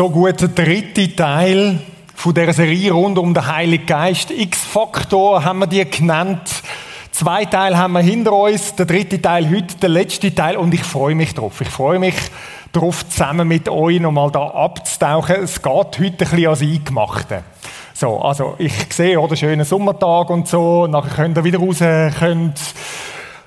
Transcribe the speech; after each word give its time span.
so 0.00 0.08
gut 0.08 0.40
der 0.40 0.48
dritte 0.48 1.14
Teil 1.14 1.78
von 2.14 2.32
der 2.32 2.54
Serie 2.54 2.90
rund 2.90 3.18
um 3.18 3.34
den 3.34 3.46
Heiligen 3.46 3.84
Geist. 3.84 4.30
X-Faktor 4.30 5.44
haben 5.44 5.58
wir 5.58 5.66
die 5.66 5.84
genannt. 5.84 6.40
Zwei 7.12 7.44
Teile 7.44 7.76
haben 7.76 7.92
wir 7.92 8.00
hinter 8.00 8.32
uns, 8.32 8.74
der 8.76 8.86
dritte 8.86 9.20
Teil 9.20 9.50
heute, 9.50 9.76
der 9.76 9.90
letzte 9.90 10.34
Teil 10.34 10.56
und 10.56 10.72
ich 10.72 10.84
freue 10.84 11.14
mich 11.14 11.34
drauf. 11.34 11.60
Ich 11.60 11.68
freue 11.68 11.98
mich 11.98 12.14
darauf, 12.72 13.06
zusammen 13.10 13.46
mit 13.46 13.68
euch 13.68 14.00
nochmal 14.00 14.30
da 14.30 14.46
abzutauchen. 14.46 15.36
Es 15.42 15.60
geht 15.60 15.70
heute 15.70 16.02
ein 16.02 16.16
bisschen 16.16 16.46
als 16.46 16.62
Eingemachte. 16.62 17.42
So, 17.92 18.22
also 18.22 18.54
ich 18.56 18.72
sehe, 18.88 19.20
oder, 19.20 19.36
schönen 19.36 19.66
Sommertag 19.66 20.30
und 20.30 20.48
so, 20.48 20.86
nachher 20.86 21.14
könnt 21.14 21.36
ihr 21.36 21.44
wieder 21.44 21.58
raus, 21.58 21.80
könnt 22.18 22.58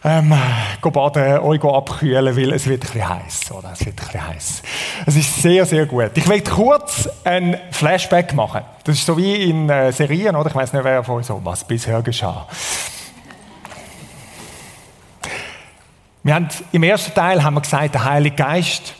ähm, 0.06 0.34
go 0.82 0.92
baden, 0.92 1.40
euch 1.40 1.64
abkühlen, 1.64 2.36
weil 2.36 2.52
es 2.52 2.68
wird 2.68 2.94
ein 2.94 3.10
heiß, 3.10 3.52
oder? 3.52 3.72
Es 3.72 3.86
wird 3.86 4.02
ein 4.14 4.28
heiß. 4.28 4.62
Es 5.06 5.16
ist 5.16 5.42
sehr, 5.42 5.66
sehr 5.66 5.86
gut. 5.86 6.12
Ich 6.16 6.28
möchte 6.28 6.52
kurz 6.52 7.08
ein 7.24 7.58
Flashback 7.72 8.34
machen. 8.34 8.62
Das 8.84 8.98
ist 8.98 9.06
so 9.06 9.18
wie 9.18 9.50
in 9.50 9.70
äh, 9.70 9.92
Serien, 9.94 10.36
oder? 10.36 10.50
Ich 10.50 10.56
weiß 10.56 10.74
nicht, 10.74 10.84
wer 10.84 11.04
von 11.04 11.20
euch 11.20 11.26
so, 11.26 11.40
was 11.44 11.64
bisher 11.64 12.02
geschah. 12.02 12.48
Wir 16.24 16.36
haben, 16.36 16.48
Im 16.72 16.84
ersten 16.84 17.14
Teil 17.14 17.44
haben 17.44 17.54
wir 17.54 17.62
gesagt, 17.62 17.96
der 17.96 18.04
Heilige 18.06 18.36
Geist, 18.36 18.96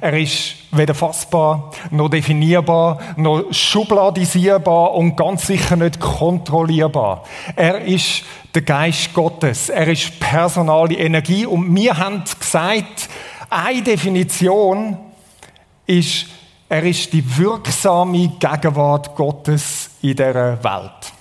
er 0.00 0.18
ist 0.18 0.54
weder 0.70 0.94
fassbar, 0.94 1.70
noch 1.90 2.08
definierbar, 2.08 2.98
noch 3.16 3.52
schubladisierbar 3.52 4.94
und 4.94 5.16
ganz 5.16 5.46
sicher 5.46 5.76
nicht 5.76 5.98
kontrollierbar. 6.00 7.24
Er 7.56 7.80
ist 7.82 8.22
der 8.54 8.62
Geist 8.62 9.12
Gottes. 9.14 9.68
Er 9.68 9.88
ist 9.88 10.18
personale 10.20 10.96
Energie. 10.96 11.46
Und 11.46 11.74
wir 11.74 11.96
haben 11.96 12.22
gesagt, 12.38 13.08
eine 13.50 13.82
Definition 13.82 14.96
ist, 15.86 16.26
er 16.68 16.82
ist 16.82 17.12
die 17.12 17.38
wirksame 17.38 18.32
Gegenwart 18.38 19.14
Gottes 19.16 19.90
in 20.02 20.16
dieser 20.16 20.62
Welt. 20.62 21.17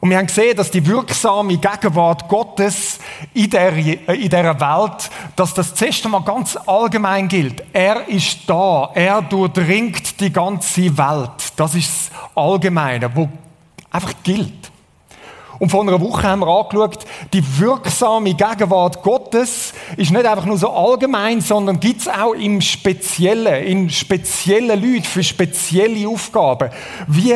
Und 0.00 0.08
wir 0.08 0.16
haben 0.16 0.26
gesehen, 0.26 0.56
dass 0.56 0.70
die 0.70 0.84
wirksame 0.86 1.58
Gegenwart 1.58 2.26
Gottes 2.26 2.98
in, 3.34 3.50
der, 3.50 3.76
äh, 3.76 4.14
in 4.14 4.30
dieser 4.30 4.58
Welt, 4.58 5.10
dass 5.36 5.52
das 5.52 5.74
zuerst 5.74 6.04
einmal 6.06 6.22
ganz 6.22 6.56
allgemein 6.56 7.28
gilt. 7.28 7.62
Er 7.72 8.08
ist 8.08 8.40
da. 8.46 8.90
Er 8.94 9.20
durchdringt 9.20 10.18
die 10.18 10.32
ganze 10.32 10.96
Welt. 10.96 11.52
Das 11.56 11.74
ist 11.74 12.10
das 12.10 12.18
Allgemeine, 12.34 13.14
wo 13.14 13.28
einfach 13.90 14.14
gilt. 14.22 14.69
Und 15.60 15.68
vor 15.68 15.82
einer 15.82 16.00
Woche 16.00 16.22
haben 16.22 16.40
wir 16.40 16.48
angeschaut, 16.48 17.04
die 17.34 17.44
wirksame 17.58 18.32
Gegenwart 18.32 19.02
Gottes 19.02 19.74
ist 19.98 20.10
nicht 20.10 20.24
einfach 20.24 20.46
nur 20.46 20.56
so 20.56 20.70
allgemein, 20.70 21.42
sondern 21.42 21.78
gibt 21.78 22.00
es 22.00 22.08
auch 22.08 22.32
im 22.32 22.62
Speziellen, 22.62 23.62
in 23.64 23.90
speziellen 23.90 24.80
Leuten 24.80 25.04
für 25.04 25.22
spezielle 25.22 26.08
Aufgaben. 26.08 26.70
Wie 27.08 27.34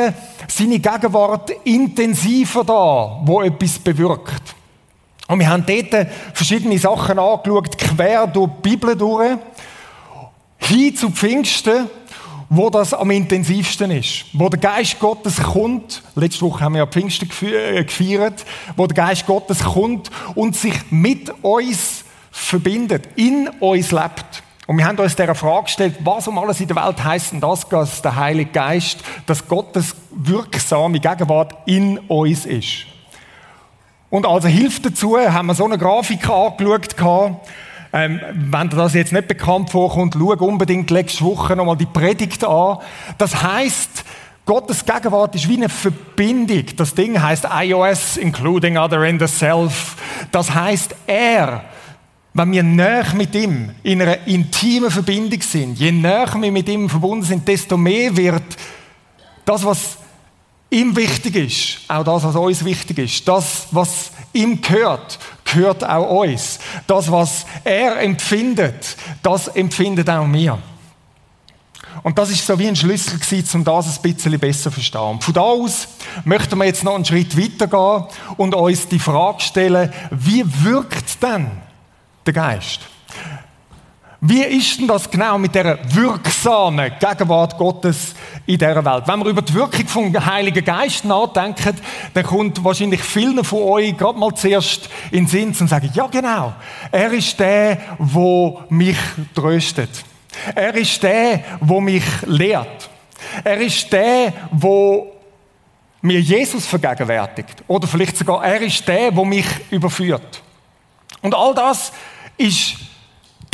seine 0.48 0.78
Gegenwart 0.78 1.50
intensiver 1.64 2.64
da, 2.64 3.20
wo 3.26 3.42
etwas 3.42 3.78
bewirkt. 3.78 4.54
Und 5.28 5.40
wir 5.40 5.48
haben 5.50 5.66
dort 5.66 6.06
verschiedene 6.32 6.78
Sachen 6.78 7.18
angeschaut, 7.18 7.76
quer 7.76 8.26
durch 8.26 8.50
die 8.56 8.70
Bibel 8.70 8.96
durch, 8.96 9.36
hin 10.60 10.96
zu 10.96 11.10
Pfingsten 11.10 11.90
wo 12.48 12.70
das 12.70 12.94
am 12.94 13.10
intensivsten 13.10 13.90
ist. 13.90 14.26
Wo 14.32 14.48
der 14.48 14.60
Geist 14.60 14.98
Gottes 14.98 15.42
kommt, 15.42 16.02
letzte 16.14 16.42
Woche 16.42 16.64
haben 16.64 16.74
wir 16.74 16.80
ja 16.80 16.86
Pfingsten 16.86 17.28
äh, 17.42 17.84
gefeiert, 17.84 18.44
wo 18.76 18.86
der 18.86 18.94
Geist 18.94 19.26
Gottes 19.26 19.62
kommt 19.62 20.10
und 20.34 20.56
sich 20.56 20.74
mit 20.90 21.32
uns 21.42 22.04
verbindet, 22.30 23.08
in 23.16 23.48
uns 23.60 23.92
lebt. 23.92 24.42
Und 24.66 24.78
wir 24.78 24.86
haben 24.86 24.98
uns 24.98 25.14
dieser 25.14 25.34
Frage 25.34 25.64
gestellt, 25.64 25.96
was 26.00 26.26
um 26.26 26.38
alles 26.38 26.60
in 26.60 26.68
der 26.68 26.76
Welt 26.76 27.02
heißt 27.02 27.32
denn 27.32 27.40
das, 27.40 27.68
dass 27.68 28.00
der 28.00 28.16
Heilige 28.16 28.50
Geist, 28.50 28.98
dass 29.26 29.46
Gottes 29.46 29.94
wirksame 30.10 31.00
Gegenwart 31.00 31.54
in 31.66 31.98
uns 31.98 32.46
ist. 32.46 32.86
Und 34.08 34.26
als 34.26 34.46
Hilfe 34.46 34.80
dazu 34.80 35.18
haben 35.18 35.46
wir 35.46 35.54
so 35.54 35.64
eine 35.64 35.76
Grafik 35.76 36.28
angeschaut, 36.28 37.36
ähm, 37.94 38.20
wenn 38.34 38.68
dir 38.68 38.76
das 38.76 38.94
jetzt 38.94 39.12
nicht 39.12 39.28
bekannt 39.28 39.70
vorkommt, 39.70 40.16
schau 40.18 40.32
unbedingt 40.44 40.90
letzte 40.90 41.24
Woche 41.24 41.54
nochmal 41.54 41.76
die 41.76 41.86
Predigt 41.86 42.42
an. 42.42 42.78
Das 43.18 43.40
heißt, 43.40 44.04
Gottes 44.44 44.84
Gegenwart 44.84 45.36
ist 45.36 45.48
wie 45.48 45.56
eine 45.56 45.68
Verbindung. 45.68 46.64
Das 46.76 46.92
Ding 46.92 47.22
heißt 47.22 47.46
iOS, 47.48 48.16
including 48.16 48.76
other 48.76 49.04
in 49.04 49.20
the 49.20 49.28
self. 49.28 49.94
Das 50.32 50.52
heißt, 50.52 50.92
er, 51.06 51.62
wenn 52.32 52.50
wir 52.50 52.64
näher 52.64 53.14
mit 53.14 53.32
ihm 53.36 53.70
in 53.84 54.02
einer 54.02 54.26
intimen 54.26 54.90
Verbindung 54.90 55.40
sind, 55.40 55.78
je 55.78 55.92
näher 55.92 56.34
wir 56.34 56.50
mit 56.50 56.68
ihm 56.68 56.90
verbunden 56.90 57.24
sind, 57.24 57.46
desto 57.46 57.76
mehr 57.76 58.16
wird 58.16 58.42
das, 59.44 59.64
was 59.64 59.98
ihm 60.68 60.96
wichtig 60.96 61.36
ist, 61.36 61.88
auch 61.88 62.02
das, 62.02 62.24
was 62.24 62.34
uns 62.34 62.64
wichtig 62.64 62.98
ist, 62.98 63.28
das, 63.28 63.68
was 63.70 64.10
ihm 64.32 64.60
gehört, 64.60 65.20
gehört 65.54 65.84
auch 65.84 66.22
uns. 66.22 66.58
Das, 66.86 67.10
was 67.10 67.46
er 67.62 68.00
empfindet, 68.00 68.96
das 69.22 69.48
empfindet 69.48 70.10
auch 70.10 70.26
mir. 70.26 70.58
Und 72.02 72.18
das 72.18 72.30
ist 72.30 72.46
so 72.46 72.58
wie 72.58 72.68
ein 72.68 72.76
Schlüssel 72.76 73.18
gewesen, 73.18 73.58
um 73.58 73.64
das 73.64 73.96
ein 73.96 74.02
bisschen 74.02 74.38
besser 74.38 74.64
zu 74.64 74.72
verstehen. 74.72 75.20
Von 75.20 75.34
da 75.34 75.40
aus 75.40 75.88
möchten 76.24 76.58
wir 76.58 76.66
jetzt 76.66 76.84
noch 76.84 76.96
einen 76.96 77.04
Schritt 77.04 77.36
weitergehen 77.36 78.04
und 78.36 78.54
uns 78.54 78.88
die 78.88 78.98
Frage 78.98 79.40
stellen, 79.40 79.92
wie 80.10 80.44
wirkt 80.64 81.22
denn 81.22 81.50
der 82.26 82.32
Geist? 82.32 82.80
Wie 84.26 84.42
ist 84.42 84.80
denn 84.80 84.88
das 84.88 85.10
genau 85.10 85.36
mit 85.36 85.54
der 85.54 85.78
wirksamen 85.94 86.92
Gegenwart 86.98 87.58
Gottes 87.58 88.14
in 88.46 88.56
dieser 88.56 88.82
Welt? 88.82 89.06
Wenn 89.06 89.18
wir 89.18 89.26
über 89.26 89.42
die 89.42 89.52
Wirkung 89.52 89.86
vom 89.86 90.26
Heiligen 90.26 90.64
Geist 90.64 91.04
nachdenken, 91.04 91.76
dann 92.14 92.24
kommt 92.24 92.64
wahrscheinlich 92.64 93.02
vielen 93.02 93.44
von 93.44 93.62
euch 93.64 93.94
gerade 93.94 94.18
mal 94.18 94.34
zuerst 94.34 94.88
in 95.10 95.24
den 95.24 95.26
Sinn 95.26 95.52
zu 95.52 95.66
sagen, 95.66 95.90
ja 95.92 96.06
genau, 96.06 96.54
er 96.90 97.12
ist 97.12 97.38
der, 97.38 97.76
wo 97.98 98.62
mich 98.70 98.96
tröstet. 99.34 99.90
Er 100.54 100.74
ist 100.74 101.02
der, 101.02 101.44
wo 101.60 101.82
mich 101.82 102.04
lehrt. 102.24 102.88
Er 103.44 103.60
ist 103.60 103.92
der, 103.92 104.32
wo 104.50 105.12
mir 106.00 106.20
Jesus 106.22 106.64
vergegenwärtigt. 106.64 107.62
Oder 107.68 107.86
vielleicht 107.86 108.16
sogar, 108.16 108.42
er 108.42 108.62
ist 108.62 108.88
der, 108.88 109.14
wo 109.14 109.26
mich 109.26 109.46
überführt. 109.70 110.40
Und 111.20 111.34
all 111.34 111.54
das 111.54 111.92
ist 112.38 112.83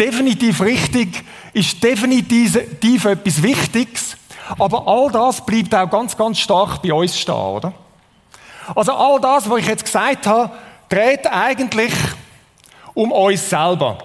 definitiv 0.00 0.62
richtig, 0.62 1.22
ist 1.52 1.82
definitiv 1.82 3.04
etwas 3.04 3.42
Wichtiges, 3.42 4.16
aber 4.58 4.88
all 4.88 5.12
das 5.12 5.44
bleibt 5.44 5.74
auch 5.74 5.90
ganz, 5.90 6.16
ganz 6.16 6.38
stark 6.38 6.80
bei 6.82 6.92
uns 6.92 7.18
stehen, 7.18 7.34
oder? 7.34 7.72
Also 8.74 8.92
all 8.92 9.20
das, 9.20 9.48
was 9.48 9.58
ich 9.58 9.66
jetzt 9.66 9.84
gesagt 9.84 10.26
habe, 10.26 10.50
dreht 10.88 11.26
eigentlich 11.26 11.92
um 12.94 13.12
uns 13.12 13.48
selber. 13.48 13.98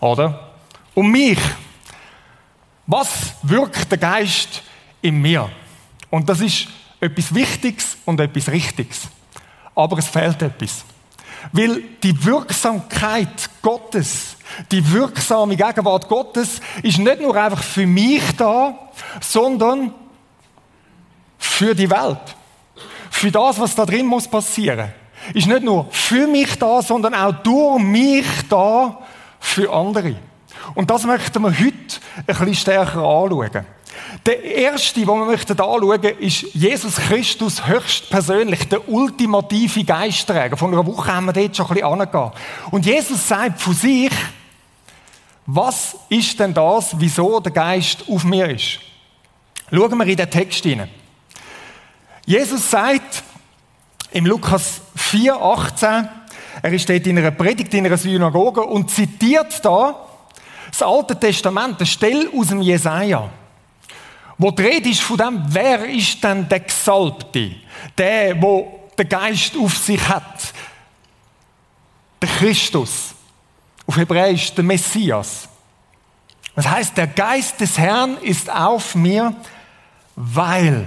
Oder? 0.00 0.52
Um 0.94 1.10
mich. 1.10 1.38
Was 2.86 3.34
wirkt 3.42 3.90
der 3.90 3.98
Geist 3.98 4.62
in 5.02 5.20
mir? 5.20 5.50
Und 6.08 6.28
das 6.28 6.40
ist 6.40 6.68
etwas 7.00 7.34
Wichtiges 7.34 7.96
und 8.04 8.20
etwas 8.20 8.48
Richtiges. 8.48 9.08
Aber 9.74 9.98
es 9.98 10.08
fehlt 10.08 10.40
etwas. 10.42 10.84
Weil 11.52 11.82
die 12.02 12.24
Wirksamkeit 12.24 13.50
Gottes, 13.62 14.36
die 14.70 14.92
wirksame 14.92 15.56
Gegenwart 15.56 16.08
Gottes 16.08 16.60
ist 16.82 16.98
nicht 16.98 17.20
nur 17.20 17.34
einfach 17.36 17.62
für 17.62 17.86
mich 17.86 18.22
da, 18.36 18.74
sondern 19.20 19.92
für 21.38 21.74
die 21.74 21.90
Welt. 21.90 22.36
Für 23.10 23.30
das, 23.30 23.58
was 23.58 23.74
da 23.74 23.84
drin 23.84 24.06
muss 24.06 24.28
passieren. 24.28 24.92
Ist 25.34 25.46
nicht 25.46 25.62
nur 25.62 25.86
für 25.90 26.26
mich 26.26 26.58
da, 26.58 26.82
sondern 26.82 27.14
auch 27.14 27.32
durch 27.42 27.82
mich 27.82 28.26
da 28.48 28.98
für 29.38 29.72
andere. 29.72 30.16
Und 30.74 30.90
das 30.90 31.04
möchten 31.04 31.42
wir 31.42 31.50
heute 31.50 32.00
ein 32.16 32.24
bisschen 32.26 32.54
stärker 32.54 33.02
anschauen. 33.02 33.66
Der 34.26 34.42
erste, 34.42 35.00
den 35.00 35.08
wir 35.08 35.24
möchten 35.24 35.52
anschauen, 35.52 36.02
ist 36.18 36.42
Jesus 36.54 36.96
Christus 36.96 37.66
höchstpersönlich, 37.66 38.68
der 38.68 38.88
ultimative 38.88 39.84
Geistträger. 39.84 40.56
Von 40.56 40.72
einer 40.72 40.84
Woche 40.86 41.14
haben 41.14 41.26
wir 41.26 41.32
dort 41.32 41.56
schon 41.56 41.66
ein 41.66 41.74
bisschen 41.74 41.88
angegeben. 41.88 42.32
Und 42.70 42.86
Jesus 42.86 43.28
sagt 43.28 43.60
von 43.60 43.74
sich, 43.74 44.10
was 45.46 45.96
ist 46.08 46.38
denn 46.38 46.54
das, 46.54 46.98
wieso 46.98 47.40
der 47.40 47.52
Geist 47.52 48.04
auf 48.08 48.24
mir 48.24 48.48
ist? 48.50 48.78
Schauen 49.70 49.98
wir 49.98 50.06
in 50.06 50.16
den 50.16 50.30
Text 50.30 50.62
hinein. 50.64 50.90
Jesus 52.26 52.70
sagt 52.70 53.22
im 54.12 54.26
Lukas 54.26 54.80
4, 54.96 55.34
18, 55.34 56.08
er 56.62 56.72
ist 56.72 56.88
dort 56.88 57.06
in 57.06 57.18
einer 57.18 57.30
Predigt 57.30 57.72
in 57.74 57.86
einer 57.86 57.96
Synagoge 57.96 58.62
und 58.62 58.90
zitiert 58.90 59.64
da 59.64 60.06
das 60.70 60.82
Alte 60.82 61.18
Testament, 61.18 61.78
eine 61.78 61.86
Stelle 61.86 62.28
aus 62.36 62.48
dem 62.48 62.60
Jesaja. 62.60 63.30
Wo 64.42 64.50
die 64.50 64.62
Rede 64.62 64.88
ist 64.88 65.02
von 65.02 65.18
dem, 65.18 65.42
wer 65.48 65.84
ist 65.84 66.24
denn 66.24 66.48
der 66.48 66.60
Gesalbte? 66.60 67.56
Der, 67.98 68.40
wo 68.40 68.88
der 68.96 69.04
Geist 69.04 69.54
auf 69.54 69.76
sich 69.76 70.08
hat. 70.08 70.54
Der 72.22 72.28
Christus. 72.30 73.14
auf 73.86 73.98
Hebräisch 73.98 74.54
der 74.54 74.64
Messias. 74.64 75.46
Das 76.56 76.66
heißt, 76.66 76.96
der 76.96 77.08
Geist 77.08 77.60
des 77.60 77.76
Herrn 77.76 78.16
ist 78.22 78.50
auf 78.50 78.94
mir, 78.94 79.34
weil 80.16 80.86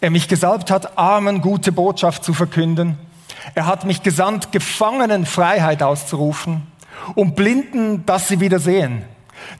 er 0.00 0.10
mich 0.10 0.26
gesalbt 0.26 0.72
hat, 0.72 0.98
Armen 0.98 1.40
gute 1.40 1.70
Botschaft 1.70 2.24
zu 2.24 2.34
verkünden. 2.34 2.98
Er 3.54 3.66
hat 3.66 3.84
mich 3.84 4.02
gesandt, 4.02 4.50
Gefangenen 4.50 5.24
Freiheit 5.24 5.84
auszurufen 5.84 6.66
und 7.14 7.36
Blinden, 7.36 8.04
dass 8.06 8.26
sie 8.26 8.40
wieder 8.40 8.58
sehen. 8.58 9.04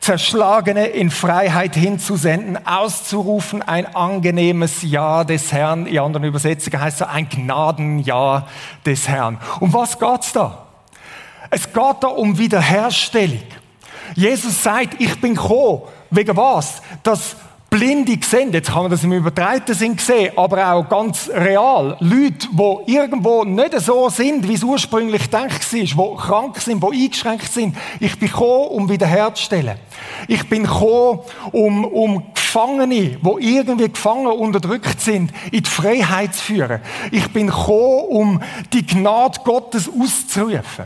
Zerschlagene 0.01 0.87
in 0.87 1.11
Freiheit 1.11 1.75
hinzusenden, 1.75 2.67
auszurufen, 2.67 3.63
ein 3.63 3.95
angenehmes 3.95 4.83
Ja 4.83 5.25
des 5.25 5.53
Herrn. 5.53 5.87
In 5.87 5.99
anderen 5.99 6.25
Übersetzungen 6.25 6.81
heißt 6.81 7.01
es 7.01 7.07
ein 7.07 7.29
Gnadenja 7.29 8.47
des 8.85 9.09
Herrn. 9.09 9.39
Um 9.61 9.73
was 9.73 9.99
geht's 9.99 10.33
da? 10.33 10.67
Es 11.51 11.73
geht 11.73 11.97
da 12.01 12.09
um 12.09 12.37
Wiederherstellung. 12.39 13.43
Jesus 14.15 14.63
sagt, 14.63 15.01
ich 15.01 15.21
bin 15.21 15.35
gekommen. 15.35 15.83
Wegen 16.11 16.37
was? 16.37 16.83
Dass 17.03 17.37
Blinde 17.75 18.17
sehen, 18.25 18.53
jetzt 18.53 18.71
kann 18.71 18.83
man 18.83 18.91
das 18.93 19.03
im 19.03 19.13
übertreiten 19.13 19.75
Sinn 19.75 19.99
sehen, 19.99 20.33
aber 20.39 20.73
auch 20.73 20.89
ganz 20.89 21.29
real. 21.29 21.97
Leute, 21.99 22.47
die 22.53 22.93
irgendwo 22.93 23.43
nicht 23.43 23.81
so 23.81 24.09
sind, 24.09 24.47
wie 24.47 24.55
es 24.55 24.63
ursprünglich 24.63 25.25
gedacht 25.25 25.73
war, 25.73 25.81
die 25.81 26.17
krank 26.23 26.61
sind, 26.61 26.81
die 26.81 27.03
eingeschränkt 27.03 27.53
sind. 27.53 27.77
Ich 27.99 28.17
bin 28.17 28.29
gekommen, 28.29 28.69
um 28.69 28.89
wiederherzustellen. 28.89 29.77
Ich 30.29 30.49
bin 30.49 30.63
gekommen, 30.63 31.19
um, 31.51 31.85
um 31.85 32.23
Gefangene, 32.33 33.19
die 33.21 33.57
irgendwie 33.57 33.89
gefangen 33.89 34.29
unterdrückt 34.29 35.01
sind, 35.01 35.33
in 35.51 35.65
die 35.65 35.69
Freiheit 35.69 36.33
zu 36.33 36.45
führen. 36.45 36.81
Ich 37.11 37.29
bin 37.33 37.49
gekommen, 37.49 38.05
um 38.09 38.43
die 38.73 38.87
Gnade 38.87 39.41
Gottes 39.43 39.91
auszurufen. 39.91 40.85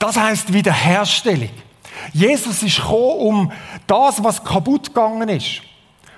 Das 0.00 0.16
heißt 0.16 0.52
Wiederherstellung. 0.52 1.67
Jesus 2.12 2.62
ist 2.62 2.76
gekommen, 2.76 3.18
um 3.18 3.52
das, 3.86 4.22
was 4.22 4.42
kaputt 4.42 4.88
gegangen 4.88 5.28
ist. 5.28 5.62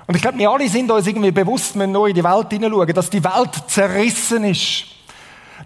Und 0.07 0.17
ich 0.17 0.23
glaube, 0.23 0.39
wir 0.39 0.51
alle 0.51 0.69
sind 0.69 0.91
uns 0.91 1.07
irgendwie 1.07 1.31
bewusst, 1.31 1.79
wenn 1.79 1.91
wir 1.91 2.01
neu 2.01 2.07
in 2.09 2.15
die 2.15 2.25
Welt 2.25 2.49
hineinschauen, 2.51 2.93
dass 2.93 3.11
die 3.11 3.23
Welt 3.23 3.51
zerrissen 3.69 4.45
ist. 4.45 4.85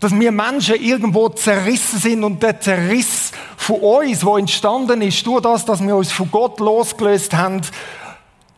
Dass 0.00 0.12
wir 0.12 0.32
Menschen 0.32 0.76
irgendwo 0.76 1.28
zerrissen 1.30 1.98
sind 1.98 2.24
und 2.24 2.42
der 2.42 2.60
Zerriss 2.60 3.32
von 3.56 3.76
uns, 3.76 4.20
der 4.20 4.34
entstanden 4.34 5.00
ist, 5.00 5.26
durch 5.26 5.40
das, 5.40 5.64
dass 5.64 5.80
wir 5.80 5.96
uns 5.96 6.12
von 6.12 6.30
Gott 6.30 6.60
losgelöst 6.60 7.32
haben, 7.32 7.62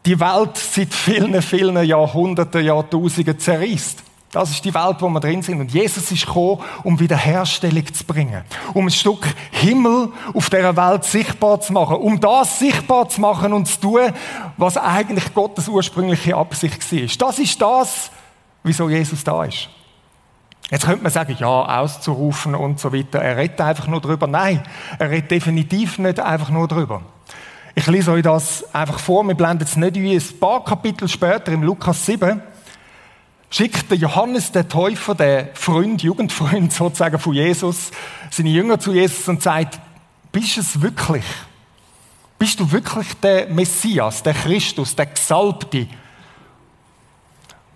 die 0.04 0.18
Welt 0.18 0.56
seit 0.56 0.92
vielen, 0.92 1.40
vielen 1.42 1.84
Jahrhunderten, 1.84 2.64
Jahrtausenden 2.64 3.38
zerrisst. 3.38 4.02
Das 4.32 4.50
ist 4.50 4.64
die 4.64 4.74
Welt, 4.74 4.96
wo 5.00 5.08
wir 5.08 5.20
drin 5.20 5.40
sind. 5.40 5.60
Und 5.60 5.72
Jesus 5.72 6.10
ist 6.10 6.26
gekommen, 6.26 6.60
um 6.82 6.98
Wiederherstellung 6.98 7.92
zu 7.92 8.04
bringen. 8.04 8.42
Um 8.74 8.86
ein 8.86 8.90
Stück 8.90 9.26
Himmel 9.52 10.08
auf 10.34 10.50
dieser 10.50 10.76
Welt 10.76 11.04
sichtbar 11.04 11.60
zu 11.60 11.72
machen. 11.72 11.96
Um 11.96 12.20
das 12.20 12.58
sichtbar 12.58 13.08
zu 13.08 13.20
machen 13.20 13.52
und 13.52 13.66
zu 13.66 13.80
tun, 13.80 14.12
was 14.56 14.76
eigentlich 14.76 15.32
Gottes 15.32 15.68
ursprüngliche 15.68 16.36
Absicht 16.36 16.92
war. 16.92 17.28
Das 17.28 17.38
ist 17.38 17.62
das, 17.62 18.10
wieso 18.62 18.90
Jesus 18.90 19.22
da 19.24 19.44
ist. 19.44 19.68
Jetzt 20.70 20.84
könnte 20.84 21.04
man 21.04 21.12
sagen, 21.12 21.36
ja, 21.38 21.80
auszurufen 21.80 22.56
und 22.56 22.80
so 22.80 22.92
weiter. 22.92 23.20
Er 23.20 23.36
redet 23.36 23.60
einfach 23.60 23.86
nur 23.86 24.00
drüber. 24.00 24.26
Nein, 24.26 24.62
er 24.98 25.10
redet 25.10 25.30
definitiv 25.30 25.98
nicht 25.98 26.18
einfach 26.18 26.50
nur 26.50 26.66
drüber. 26.66 27.02
Ich 27.76 27.86
lese 27.86 28.10
euch 28.10 28.22
das 28.22 28.64
einfach 28.74 28.98
vor. 28.98 29.22
Wir 29.24 29.34
blenden 29.34 29.62
es 29.62 29.76
nicht 29.76 29.96
ein. 29.96 30.06
Ein 30.06 30.40
paar 30.40 30.64
Kapitel 30.64 31.08
später, 31.08 31.52
im 31.52 31.62
Lukas 31.62 32.04
7, 32.04 32.42
schickt 33.56 33.90
der 33.90 33.96
Johannes 33.96 34.52
der 34.52 34.68
Täufer, 34.68 35.14
der 35.14 35.48
Freund, 35.54 36.02
Jugendfreund 36.02 36.74
sozusagen 36.74 37.18
von 37.18 37.32
Jesus, 37.32 37.90
seine 38.30 38.50
Jünger 38.50 38.78
zu 38.78 38.92
Jesus 38.92 39.26
und 39.28 39.42
sagt, 39.42 39.80
bist 40.30 40.58
du 40.58 40.60
es 40.60 40.82
wirklich? 40.82 41.24
Bist 42.38 42.60
du 42.60 42.70
wirklich 42.70 43.14
der 43.22 43.48
Messias, 43.48 44.22
der 44.22 44.34
Christus, 44.34 44.94
der 44.94 45.06
Gesalbte? 45.06 45.86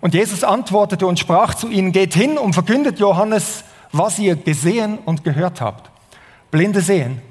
Und 0.01 0.13
Jesus 0.13 0.43
antwortete 0.43 1.07
und 1.07 1.17
sprach 1.17 1.55
zu 1.55 1.67
ihnen, 1.67 1.91
geht 1.91 2.13
hin 2.13 2.37
und 2.37 2.53
verkündet 2.53 2.99
Johannes, 2.99 3.63
was 3.91 4.19
ihr 4.19 4.35
gesehen 4.35 4.99
und 4.99 5.23
gehört 5.23 5.61
habt. 5.61 5.89
Blinde 6.51 6.81
sehen, 6.81 7.23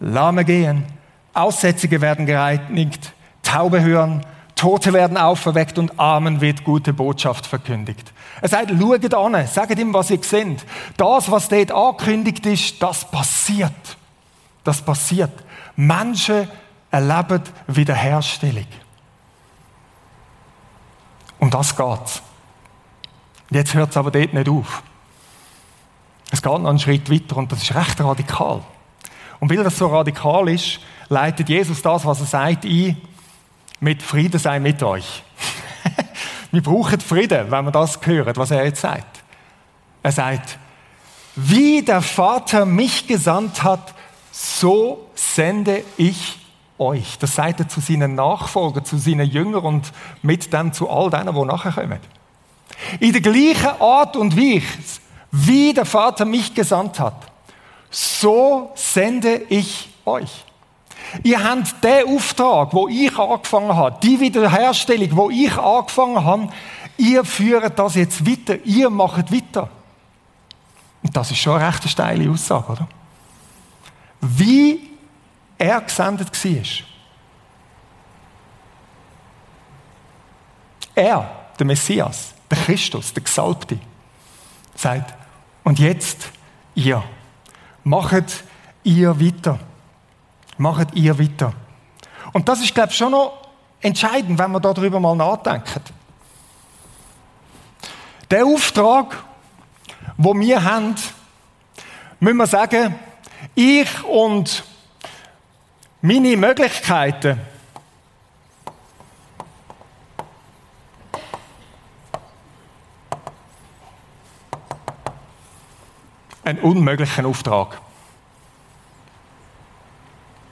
Lahme 0.00 0.44
gehen, 0.44 0.84
Aussätzige 1.32 2.02
werden 2.02 2.26
gereinigt, 2.26 3.14
Taube 3.42 3.80
hören, 3.80 4.22
Tote 4.56 4.94
werden 4.94 5.18
auferweckt 5.18 5.78
und 5.78 6.00
Armen 6.00 6.40
wird 6.40 6.64
gute 6.64 6.94
Botschaft 6.94 7.46
verkündigt. 7.46 8.12
Er 8.40 8.48
sagt, 8.48 8.70
schaut 8.70 9.14
an, 9.14 9.46
sagt 9.46 9.78
ihm, 9.78 9.92
was 9.92 10.10
ihr 10.10 10.22
seht. 10.22 10.64
Das, 10.96 11.30
was 11.30 11.48
dort 11.48 11.70
angekündigt 11.70 12.44
ist, 12.46 12.82
das 12.82 13.08
passiert. 13.10 13.96
Das 14.64 14.80
passiert. 14.80 15.32
Menschen 15.76 16.48
erleben 16.90 17.42
Wiederherstellung. 17.66 18.66
Um 21.38 21.50
das 21.50 21.76
geht's. 21.76 22.22
Jetzt 23.50 23.74
hört 23.74 23.90
es 23.90 23.96
aber 23.96 24.10
dort 24.10 24.32
nicht 24.32 24.48
auf. 24.48 24.82
Es 26.30 26.42
geht 26.42 26.50
noch 26.50 26.68
einen 26.68 26.78
Schritt 26.78 27.10
weiter 27.10 27.36
und 27.36 27.52
das 27.52 27.62
ist 27.62 27.74
recht 27.74 28.00
radikal. 28.00 28.62
Und 29.38 29.50
weil 29.50 29.62
das 29.62 29.76
so 29.76 29.86
radikal 29.86 30.48
ist, 30.48 30.80
leitet 31.08 31.48
Jesus 31.50 31.82
das, 31.82 32.04
was 32.06 32.20
er 32.20 32.26
sagt, 32.26 32.64
ein, 32.64 32.96
mit 33.80 34.02
Frieden 34.02 34.38
sei 34.38 34.58
mit 34.58 34.82
euch. 34.82 35.22
wir 36.50 36.62
brauchen 36.62 37.00
Frieden, 37.00 37.50
wenn 37.50 37.64
wir 37.64 37.72
das 37.72 37.98
hören, 38.02 38.36
was 38.36 38.50
er 38.50 38.64
jetzt 38.64 38.80
sagt. 38.80 39.22
Er 40.02 40.12
sagt, 40.12 40.58
wie 41.34 41.82
der 41.82 42.00
Vater 42.00 42.64
mich 42.64 43.06
gesandt 43.06 43.62
hat, 43.62 43.94
so 44.32 45.08
sende 45.14 45.82
ich 45.96 46.38
euch. 46.78 47.18
Das 47.18 47.34
sagt 47.34 47.60
er 47.60 47.68
zu 47.68 47.80
seinen 47.80 48.14
Nachfolgern, 48.14 48.84
zu 48.84 48.96
seinen 48.96 49.28
Jüngern 49.28 49.64
und 49.64 49.92
mit 50.22 50.52
dem 50.52 50.72
zu 50.72 50.88
all 50.88 51.10
denen, 51.10 51.34
die 51.34 51.44
nachher 51.44 51.72
kommen. 51.72 52.00
In 53.00 53.12
der 53.12 53.20
gleichen 53.20 53.80
Art 53.80 54.16
und 54.16 54.36
Weise, 54.36 55.00
wie 55.30 55.74
der 55.74 55.84
Vater 55.84 56.24
mich 56.24 56.54
gesandt 56.54 57.00
hat, 57.00 57.30
so 57.90 58.70
sende 58.74 59.42
ich 59.48 59.90
euch. 60.04 60.45
Ihr 61.22 61.42
habt 61.42 61.82
den 61.82 62.08
Auftrag, 62.08 62.72
wo 62.72 62.88
ich 62.88 63.16
angefangen 63.18 63.74
habe, 63.74 63.98
die 64.02 64.18
Wiederherstellung, 64.18 65.16
wo 65.16 65.30
ich 65.30 65.56
angefangen 65.56 66.24
habe, 66.24 66.48
ihr 66.96 67.24
führt 67.24 67.78
das 67.78 67.94
jetzt 67.94 68.26
weiter, 68.26 68.58
ihr 68.64 68.90
macht 68.90 69.32
weiter. 69.32 69.68
Und 71.02 71.16
das 71.16 71.30
ist 71.30 71.38
schon 71.38 71.56
eine 71.56 71.68
recht 71.68 71.88
steile 71.88 72.30
Aussage, 72.30 72.72
oder? 72.72 72.88
Wie 74.20 74.90
er 75.58 75.80
gesendet 75.80 76.44
war. 76.44 76.86
Er, 80.94 81.30
der 81.58 81.66
Messias, 81.66 82.34
der 82.50 82.58
Christus, 82.58 83.12
der 83.12 83.22
Gesalbte, 83.22 83.78
sagt, 84.74 85.14
und 85.62 85.78
jetzt 85.78 86.30
ihr, 86.74 87.02
macht 87.84 88.44
ihr 88.82 89.20
weiter. 89.20 89.58
Macht 90.58 90.94
ihr 90.94 91.18
weiter. 91.18 91.52
Und 92.32 92.48
das 92.48 92.60
ist, 92.60 92.74
glaube 92.74 92.90
ich, 92.90 92.96
schon 92.96 93.12
noch 93.12 93.46
entscheidend, 93.80 94.38
wenn 94.38 94.50
wir 94.52 94.60
darüber 94.60 95.00
mal 95.00 95.14
nachdenken. 95.14 95.82
Der 98.30 98.44
Auftrag, 98.44 99.24
wo 100.16 100.34
wir 100.34 100.64
haben, 100.64 100.96
müssen 102.18 102.36
wir 102.36 102.46
sagen, 102.46 102.94
ich 103.54 104.04
und 104.04 104.64
meine 106.00 106.36
Möglichkeiten, 106.36 107.40
einen 116.44 116.60
unmöglichen 116.60 117.26
Auftrag. 117.26 117.80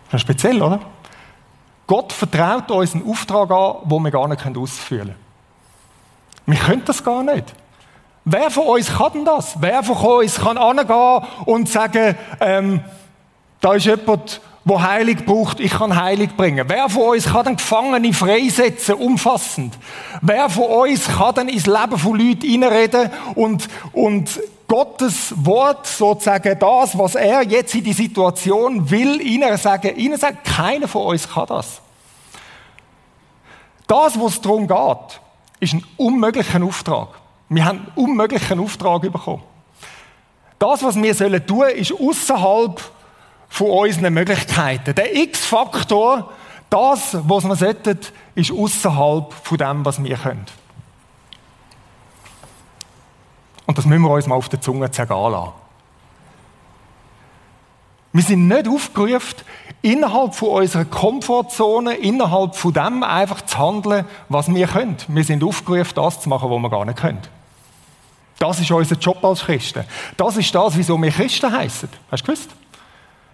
Das 0.07 0.15
ist 0.15 0.23
speziell, 0.23 0.63
oder? 0.63 0.81
Gott 1.87 2.13
vertraut 2.13 2.71
uns 2.71 2.95
einen 2.95 3.09
Auftrag 3.09 3.51
an, 3.51 3.89
den 3.89 4.03
wir 4.03 4.11
gar 4.11 4.29
nicht 4.29 4.57
ausführen 4.57 5.09
können. 5.09 5.25
Wir 6.47 6.59
können 6.59 6.83
das 6.85 7.03
gar 7.03 7.23
nicht. 7.23 7.55
Wer 8.25 8.51
von 8.51 8.67
uns 8.67 8.89
kann 8.89 9.13
denn 9.13 9.25
das? 9.25 9.57
Wer 9.61 9.83
von 9.83 9.97
uns 9.97 10.37
kann 10.37 10.57
angehen 10.57 11.23
und 11.45 11.69
sagen, 11.69 12.17
ähm, 12.41 12.81
da 13.61 13.75
ist 13.75 13.85
jemand, 13.85 14.41
der 14.65 14.83
Heilig 14.83 15.27
braucht, 15.27 15.61
ich 15.61 15.73
kann 15.73 15.95
Heilig 15.95 16.35
bringen. 16.35 16.65
Wer 16.67 16.89
von 16.89 17.11
uns 17.11 17.27
kann 17.27 17.45
den 17.45 17.57
Gefangene 17.57 18.15
freisetzen, 18.15 18.95
umfassend? 18.95 19.77
Wer 20.23 20.49
von 20.49 20.65
uns 20.65 21.07
kann 21.07 21.35
dann 21.35 21.49
ins 21.49 21.67
Leben 21.67 21.99
von 21.99 22.19
Leuten 22.19 22.49
hineinreden 22.49 23.11
und, 23.35 23.69
und 23.93 24.41
Gottes 24.67 25.35
Wort 25.37 25.87
sozusagen 25.87 26.59
das, 26.59 26.99
was 26.99 27.15
er 27.15 27.43
jetzt 27.43 27.75
in 27.75 27.85
die 27.85 27.93
Situation 27.93 28.91
will, 28.91 29.21
ihnen 29.21 29.57
sagen, 29.57 29.97
ihnen 29.97 30.19
sagen, 30.19 30.39
keiner 30.45 30.89
von 30.89 31.07
uns 31.07 31.29
kann 31.29 31.47
das. 31.47 31.81
Das, 33.87 34.19
was 34.19 34.35
es 34.35 34.41
darum 34.41 34.67
geht, 34.67 35.21
ist 35.61 35.75
ein 35.75 35.85
unmöglicher 35.97 36.63
Auftrag. 36.63 37.09
Wir 37.49 37.65
haben 37.65 37.79
einen 37.79 37.93
unmöglichen 37.95 38.59
Auftrag 38.59 39.03
bekommen. 39.03 39.43
Das, 40.59 40.83
was 40.83 40.97
wir 40.97 41.15
sollen 41.15 41.47
tun, 41.47 41.67
ist 41.69 41.93
außerhalb 41.93 42.81
von 43.49 43.71
unseren 43.71 44.15
Möglichkeiten. 44.15 44.95
Der 44.95 45.15
X-Faktor, 45.15 46.33
das, 46.71 47.17
was 47.29 47.45
wir 47.45 47.57
sollten, 47.57 47.99
ist 48.35 48.51
außerhalb 48.51 49.33
von 49.33 49.59
dem, 49.59 49.85
was 49.85 50.03
wir 50.03 50.17
können. 50.17 50.47
Und 53.67 53.79
das 53.79 53.87
müssen 53.87 54.03
wir 54.03 54.11
uns 54.11 54.27
mal 54.27 54.35
auf 54.35 54.49
der 54.49 54.61
Zunge 54.61 54.91
zergehen 54.91 55.31
lassen. 55.31 55.53
Wir 58.13 58.23
sind 58.23 58.47
nicht 58.47 58.69
aufgerufen, 58.69 59.43
innerhalb 59.83 60.35
von 60.37 60.51
unserer 60.51 60.85
Komfortzone, 60.85 61.95
innerhalb 61.95 62.55
von 62.55 62.73
dem 62.73 63.03
einfach 63.03 63.43
zu 63.43 63.59
handeln, 63.59 64.05
was 64.29 64.53
wir 64.55 64.69
können. 64.69 64.97
Wir 65.09 65.25
sind 65.25 65.43
aufgerufen, 65.43 65.93
das 65.97 66.21
zu 66.21 66.29
machen, 66.29 66.49
was 66.49 66.59
wir 66.61 66.71
gar 66.71 66.85
nicht 66.85 66.99
können. 66.99 67.23
Das 68.39 68.61
ist 68.61 68.71
unser 68.71 68.97
Job 68.97 69.25
als 69.25 69.41
Christen. 69.41 69.85
Das 70.17 70.37
ist 70.37 70.55
das, 70.55 70.77
wieso 70.77 71.01
wir 71.01 71.11
Christen 71.11 71.51
heißen. 71.51 71.89
Hast 72.11 72.23
du 72.23 72.27
gewusst? 72.27 72.51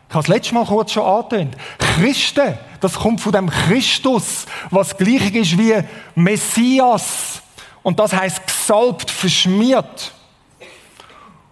Ich 0.08 0.14
habe 0.14 0.22
es 0.22 0.28
letztes 0.28 0.52
Mal 0.52 0.64
kurz 0.64 0.92
schon 0.92 1.04
angetönt. 1.04 1.56
Christen, 1.78 2.58
das 2.80 2.94
kommt 2.94 3.20
von 3.20 3.32
dem 3.32 3.49
Christus, 3.50 4.46
was 4.70 4.96
gleich 4.96 5.34
ist 5.34 5.56
wie 5.58 5.76
Messias. 6.14 7.42
Und 7.82 7.99
das 7.99 8.12
heißt 8.12 8.46
gesalbt, 8.46 9.10
verschmiert. 9.10 10.12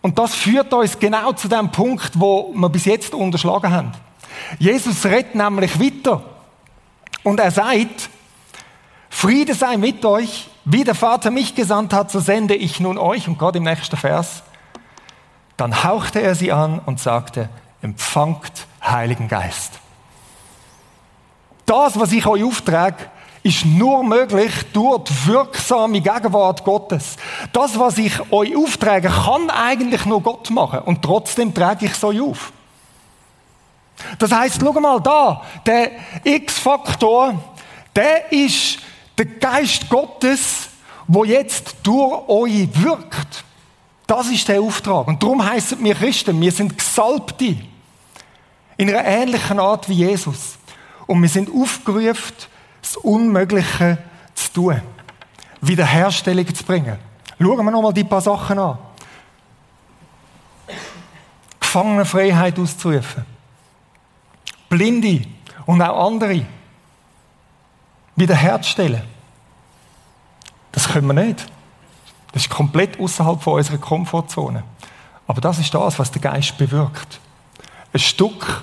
Und 0.01 0.19
das 0.19 0.35
führt 0.35 0.73
uns 0.73 0.99
genau 0.99 1.33
zu 1.33 1.49
dem 1.49 1.71
Punkt, 1.71 2.13
wo 2.15 2.53
wir 2.55 2.69
bis 2.69 2.85
jetzt 2.85 3.15
unterschlagen 3.15 3.73
haben. 3.73 3.93
Jesus 4.59 5.05
redet 5.05 5.35
nämlich 5.35 5.79
weiter. 5.81 6.23
Und 7.25 7.41
er 7.41 7.51
sagt, 7.51 8.09
Friede 9.11 9.55
sei 9.55 9.77
mit 9.77 10.05
euch, 10.05 10.49
wie 10.65 10.85
der 10.85 10.95
Vater 10.95 11.31
mich 11.31 11.55
gesandt 11.55 11.93
hat, 11.93 12.11
so 12.11 12.21
sende 12.21 12.55
ich 12.55 12.79
nun 12.79 12.99
euch. 12.99 13.27
Und 13.27 13.39
Gott 13.39 13.57
im 13.57 13.65
nächsten 13.65 13.97
Vers. 13.97 14.43
Dann 15.57 15.83
hauchte 15.83 16.21
er 16.21 16.35
sie 16.35 16.53
an 16.53 16.79
und 16.79 17.01
sagte, 17.01 17.49
empfangt 17.83 18.67
Heiligen 18.83 19.29
Geist. 19.29 19.81
Das, 21.67 21.99
was 21.99 22.13
ich 22.13 22.25
euch 22.27 22.45
auftrage, 22.45 22.97
ist 23.49 23.65
nur 23.65 24.05
möglich 24.05 24.53
durch 24.73 25.05
die 25.05 25.27
wirksame 25.27 26.01
Gegenwart 26.01 26.63
Gottes. 26.65 27.17
Das, 27.53 27.79
was 27.79 27.97
ich 27.97 28.13
euch 28.31 28.55
auftrage, 28.55 29.09
kann 29.09 29.49
eigentlich 29.51 30.05
nur 30.05 30.23
Gott 30.23 30.51
machen. 30.51 30.81
Und 30.81 31.03
trotzdem 31.03 31.55
trage 31.55 31.87
ich 31.87 31.93
es 31.93 32.05
euch 32.05 32.21
auf. 32.21 32.53
Das 34.19 34.31
heißt, 34.31 34.61
schau 34.61 34.73
mal 34.79 35.01
da, 35.01 35.43
der 35.65 35.93
X-Faktor, 36.23 37.35
der 37.97 38.31
ist 38.31 38.79
der 39.17 39.27
Geist 39.27 39.89
Gottes, 39.89 40.69
wo 41.07 41.25
jetzt 41.25 41.77
durch 41.83 42.29
euch 42.29 42.69
wirkt. 42.75 43.45
Das 44.07 44.29
ist 44.29 44.47
der 44.47 44.61
Auftrag. 44.61 45.09
Und 45.09 45.23
darum 45.23 45.45
heißen 45.45 45.83
wir 45.83 45.95
Christen, 45.95 46.41
wir 46.41 46.53
sind 46.53 46.77
Gesalbte. 46.77 47.57
In 48.77 48.89
einer 48.89 49.05
ähnlichen 49.05 49.59
Art 49.59 49.89
wie 49.89 49.95
Jesus. 49.95 50.59
Und 51.07 51.21
wir 51.21 51.29
sind 51.29 51.51
aufgerufen, 51.51 52.35
das 52.81 52.97
Unmögliche 52.97 53.99
zu 54.35 54.53
tun. 54.53 54.83
Wiederherstellung 55.61 56.55
zu 56.55 56.65
bringen. 56.65 56.99
Schauen 57.41 57.65
wir 57.65 57.71
nochmal 57.71 57.93
die 57.93 58.05
paar 58.05 58.21
Sachen 58.21 58.59
an. 58.59 58.79
Gefangenenfreiheit 61.61 62.59
auszurufen. 62.59 63.25
Blinde 64.69 65.27
und 65.67 65.83
auch 65.83 66.07
andere 66.07 66.45
wiederherzustellen. 68.17 69.03
Das 70.73 70.89
können 70.89 71.07
wir 71.07 71.15
nicht. 71.15 71.47
Das 72.33 72.43
ist 72.43 72.51
komplett 72.51 73.01
außerhalb 73.01 73.43
von 73.43 73.55
unserer 73.55 73.79
Komfortzone. 73.79 74.65
Aber 75.27 75.41
das 75.41 75.59
ist 75.59 75.73
das, 75.75 75.99
was 75.99 76.11
der 76.11 76.23
Geist 76.23 76.57
bewirkt. 76.59 77.21
Ein 77.93 78.01
Stück 78.01 78.63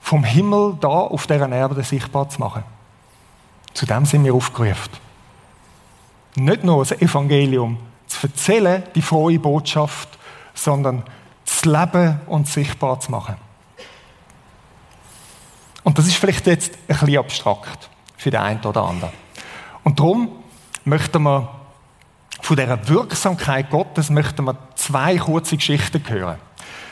vom 0.00 0.24
Himmel 0.24 0.76
da 0.80 0.88
auf 0.88 1.26
dieser 1.26 1.50
Erde 1.50 1.82
sichtbar 1.82 2.28
zu 2.28 2.40
machen. 2.40 2.64
Zu 3.74 3.86
dem 3.86 4.04
sind 4.04 4.24
wir 4.24 4.34
aufgerufen. 4.34 4.92
Nicht 6.36 6.64
nur 6.64 6.84
das 6.84 6.92
Evangelium 7.00 7.78
zu 8.06 8.26
erzählen, 8.26 8.82
die 8.94 9.02
frohe 9.02 9.38
Botschaft, 9.38 10.18
sondern 10.54 11.02
das 11.44 11.64
Leben 11.64 12.20
und 12.26 12.48
sichtbar 12.48 13.00
zu 13.00 13.10
machen. 13.10 13.36
Und 15.84 15.98
das 15.98 16.06
ist 16.06 16.16
vielleicht 16.16 16.46
jetzt 16.46 16.74
ein 16.88 16.98
bisschen 16.98 17.18
abstrakt 17.18 17.88
für 18.16 18.30
den 18.30 18.40
einen 18.40 18.60
oder 18.60 18.82
anderen. 18.82 19.12
Und 19.84 19.98
darum 19.98 20.30
möchten 20.84 21.22
wir 21.22 21.48
von 22.40 22.56
dieser 22.56 22.88
Wirksamkeit 22.88 23.70
Gottes 23.70 24.10
möchten 24.10 24.44
wir 24.44 24.56
zwei 24.74 25.16
kurze 25.18 25.56
Geschichten 25.56 26.02
hören. 26.08 26.38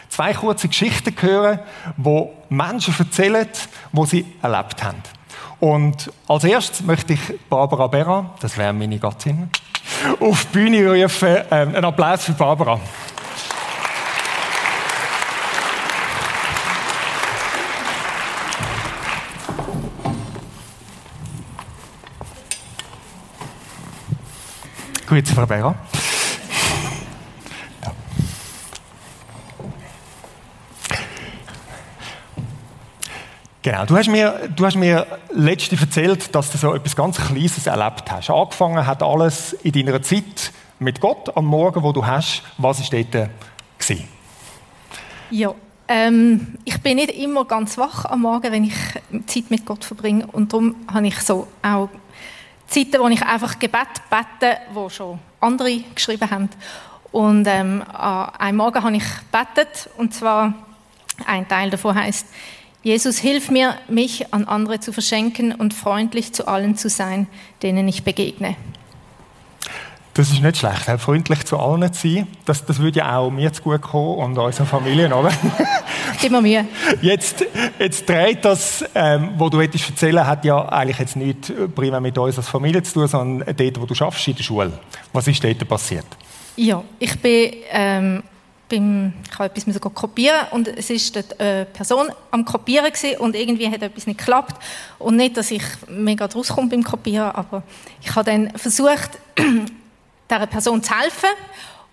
Zwei 0.09 0.33
kurze 0.35 0.68
Geschichten 0.68 1.14
hören, 1.21 1.61
wo 1.97 2.33
Menschen 2.49 2.95
erzählen, 2.99 3.49
wo 3.92 4.06
sie 4.06 4.25
erlebt 4.42 4.83
haben. 4.83 5.02
Und 5.58 6.12
als 6.28 6.44
erstes 6.44 6.82
möchte 6.82 7.14
ich 7.14 7.20
Barbara 7.48 7.86
Berra, 7.86 8.30
das 8.40 8.58
wäre 8.58 8.72
meine 8.72 8.98
Gattin, 8.98 9.48
auf 10.20 10.44
die 10.46 10.52
Bühne 10.52 11.02
rufen. 11.02 11.36
Ähm, 11.50 11.68
einen 11.68 11.84
Applaus 11.84 12.25
für 12.25 12.32
Barbara. 12.32 12.78
Grüezi, 25.06 25.34
Frau 25.34 25.46
Berra. 25.46 25.76
Genau, 33.76 33.85
du 33.85 33.99
hast, 33.99 34.09
mir, 34.09 34.49
du 34.56 34.64
hast 34.64 34.76
mir 34.76 35.06
letzte 35.35 35.76
erzählt, 35.76 36.35
dass 36.35 36.50
du 36.50 36.56
so 36.56 36.75
etwas 36.75 36.97
ganz 36.97 37.18
Kleines 37.18 37.66
erlebt 37.66 38.11
hast. 38.11 38.30
Angefangen 38.30 38.87
hat 38.87 39.02
alles 39.02 39.52
in 39.52 39.73
deiner 39.73 40.00
Zeit 40.00 40.50
mit 40.78 40.99
Gott 40.99 41.37
am 41.37 41.45
Morgen, 41.45 41.83
wo 41.83 41.92
du 41.92 42.06
hast. 42.06 42.42
Was 42.56 42.80
war 42.80 43.00
dort 43.02 43.28
gewesen? 43.78 44.09
Ja, 45.30 45.54
ähm, 45.88 46.54
ich 46.64 46.80
bin 46.80 46.97
nicht 46.97 47.11
immer 47.11 47.45
ganz 47.45 47.76
wach 47.76 48.06
am 48.06 48.23
Morgen, 48.23 48.50
wenn 48.50 48.64
ich 48.64 48.73
Zeit 49.26 49.50
mit 49.50 49.66
Gott 49.66 49.85
verbringe. 49.85 50.26
Und 50.26 50.54
darum 50.54 50.76
habe 50.90 51.09
ich 51.09 51.21
so 51.21 51.47
auch 51.61 51.90
Zeiten, 52.68 52.99
wo 52.99 53.09
ich 53.09 53.23
einfach 53.23 53.59
Gebet 53.59 53.88
bete, 54.09 54.56
wo 54.73 54.88
schon 54.88 55.18
andere 55.38 55.80
geschrieben 55.95 56.30
haben. 56.30 56.49
Und 57.12 57.47
ähm, 57.47 57.85
an 57.92 58.56
Morgen 58.56 58.83
habe 58.83 58.97
ich 58.97 59.04
betet 59.30 59.90
und 59.99 60.14
zwar 60.14 60.54
ein 61.26 61.47
Teil 61.47 61.68
davon 61.68 61.95
heißt 61.95 62.26
Jesus, 62.83 63.18
hilf 63.18 63.50
mir, 63.50 63.75
mich 63.88 64.33
an 64.33 64.45
andere 64.45 64.80
zu 64.80 64.92
verschenken 64.92 65.52
und 65.52 65.75
freundlich 65.75 66.33
zu 66.33 66.47
allen 66.47 66.76
zu 66.76 66.88
sein, 66.88 67.26
denen 67.62 67.88
ich 67.88 68.04
begegne. 68.04 68.56
Das 70.16 70.30
ist 70.30 70.40
nicht 70.40 70.56
schlecht, 70.56 70.87
freundlich 70.99 71.45
zu 71.45 71.59
allen 71.59 71.92
zu 71.92 72.09
sein. 72.09 72.26
Das, 72.47 72.64
das 72.64 72.78
würde 72.78 73.00
ja 73.00 73.18
auch 73.18 73.30
mir 73.30 73.52
zu 73.52 73.61
gut 73.61 73.83
kommen 73.83 74.16
und 74.16 74.38
unserer 74.38 74.64
Familie, 74.64 75.14
oder? 75.14 75.30
Immer 76.23 76.40
mir. 76.40 76.64
Jetzt, 77.02 77.45
jetzt 77.78 78.09
dreht 78.09 78.42
das, 78.42 78.83
ähm, 78.95 79.35
was 79.37 79.50
du 79.50 79.61
hättest 79.61 79.90
erzählen, 79.90 80.26
hat 80.26 80.42
ja 80.47 80.66
eigentlich 80.71 80.99
jetzt 81.00 81.16
nicht 81.16 81.52
primär 81.75 82.00
mit 82.00 82.16
uns 82.16 82.38
als 82.38 82.49
Familie 82.49 82.83
zu 82.83 82.95
tun, 82.95 83.09
sondern 83.09 83.54
dort, 83.54 83.78
wo 83.78 83.85
du 83.85 83.95
schaffst 83.95 84.26
in 84.26 84.37
der 84.37 84.42
Schule. 84.42 84.73
Was 85.12 85.28
ist 85.28 85.45
dort 85.45 85.68
passiert? 85.68 86.06
Ja, 86.56 86.83
ich 86.99 87.21
bin 87.21 87.52
ähm, 87.71 88.23
beim, 88.68 89.12
ich 89.30 89.38
habe 89.38 89.52
etwas 89.54 89.80
kopieren 89.94 90.46
und 90.50 90.68
es 90.68 90.90
ist 90.90 91.16
eine 91.38 91.66
Person 91.66 92.08
am 92.30 92.44
Kopieren 92.44 92.92
gewesen 92.92 93.18
und 93.18 93.37
irgendwie 93.37 93.70
hat 93.70 93.82
etwas 93.82 94.06
nicht 94.06 94.18
geklappt. 94.18 94.56
Und 94.99 95.16
nicht, 95.16 95.37
dass 95.37 95.50
ich 95.50 95.62
mega 95.88 96.26
rauskomme 96.26 96.68
beim 96.68 96.82
Kopieren, 96.82 97.30
aber 97.30 97.62
ich 98.02 98.14
habe 98.14 98.30
dann 98.30 98.50
versucht, 98.56 99.11
dieser 100.30 100.46
Person 100.46 100.82
zu 100.82 100.99
helfen. 100.99 101.30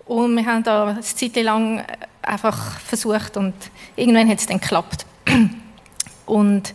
Und 0.06 0.36
wir 0.36 0.44
haben 0.44 0.62
da 0.62 0.88
eine 0.88 1.00
Zeit 1.00 1.36
lang 1.36 1.84
einfach 2.20 2.78
versucht 2.80 3.36
und 3.36 3.54
irgendwann 3.96 4.28
hat 4.28 4.38
es 4.38 4.46
dann 4.46 4.60
geklappt. 4.60 5.06
Und 6.26 6.74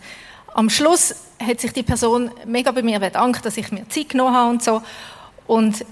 am 0.53 0.70
Schluss 0.70 1.15
hat 1.44 1.60
sich 1.60 1.74
die 1.74 1.84
Person 1.84 2.32
mega 2.46 2.72
bei 2.72 2.84
mir 2.84 3.00
bedankt, 3.00 3.46
dass 3.46 3.58
ich 3.58 3.72
mir 3.72 3.88
Zeit 3.89 4.10
genommen 4.10 4.36
habe 4.36 4.50
und 4.50 4.63
so. 4.63 4.82
Und 5.48 5.86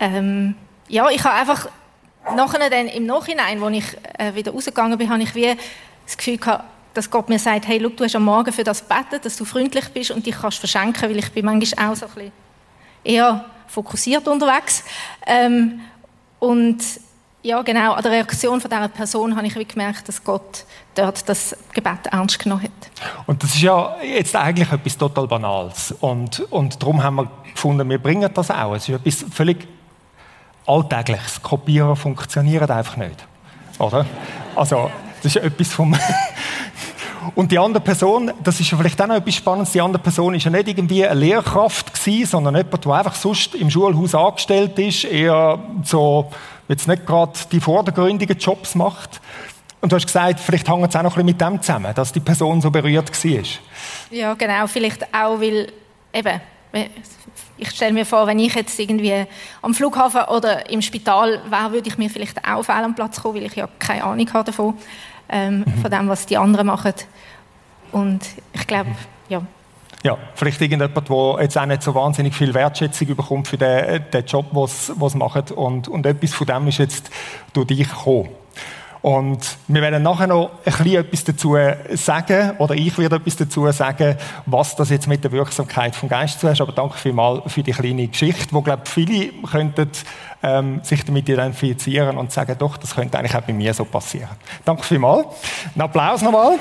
ähm, 0.00 0.54
ja, 0.88 1.10
ich 1.10 1.22
habe 1.24 1.34
einfach 1.34 1.68
nachher 2.34 2.70
dann 2.70 2.86
im 2.88 3.06
Nachhinein, 3.06 3.62
als 3.62 3.76
ich 3.76 3.84
äh, 4.18 4.34
wieder 4.34 4.52
rausgegangen 4.52 4.98
bin, 4.98 5.10
habe 5.10 5.22
ich 5.22 5.34
wie 5.34 5.56
das 6.04 6.16
Gefühl 6.16 6.38
gehabt, 6.38 6.64
dass 6.94 7.10
Gott 7.10 7.28
mir 7.28 7.38
sagt, 7.38 7.68
hey, 7.68 7.78
look, 7.78 7.96
du 7.96 8.04
hast 8.04 8.16
am 8.16 8.24
Morgen 8.24 8.52
für 8.52 8.64
das 8.64 8.82
beten, 8.82 9.20
dass 9.22 9.36
du 9.36 9.44
freundlich 9.44 9.88
bist 9.90 10.10
und 10.10 10.26
dich 10.26 10.34
kannst 10.40 10.58
verschenken, 10.58 11.08
weil 11.08 11.18
ich 11.18 11.32
bin 11.32 11.44
manchmal 11.44 11.90
auch 11.90 11.96
so 11.96 12.06
ein 12.06 12.12
bisschen 12.12 12.32
eher 13.04 13.44
fokussiert 13.68 14.26
unterwegs. 14.26 14.84
Ähm, 15.26 15.80
und 16.38 16.82
ja, 17.42 17.62
genau, 17.62 17.92
an 17.92 18.02
der 18.02 18.12
Reaktion 18.12 18.60
von 18.60 18.70
dieser 18.70 18.88
Person 18.88 19.36
habe 19.36 19.46
ich 19.46 19.68
gemerkt, 19.68 20.08
dass 20.08 20.22
Gott 20.24 20.64
dort 20.94 21.28
das 21.28 21.56
Gebet 21.72 22.06
ernst 22.10 22.38
genommen 22.40 22.64
hat. 22.64 22.90
Und 23.26 23.42
das 23.42 23.54
ist 23.54 23.62
ja 23.62 23.96
jetzt 24.02 24.34
eigentlich 24.34 24.70
etwas 24.72 24.98
total 24.98 25.28
Banales. 25.28 25.94
Und, 26.00 26.40
und 26.50 26.82
darum 26.82 27.02
haben 27.02 27.16
wir 27.16 27.30
gefunden, 27.52 27.88
wir 27.88 27.98
bringen 27.98 28.28
das 28.34 28.50
auch. 28.50 28.74
Es 28.74 28.88
ist 28.88 28.96
etwas 28.96 29.24
völlig 29.32 29.68
Alltägliches. 30.68 31.42
Kopieren 31.42 31.96
funktioniert 31.96 32.70
einfach 32.70 32.96
nicht. 32.96 33.26
oder? 33.78 34.06
Also, 34.54 34.90
das 35.22 35.36
ist 35.36 35.42
etwas 35.42 35.68
vom... 35.68 35.96
Und 37.34 37.52
die 37.52 37.58
andere 37.58 37.82
Person, 37.82 38.32
das 38.42 38.58
ist 38.58 38.70
ja 38.70 38.78
vielleicht 38.78 39.00
auch 39.02 39.06
noch 39.06 39.16
etwas 39.16 39.34
Spannendes, 39.34 39.72
die 39.72 39.80
andere 39.80 40.02
Person 40.02 40.34
ist 40.34 40.44
ja 40.44 40.50
nicht 40.50 40.68
irgendwie 40.68 41.06
eine 41.06 41.18
Lehrkraft 41.18 41.92
gewesen, 41.92 42.26
sondern 42.26 42.56
jemand, 42.56 42.84
der 42.84 42.92
einfach 42.92 43.14
sonst 43.14 43.54
im 43.54 43.70
Schulhaus 43.70 44.14
angestellt 44.14 44.78
ist, 44.78 45.04
eher 45.04 45.58
so, 45.82 46.30
jetzt 46.68 46.88
nicht 46.88 47.06
gerade 47.06 47.32
die 47.52 47.60
vordergründigen 47.60 48.38
Jobs 48.38 48.74
macht. 48.74 49.20
Und 49.80 49.92
du 49.92 49.96
hast 49.96 50.06
gesagt, 50.06 50.40
vielleicht 50.40 50.68
hängt 50.68 50.88
es 50.88 50.96
auch 50.96 51.02
noch 51.02 51.16
ein 51.16 51.26
bisschen 51.26 51.26
mit 51.26 51.40
dem 51.40 51.62
zusammen, 51.62 51.94
dass 51.94 52.12
die 52.12 52.20
Person 52.20 52.60
so 52.60 52.70
berührt 52.70 53.24
war. 53.24 53.42
Ja, 54.10 54.34
genau. 54.34 54.66
Vielleicht 54.66 55.04
auch, 55.14 55.40
weil 55.40 55.72
eben, 56.12 56.40
ich 57.56 57.70
stelle 57.70 57.92
mir 57.92 58.06
vor, 58.06 58.26
wenn 58.26 58.38
ich 58.38 58.54
jetzt 58.54 58.78
irgendwie 58.78 59.26
am 59.62 59.74
Flughafen 59.74 60.22
oder 60.24 60.70
im 60.70 60.82
Spital 60.82 61.40
wäre, 61.48 61.72
würde 61.72 61.88
ich 61.88 61.98
mir 61.98 62.08
vielleicht 62.08 62.46
auch 62.48 62.62
fehl 62.62 62.84
am 62.84 62.94
Platz 62.94 63.20
kommen, 63.20 63.36
weil 63.36 63.44
ich 63.44 63.56
ja 63.56 63.68
keine 63.78 64.04
Ahnung 64.04 64.32
habe 64.32 64.44
davon, 64.44 64.74
ähm, 65.28 65.60
mhm. 65.60 65.78
von 65.80 65.90
dem, 65.90 66.08
was 66.08 66.26
die 66.26 66.36
anderen 66.36 66.66
machen. 66.66 66.94
Und 67.92 68.20
ich 68.52 68.66
glaube, 68.66 68.90
ja. 69.28 69.42
Ja, 70.04 70.16
vielleicht 70.34 70.60
irgendjemand, 70.60 71.08
der 71.08 71.42
jetzt 71.42 71.58
auch 71.58 71.66
nicht 71.66 71.82
so 71.82 71.94
wahnsinnig 71.94 72.34
viel 72.34 72.54
Wertschätzung 72.54 73.16
bekommt 73.16 73.48
für 73.48 73.58
den, 73.58 74.04
den 74.12 74.24
Job, 74.24 74.46
was 74.52 74.86
sie 74.86 75.18
macht. 75.18 75.50
Und, 75.50 75.88
und 75.88 76.06
etwas 76.06 76.34
von 76.34 76.46
dem 76.46 76.68
ist 76.68 76.78
jetzt 76.78 77.10
durch 77.52 77.66
dich 77.66 77.88
gekommen. 77.88 78.28
Und 79.02 79.56
wir 79.68 79.80
werden 79.80 80.02
nachher 80.02 80.26
noch 80.26 80.50
ein 80.64 80.72
bisschen 80.72 80.96
etwas 80.96 81.24
dazu 81.24 81.56
sagen, 81.94 82.52
oder 82.58 82.74
ich 82.74 82.96
werde 82.98 83.16
etwas 83.16 83.36
dazu 83.36 83.70
sagen, 83.70 84.16
was 84.46 84.76
das 84.76 84.90
jetzt 84.90 85.06
mit 85.06 85.22
der 85.22 85.32
Wirksamkeit 85.32 85.94
vom 85.94 86.08
Geist 86.08 86.40
zu 86.40 86.48
hat. 86.48 86.60
Aber 86.60 86.72
danke 86.72 86.98
vielmals 86.98 87.52
für 87.52 87.62
die 87.62 87.72
kleine 87.72 88.08
Geschichte, 88.08 88.48
wo, 88.52 88.60
glaube 88.60 88.82
viele 88.86 89.32
könnten 89.50 89.90
ähm, 90.42 90.80
sich 90.82 91.04
damit 91.04 91.28
identifizieren 91.28 92.16
und 92.16 92.32
sagen, 92.32 92.56
doch, 92.58 92.76
das 92.76 92.94
könnte 92.94 93.18
eigentlich 93.18 93.36
auch 93.36 93.42
bei 93.42 93.52
mir 93.52 93.72
so 93.74 93.84
passieren. 93.84 94.30
Danke 94.64 94.82
vielmals. 94.82 95.26
Ein 95.74 95.80
Applaus 95.80 96.22
nochmal. 96.22 96.58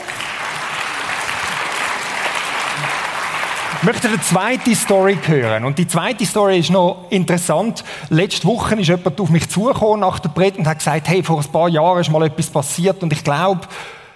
Ich 3.80 3.84
möchte 3.84 4.08
eine 4.08 4.20
zweite 4.20 4.76
Story 4.76 5.20
hören. 5.24 5.64
Und 5.64 5.78
die 5.78 5.88
zweite 5.88 6.26
Story 6.26 6.58
ist 6.58 6.72
noch 6.72 7.06
interessant. 7.12 7.84
Letzte 8.10 8.48
Woche 8.48 8.74
ist 8.76 8.88
jemand 8.88 9.22
auf 9.22 9.30
mich 9.30 9.48
zugekommen 9.50 10.00
nach 10.00 10.18
der 10.18 10.30
Predigt 10.30 10.58
und 10.58 10.68
hat 10.68 10.80
gesagt, 10.80 11.08
hey, 11.08 11.22
vor 11.22 11.40
ein 11.40 11.52
paar 11.52 11.70
Jahren 11.70 12.02
ist 12.02 12.10
mal 12.10 12.26
etwas 12.26 12.50
passiert 12.50 13.04
und 13.04 13.14
ich 13.14 13.24
glaube, 13.24 13.62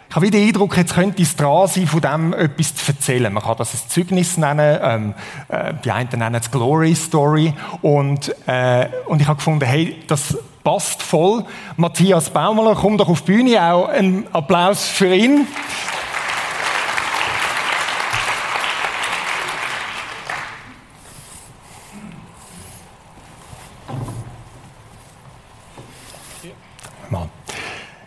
ich 0.10 0.16
habe 0.16 0.26
wieder 0.26 0.40
den 0.40 0.48
Eindruck, 0.48 0.76
jetzt 0.78 0.96
könnte 0.96 1.22
es 1.22 1.36
dran 1.36 1.68
sein, 1.68 1.86
von 1.86 2.02
dem 2.02 2.34
etwas 2.34 2.76
zu 2.76 2.92
erzählen. 2.92 3.32
Man 3.32 3.44
kann 3.44 3.56
das 3.58 3.74
ein 3.76 3.80
Zeugnis 3.88 4.36
nennen, 4.36 4.80
ähm, 4.82 5.14
äh, 5.48 5.74
die 5.86 5.92
einen 5.92 6.10
nennen 6.18 6.42
es 6.42 6.50
Glory 6.50 6.96
Story. 6.96 7.54
Und, 7.84 8.36
äh, 8.48 8.88
und 9.06 9.22
ich 9.22 9.28
habe 9.28 9.38
gefunden, 9.38 9.64
hey, 9.64 9.96
das 10.08 10.38
passt 10.64 11.04
voll. 11.04 11.46
Matthias 11.78 12.32
Baumler, 12.32 12.76
komm 12.76 12.98
doch 12.98 13.08
auf 13.08 13.22
die 13.22 13.32
Bühne, 13.32 13.64
auch 13.64 13.88
ein 13.90 14.26
Applaus 14.34 14.88
für 14.88 15.14
ihn. 15.16 15.48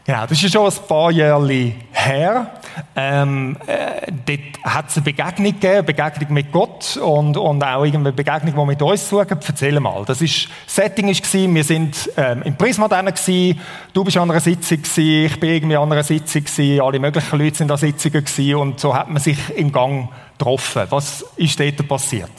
Genau, 0.06 0.26
das 0.26 0.42
ist 0.42 0.52
schon 0.52 0.70
ein 0.70 0.86
paar 0.86 1.10
Jahre 1.10 1.72
her. 1.92 2.50
Ähm, 2.94 3.56
äh, 3.66 4.12
dort 4.26 4.62
hat 4.74 4.90
es 4.90 4.96
eine 4.96 5.04
Begegnung 5.04 5.52
gegeben, 5.52 5.72
eine 5.72 5.82
Begegnung 5.82 6.32
mit 6.34 6.52
Gott 6.52 6.98
und, 6.98 7.38
und 7.38 7.64
auch 7.64 7.84
eine 7.84 8.12
Begegnung, 8.12 8.54
die 8.54 8.66
mit 8.66 8.82
uns 8.82 9.08
sucht. 9.08 9.30
Erzähl 9.30 9.80
mal. 9.80 10.04
Das 10.04 10.20
ist, 10.20 10.48
Setting 10.66 11.06
war, 11.06 11.54
wir 11.54 11.64
sind 11.64 12.10
ähm, 12.18 12.42
im 12.42 12.54
Prisma 12.54 12.86
drin 12.86 13.58
du 13.94 14.04
bist 14.04 14.18
an 14.18 14.30
einer 14.30 14.40
Sitzung 14.40 14.82
gewesen, 14.82 15.24
ich 15.24 15.40
bin 15.40 15.50
irgendwie 15.50 15.76
an 15.76 15.90
einer 15.90 16.02
Sitzung 16.02 16.44
gewesen, 16.44 16.82
alle 16.82 16.98
möglichen 16.98 17.38
Leute 17.38 17.56
sind 17.56 17.70
an 17.70 17.78
Sitzungen 17.78 18.24
gewesen 18.24 18.54
und 18.56 18.80
so 18.80 18.94
hat 18.94 19.08
man 19.08 19.22
sich 19.22 19.38
im 19.56 19.72
Gang 19.72 20.10
getroffen. 20.36 20.82
Was 20.90 21.24
ist 21.36 21.58
dort 21.58 21.88
passiert? 21.88 22.32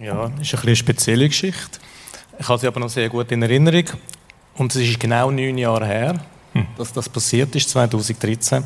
Ja, 0.00 0.30
das 0.30 0.46
ist 0.46 0.54
eine, 0.54 0.62
eine 0.62 0.76
spezielle 0.76 1.28
Geschichte. 1.28 1.78
Ich 2.38 2.48
habe 2.48 2.58
sie 2.58 2.66
aber 2.66 2.80
noch 2.80 2.88
sehr 2.88 3.10
gut 3.10 3.30
in 3.32 3.42
Erinnerung. 3.42 3.84
Und 4.56 4.74
es 4.74 4.80
ist 4.80 4.98
genau 4.98 5.30
neun 5.30 5.58
Jahre 5.58 5.86
her 5.86 6.20
dass 6.76 6.92
das 6.92 7.08
passiert 7.08 7.54
ist, 7.54 7.70
2013. 7.70 8.64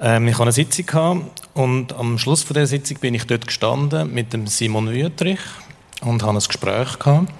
Ähm, 0.00 0.28
ich 0.28 0.34
hatte 0.34 0.42
eine 0.42 0.52
Sitzung 0.52 0.86
gehabt, 0.86 1.42
und 1.54 1.92
am 1.94 2.18
Schluss 2.18 2.42
von 2.42 2.54
der 2.54 2.66
Sitzung 2.66 2.98
bin 2.98 3.14
ich 3.14 3.26
dort 3.26 3.46
gestanden 3.46 4.12
mit 4.12 4.32
dem 4.32 4.46
Simon 4.46 4.90
Wüttrich 4.90 5.40
und 6.02 6.22
habe 6.22 6.38
ein 6.38 6.44
Gespräch 6.44 6.98
gehabt. 6.98 7.32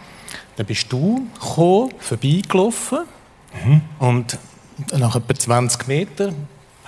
Dann 0.56 0.66
bist 0.66 0.92
du 0.92 1.28
gekommen, 1.34 1.94
vorbeigelaufen 1.98 3.04
mhm. 3.64 3.80
und 4.00 4.38
nach 4.96 5.14
etwa 5.14 5.34
20 5.34 5.86
Metern 5.86 6.34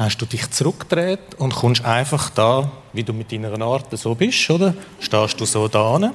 hast 0.00 0.16
du 0.16 0.24
dich 0.24 0.50
zurückgedreht 0.50 1.20
und 1.36 1.54
kommst 1.54 1.84
einfach 1.84 2.30
da, 2.30 2.72
wie 2.94 3.04
du 3.04 3.12
mit 3.12 3.30
deiner 3.30 3.60
Art 3.60 3.86
so 3.98 4.14
bist, 4.14 4.48
oder? 4.48 4.72
Stehst 4.98 5.38
du 5.38 5.44
so 5.44 5.68
da 5.68 5.90
und 5.90 6.12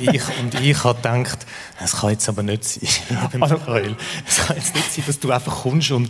ich, 0.00 0.22
und 0.40 0.58
ich 0.58 0.84
habe 0.84 0.96
gedacht, 0.96 1.46
es 1.84 1.96
kann 1.96 2.10
jetzt 2.10 2.26
aber 2.30 2.42
nicht 2.42 2.64
sein, 2.64 2.88
also, 3.40 3.56
es 4.26 4.46
kann 4.46 4.56
jetzt 4.56 4.74
nicht 4.74 4.90
sein, 4.90 5.04
dass 5.06 5.20
du 5.20 5.30
einfach 5.30 5.62
kommst 5.62 5.90
und 5.90 6.08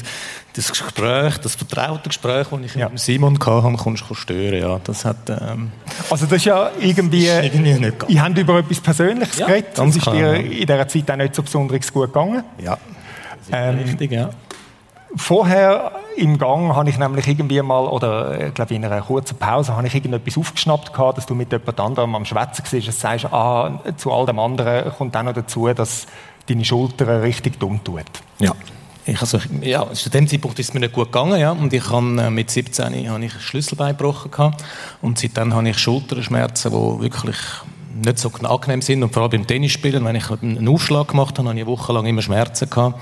das 0.52 0.70
Gespräch, 0.70 1.38
das 1.38 1.56
vertraute 1.56 2.10
Gespräch, 2.10 2.46
das 2.48 2.60
ich 2.60 2.74
ja. 2.76 2.88
mit 2.88 3.00
Simon 3.00 3.40
hatte, 3.44 3.76
kommst 3.76 4.04
du 4.08 4.14
stören, 4.14 4.60
ja, 4.60 4.80
das 4.84 5.04
hat... 5.04 5.28
Ähm, 5.30 5.72
also 6.08 6.26
das 6.26 6.36
ist 6.36 6.44
ja 6.44 6.70
irgendwie... 6.78 7.26
Ist 7.26 7.42
irgendwie 7.42 7.72
nicht 7.72 8.04
ich 8.06 8.20
habe 8.20 8.40
über 8.40 8.60
etwas 8.60 8.80
Persönliches 8.80 9.38
ja, 9.38 9.48
geredet, 9.48 9.70
das 9.74 9.96
ist 9.96 10.06
dir 10.06 10.34
in 10.34 10.60
dieser 10.60 10.86
Zeit 10.86 11.10
auch 11.10 11.16
nicht 11.16 11.34
so 11.34 11.42
besonders 11.42 11.92
gut 11.92 12.12
gegangen. 12.12 12.44
Ja, 12.62 12.78
ähm, 13.50 13.78
richtig, 13.78 14.12
ja. 14.12 14.30
Vorher 15.16 15.92
im 16.16 16.38
Gang 16.38 16.74
habe 16.74 16.90
ich 16.90 16.98
nämlich 16.98 17.26
irgendwie 17.28 17.60
mal, 17.62 17.86
oder 17.86 18.48
ich 18.48 18.54
glaube 18.54 18.74
in 18.74 18.84
einer 18.84 19.00
kurzen 19.00 19.36
Pause, 19.36 19.76
habe 19.76 19.86
ich 19.86 19.94
irgendetwas 19.94 20.36
aufgeschnappt 20.36 20.92
gehabt, 20.92 21.18
dass 21.18 21.26
du 21.26 21.34
mit 21.34 21.52
jemand 21.52 21.78
anderem 21.80 22.14
am 22.14 22.24
Schwätzen 22.24 22.64
warst. 22.64 22.88
Das 22.88 23.00
sagst, 23.00 23.26
ah, 23.26 23.80
zu 23.96 24.12
all 24.12 24.26
dem 24.26 24.38
anderen 24.38 24.92
kommt 24.92 25.16
auch 25.16 25.22
noch 25.22 25.32
dazu, 25.32 25.72
dass 25.72 26.06
deine 26.48 26.64
Schulter 26.64 27.22
richtig 27.22 27.58
dumm 27.58 27.82
tut. 27.82 28.04
Ja. 28.38 28.52
Ich 29.06 29.20
also, 29.20 29.38
ja, 29.60 29.92
zu 29.92 30.08
dem 30.08 30.26
Zeitpunkt 30.26 30.58
ist 30.58 30.68
es 30.68 30.74
mir 30.74 30.80
nicht 30.80 30.94
gut 30.94 31.12
gegangen, 31.12 31.38
ja. 31.38 31.52
Und 31.52 31.72
ich 31.74 31.90
habe, 31.90 32.22
äh, 32.22 32.30
mit 32.30 32.50
17 32.50 33.10
habe 33.10 33.24
ich 33.24 33.34
Schlüsselbein 33.34 33.96
gebrochen 33.96 34.30
gehabt. 34.30 34.64
Und 35.02 35.18
seitdem 35.18 35.52
habe 35.52 35.68
ich 35.68 35.78
Schulterschmerzen, 35.78 36.70
die 36.70 37.02
wirklich 37.02 37.36
nicht 37.94 38.18
so 38.18 38.30
angenehm 38.30 38.82
sind. 38.82 39.02
Und 39.02 39.12
vor 39.12 39.22
allem 39.22 39.30
beim 39.30 39.46
Tennisspielen, 39.46 40.04
wenn 40.04 40.16
ich 40.16 40.30
einen 40.30 40.68
Aufschlag 40.68 41.08
gemacht 41.08 41.38
habe, 41.38 41.48
habe 41.48 41.58
ich 41.58 41.66
wochenlang 41.66 42.06
immer 42.06 42.22
Schmerzen 42.22 42.68
gehabt. 42.68 43.00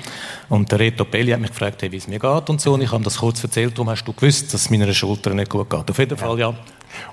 Und 0.49 0.71
der 0.71 0.79
Reto 0.79 1.05
Belli 1.05 1.33
hat 1.33 1.41
mich 1.41 1.51
gefragt, 1.51 1.83
hey, 1.83 1.93
wie 1.93 1.97
es 1.97 2.09
mir 2.09 2.19
geht 2.19 2.51
und 2.51 2.61
so. 2.61 2.75
Und 2.75 2.83
ich 2.83 2.93
habe 2.93 3.03
das 3.05 3.19
kurz 3.19 3.43
erzählt, 3.43 3.73
warum 3.77 3.91
hast 3.91 4.05
du 4.05 4.13
gewusst, 4.13 4.53
dass 4.53 4.63
es 4.63 4.71
meiner 4.71 4.93
Schulter 4.93 5.35
nicht 5.35 5.51
gut 5.51 5.71
geht. 5.71 5.91
Auf 5.91 5.99
jeden 5.99 6.17
Fall, 6.17 6.39
ja. 6.39 6.55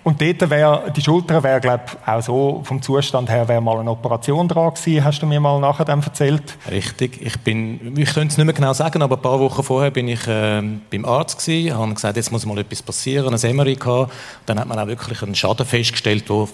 Und 0.03 0.21
dort 0.21 0.49
wäre, 0.49 0.91
die 0.95 1.01
Schulter 1.01 1.41
wäre, 1.43 1.59
glaube 1.59 1.83
auch 2.05 2.21
so, 2.21 2.61
vom 2.63 2.81
Zustand 2.81 3.29
her, 3.29 3.47
wäre 3.47 3.61
mal 3.61 3.79
eine 3.79 3.91
Operation 3.91 4.47
dran 4.47 4.73
gewesen, 4.73 5.03
hast 5.03 5.21
du 5.21 5.25
mir 5.25 5.39
mal 5.39 5.59
nachher 5.59 5.85
dann 5.85 6.01
erzählt? 6.01 6.57
Richtig. 6.69 7.21
Ich 7.21 7.39
bin, 7.39 7.97
ich 7.97 8.13
könnte 8.13 8.31
es 8.31 8.37
nicht 8.37 8.45
mehr 8.45 8.53
genau 8.53 8.73
sagen, 8.73 9.01
aber 9.01 9.15
ein 9.15 9.21
paar 9.21 9.39
Wochen 9.39 9.63
vorher 9.63 9.91
bin 9.91 10.07
ich 10.07 10.27
äh, 10.27 10.61
beim 10.89 11.05
Arzt 11.05 11.39
gewesen, 11.39 11.77
habe 11.77 11.93
gesagt, 11.93 12.17
jetzt 12.17 12.31
muss 12.31 12.45
mal 12.45 12.57
etwas 12.57 12.81
passieren, 12.81 13.33
ein 13.33 13.55
MRI 13.55 13.75
gehabt. 13.75 14.13
Dann 14.45 14.59
hat 14.59 14.67
man 14.67 14.79
auch 14.79 14.87
wirklich 14.87 15.21
einen 15.21 15.35
Schaden 15.35 15.65
festgestellt, 15.65 16.29
der 16.29 16.47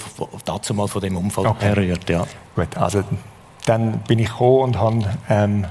dazu 0.46 0.74
mal 0.74 0.88
von 0.88 1.02
dem 1.02 1.18
Unfall 1.18 1.48
okay. 1.48 1.66
herrührt, 1.66 2.10
ja. 2.10 2.26
Gut, 2.56 2.78
also 2.78 3.04
dann 3.66 4.00
bin 4.08 4.20
ich 4.20 4.30
gekommen 4.30 4.64
und 4.64 4.80
habe 4.80 5.06
ähm, 5.30 5.66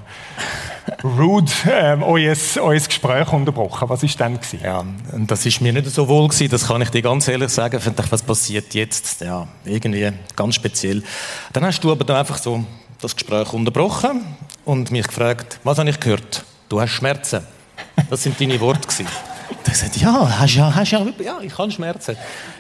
rude 1.02 1.50
ähm, 1.70 2.02
euer, 2.02 2.36
euer 2.60 2.80
Gespräch 2.80 3.32
unterbrochen. 3.32 3.88
Was 3.88 4.02
ist 4.02 4.20
dann 4.20 4.34
gewesen? 4.34 4.60
Ja, 4.62 4.84
das 5.26 5.46
ist 5.46 5.60
mir 5.60 5.72
nicht 5.72 5.90
so 5.90 6.06
wohl 6.08 6.28
gewesen, 6.28 6.50
das 6.50 6.66
kann 6.66 6.82
ich 6.82 6.90
dir 6.90 7.02
ganz 7.02 7.28
ehrlich 7.28 7.50
sagen. 7.50 7.76
Ich 7.78 7.84
dachte, 7.84 8.12
was 8.12 8.22
passiert 8.22 8.74
jetzt? 8.74 9.20
Ja, 9.20 9.46
irgendwie 9.64 10.12
ganz 10.36 10.54
speziell. 10.54 11.02
Dann 11.52 11.64
hast 11.64 11.80
du 11.80 11.92
aber 11.92 12.04
dann 12.04 12.16
einfach 12.16 12.38
so 12.38 12.64
das 13.00 13.14
Gespräch 13.14 13.52
unterbrochen 13.52 14.24
und 14.64 14.90
mich 14.90 15.06
gefragt, 15.06 15.58
was 15.64 15.78
habe 15.78 15.90
ich 15.90 16.00
gehört? 16.00 16.44
Du 16.68 16.80
hast 16.80 16.90
Schmerzen. 16.90 17.42
Das 18.10 18.22
sind 18.22 18.40
deine 18.40 18.60
Worte 18.60 18.86
gewesen. 18.86 19.06
Da 19.48 19.54
ich 19.66 19.72
gesagt, 19.72 19.96
ja, 19.96 20.38
hast 20.40 20.54
ja, 20.54 20.74
hast 20.74 20.90
ja, 20.90 21.06
ja, 21.22 21.38
ich 21.42 21.56
habe 21.56 21.70
Schmerzen. 21.70 22.16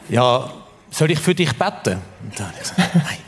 Ja, 0.08 0.50
soll 0.90 1.10
ich 1.10 1.18
für 1.18 1.34
dich 1.34 1.52
beten? 1.52 2.00
Und 2.22 2.38
dann 2.38 2.46
habe 2.46 2.56
ich 2.56 2.70
gesagt, 2.70 2.94
nein 2.94 3.18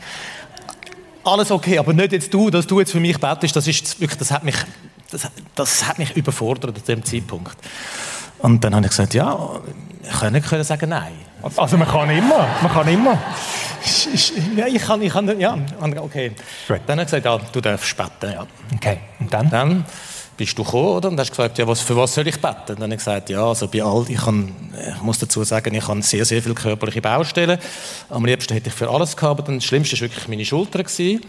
alles 1.27 1.51
okay, 1.51 1.77
aber 1.77 1.93
nicht 1.93 2.13
jetzt 2.13 2.33
du, 2.33 2.49
dass 2.49 2.65
du 2.65 2.79
jetzt 2.79 2.91
für 2.91 2.99
mich 2.99 3.19
betest, 3.19 3.55
das, 3.55 3.67
ist 3.67 3.99
wirklich, 3.99 4.17
das, 4.17 4.31
hat, 4.31 4.43
mich, 4.43 4.55
das, 5.11 5.27
das 5.55 5.87
hat 5.87 5.99
mich 5.99 6.15
überfordert 6.15 6.77
an 6.77 6.83
dem 6.87 7.03
Zeitpunkt. 7.03 7.57
Und 8.39 8.63
dann 8.63 8.75
habe 8.75 8.85
ich 8.85 8.91
gesagt, 8.91 9.13
ja, 9.13 9.37
ich 10.03 10.19
kann 10.19 10.33
nicht 10.33 10.47
sagen 10.65 10.89
nein. 10.89 11.13
Also 11.55 11.77
man 11.77 11.87
kann 11.87 12.09
immer, 12.09 12.47
man 12.61 12.71
kann 12.71 12.87
immer. 12.87 13.17
Ja, 14.55 14.67
ich 14.67 14.81
kann, 14.81 15.01
ich 15.01 15.13
kann, 15.13 15.39
ja, 15.39 15.57
okay. 15.99 16.31
Dann 16.67 16.99
habe 16.99 17.01
ich 17.01 17.07
gesagt, 17.07 17.25
ja, 17.25 17.37
du 17.37 17.61
darfst 17.61 17.95
beten, 17.95 18.33
ja. 18.33 18.45
Okay, 18.75 18.99
und 19.19 19.33
dann? 19.33 19.49
Dann 19.49 19.85
bist 20.37 20.57
du 20.57 20.63
gekommen, 20.63 20.87
oder? 20.97 21.09
Und 21.09 21.19
hast 21.19 21.31
gefragt, 21.31 21.57
ja, 21.57 21.67
was, 21.67 21.81
für 21.81 21.97
was 21.97 22.13
soll 22.13 22.27
ich 22.27 22.39
beten? 22.39 22.69
Und 22.69 22.79
dann 22.79 22.83
habe 22.83 22.93
ich 22.93 22.99
gesagt, 22.99 23.29
ja, 23.29 23.43
also 23.43 23.67
bei 23.67 23.83
all, 23.83 24.05
ich, 24.07 24.17
kann, 24.17 24.53
ich 24.95 25.01
muss 25.01 25.17
dazu 25.17 25.43
sagen, 25.43 25.73
ich 25.73 25.87
habe 25.87 26.01
sehr, 26.03 26.23
sehr 26.23 26.41
viele 26.41 26.53
körperliche 26.53 27.01
Baustellen. 27.01 27.57
Am 28.09 28.23
liebsten 28.23 28.53
hätte 28.53 28.69
ich 28.69 28.75
für 28.75 28.89
alles 28.89 29.17
gehabt, 29.17 29.41
aber 29.41 29.51
das 29.51 29.65
Schlimmste 29.65 29.95
war 29.95 30.01
wirklich 30.01 30.27
meine 30.27 30.45
Schulter. 30.45 30.83
Gewesen. 30.83 31.21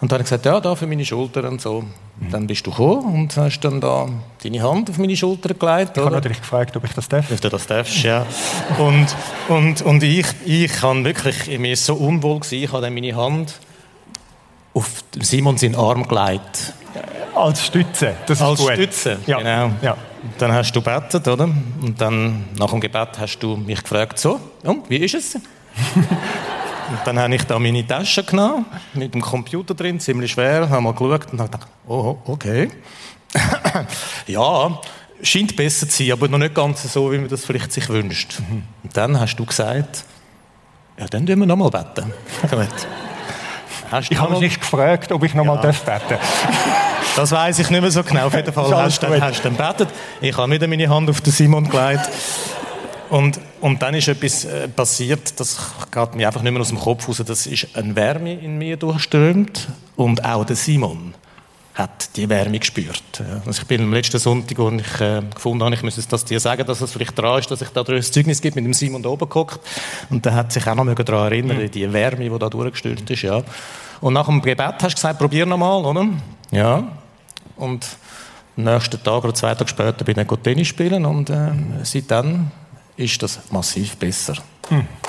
Und 0.00 0.10
dann 0.10 0.16
habe 0.16 0.22
ich 0.22 0.30
gesagt, 0.30 0.46
ja, 0.46 0.60
da 0.60 0.74
für 0.76 0.86
meine 0.86 1.04
Schulter 1.04 1.48
und 1.48 1.60
so. 1.60 1.84
Und 2.20 2.32
dann 2.32 2.46
bist 2.46 2.64
du 2.66 2.70
gekommen 2.70 3.14
und 3.14 3.36
hast 3.36 3.60
dann 3.60 3.80
da 3.80 4.08
deine 4.42 4.62
Hand 4.62 4.90
auf 4.90 4.98
meine 4.98 5.16
Schulter 5.16 5.54
gelegt. 5.54 5.96
Ich 5.96 6.02
habe 6.02 6.14
natürlich 6.14 6.40
gefragt, 6.40 6.76
ob 6.76 6.84
ich 6.84 6.92
das 6.92 7.08
darf. 7.08 7.30
Ob 7.30 7.40
du 7.40 7.48
das 7.48 7.66
darfst, 7.66 8.02
ja. 8.02 8.26
und, 8.78 9.06
und, 9.48 9.82
und 9.82 10.02
ich, 10.02 10.26
ich 10.44 10.82
habe 10.82 11.04
wirklich, 11.04 11.58
mir 11.58 11.72
ist 11.72 11.84
so 11.84 11.94
unwohl 11.94 12.40
gewesen, 12.40 12.62
ich 12.62 12.72
habe 12.72 12.82
dann 12.82 12.94
meine 12.94 13.14
Hand 13.16 13.58
auf 14.74 15.04
Simon 15.20 15.58
seinen 15.58 15.74
Arm 15.74 16.06
gelegt. 16.06 16.74
Als 17.34 17.64
Stütze, 17.66 18.14
das 18.26 18.38
ist 18.38 18.44
Als 18.44 18.60
gut. 18.60 18.72
Stütze, 18.72 19.18
Ja. 19.26 19.38
genau. 19.38 19.70
Ja. 19.82 19.96
Dann 20.38 20.52
hast 20.52 20.72
du 20.72 20.80
gebetet, 20.82 21.26
oder? 21.26 21.44
Und 21.44 22.00
dann, 22.00 22.44
nach 22.58 22.70
dem 22.70 22.80
Gebet, 22.80 23.08
hast 23.18 23.38
du 23.40 23.56
mich 23.56 23.82
gefragt, 23.82 24.18
so, 24.18 24.38
und, 24.62 24.88
wie 24.88 24.98
ist 24.98 25.14
es? 25.14 25.34
und 25.94 27.00
dann 27.04 27.18
habe 27.18 27.34
ich 27.34 27.42
da 27.44 27.58
meine 27.58 27.84
Tasche 27.86 28.22
genommen, 28.22 28.66
mit 28.94 29.14
dem 29.14 29.20
Computer 29.20 29.74
drin, 29.74 29.98
ziemlich 29.98 30.32
schwer, 30.32 30.68
habe 30.68 30.80
mal 30.82 30.92
geschaut 30.92 31.32
und 31.32 31.40
habe 31.40 31.50
gedacht, 31.50 31.68
oh, 31.88 32.16
okay. 32.26 32.70
ja, 34.26 34.78
scheint 35.22 35.56
besser 35.56 35.88
zu 35.88 36.04
sein, 36.04 36.12
aber 36.12 36.28
noch 36.28 36.38
nicht 36.38 36.54
ganz 36.54 36.92
so, 36.92 37.10
wie 37.10 37.18
man 37.18 37.28
das 37.28 37.44
vielleicht 37.44 37.72
sich 37.72 37.88
wünscht. 37.88 38.40
Und 38.82 38.96
dann 38.96 39.18
hast 39.18 39.36
du 39.36 39.44
gesagt, 39.44 40.04
ja, 40.98 41.06
dann 41.06 41.26
tun 41.26 41.40
wir 41.40 41.46
nochmal 41.46 41.70
beten. 41.70 42.12
Hast 43.92 44.10
Ich 44.10 44.18
habe 44.18 44.32
mich 44.32 44.40
nicht 44.40 44.60
gefragt, 44.60 45.12
ob 45.12 45.22
ich 45.22 45.34
nochmal 45.34 45.56
Ja. 45.56 45.62
darf 45.62 45.82
beten 45.82 46.18
das 47.16 47.30
weiß 47.30 47.58
ich 47.58 47.70
nicht 47.70 47.80
mehr 47.82 47.90
so 47.90 48.02
genau. 48.02 48.26
Auf 48.26 48.34
jeden 48.34 48.52
Fall 48.52 48.74
hast 48.74 49.02
du 49.02 49.06
dann, 49.06 49.20
hast 49.20 49.44
dann 49.44 49.54
betet. 49.54 49.88
Ich 50.20 50.36
habe 50.36 50.50
wieder 50.50 50.66
meine 50.66 50.88
Hand 50.88 51.10
auf 51.10 51.20
den 51.20 51.32
Simon 51.32 51.68
gelegt. 51.68 52.08
Und, 53.10 53.38
und 53.60 53.82
dann 53.82 53.94
ist 53.94 54.08
etwas 54.08 54.46
äh, 54.46 54.68
passiert, 54.68 55.38
das 55.38 55.58
geht 55.90 56.14
mir 56.14 56.26
einfach 56.26 56.40
nicht 56.40 56.52
mehr 56.52 56.62
aus 56.62 56.70
dem 56.70 56.80
Kopf 56.80 57.06
raus. 57.06 57.22
Das 57.26 57.46
ist 57.46 57.68
eine 57.76 57.94
Wärme 57.94 58.32
in 58.32 58.56
mir 58.56 58.78
durchströmt. 58.78 59.68
Und 59.96 60.24
auch 60.24 60.46
der 60.46 60.56
Simon 60.56 61.12
hat 61.74 62.16
die 62.16 62.28
Wärme 62.28 62.58
gespürt. 62.58 63.02
Ja. 63.18 63.40
Also 63.46 63.62
ich 63.62 63.66
bin 63.66 63.80
am 63.82 63.92
letzten 63.92 64.18
Sonntag, 64.18 64.58
wo 64.58 64.70
ich 64.70 65.00
äh, 65.00 65.22
gefunden 65.34 65.64
habe, 65.64 65.74
ich 65.74 65.82
müsse 65.82 66.02
das 66.06 66.24
dir 66.24 66.38
sagen, 66.38 66.66
dass 66.66 66.80
es 66.80 66.92
vielleicht 66.92 67.18
dran 67.18 67.38
ist, 67.38 67.50
dass 67.50 67.62
ich 67.62 67.68
da 67.70 67.82
ein 67.82 68.02
Zeugnis 68.02 68.42
gibt 68.42 68.56
mit 68.56 68.64
dem 68.64 68.74
Simon 68.74 69.02
da 69.02 69.08
oben 69.08 69.28
gehockt. 69.28 69.60
Und 70.10 70.24
der 70.24 70.34
hat 70.34 70.52
sich 70.52 70.66
auch 70.66 70.74
noch 70.74 70.94
daran 70.94 71.32
erinnern, 71.32 71.70
die 71.70 71.92
Wärme, 71.92 72.28
die 72.28 72.38
da 72.38 72.50
durchgestürmt 72.50 73.08
ist. 73.10 73.22
Ja. 73.22 73.42
Und 74.00 74.12
nach 74.14 74.26
dem 74.26 74.42
Gebet 74.42 74.74
hast 74.82 74.82
du 74.82 74.94
gesagt, 74.94 75.18
probier 75.18 75.46
nochmal, 75.46 75.84
oder? 75.84 76.06
Ja. 76.50 76.84
Und 77.56 77.86
am 78.56 78.64
nächsten 78.64 79.02
Tag 79.02 79.24
oder 79.24 79.34
zwei 79.34 79.54
Tage 79.54 79.70
später 79.70 80.04
bin 80.04 80.18
ich 80.18 80.38
Tennis 80.42 80.68
spielen 80.68 81.06
und 81.06 81.30
äh, 81.30 81.52
seitdem 81.84 82.50
ist 82.96 83.22
das 83.22 83.40
massiv 83.50 83.96
besser. 83.96 84.34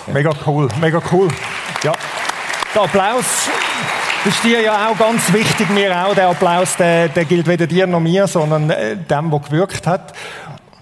Mega 0.08 0.32
cool, 0.46 0.70
mega 0.80 1.02
cool. 1.12 1.28
Ja, 1.84 1.94
der 2.74 2.82
Applaus, 2.82 3.50
das 4.24 4.36
ist 4.36 4.44
dir 4.44 4.62
ja 4.62 4.88
auch 4.88 4.98
ganz 4.98 5.34
wichtig, 5.34 5.70
mir 5.70 6.06
auch. 6.06 6.16
Der 6.16 6.30
Applaus, 6.30 6.78
der, 6.78 7.10
der 7.10 7.26
gilt 7.26 7.46
weder 7.46 7.68
dir 7.68 7.86
noch 7.86 8.00
mir, 8.00 8.26
sondern 8.26 8.70
äh, 8.70 8.96
dem, 8.96 9.30
der 9.30 9.40
gewirkt 9.40 9.86
hat. 9.86 10.14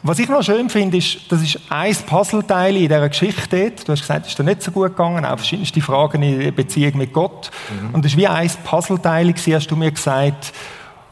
Was 0.03 0.19
ich 0.19 0.29
noch 0.29 0.43
schön 0.43 0.69
finde, 0.69 0.97
ist, 0.97 1.31
das 1.31 1.41
ist 1.41 1.59
ein 1.69 1.95
Puzzleteil 2.07 2.75
in 2.75 2.83
dieser 2.83 3.09
Geschichte. 3.09 3.71
Du 3.85 3.91
hast 3.91 4.01
gesagt, 4.01 4.25
es 4.25 4.31
ist 4.31 4.39
dir 4.39 4.43
nicht 4.43 4.61
so 4.61 4.71
gut 4.71 4.89
gegangen, 4.89 5.25
auch 5.25 5.37
verschiedenste 5.37 5.81
Fragen 5.81 6.21
in 6.21 6.39
der 6.39 6.51
Beziehung 6.51 6.97
mit 6.97 7.13
Gott. 7.13 7.51
Und 7.93 8.05
das 8.05 8.13
war 8.13 8.19
wie 8.19 8.27
ein 8.27 8.51
Puzzleteil, 8.63 9.33
hast 9.33 9.67
du 9.67 9.75
mir 9.75 9.91
gesagt, 9.91 10.53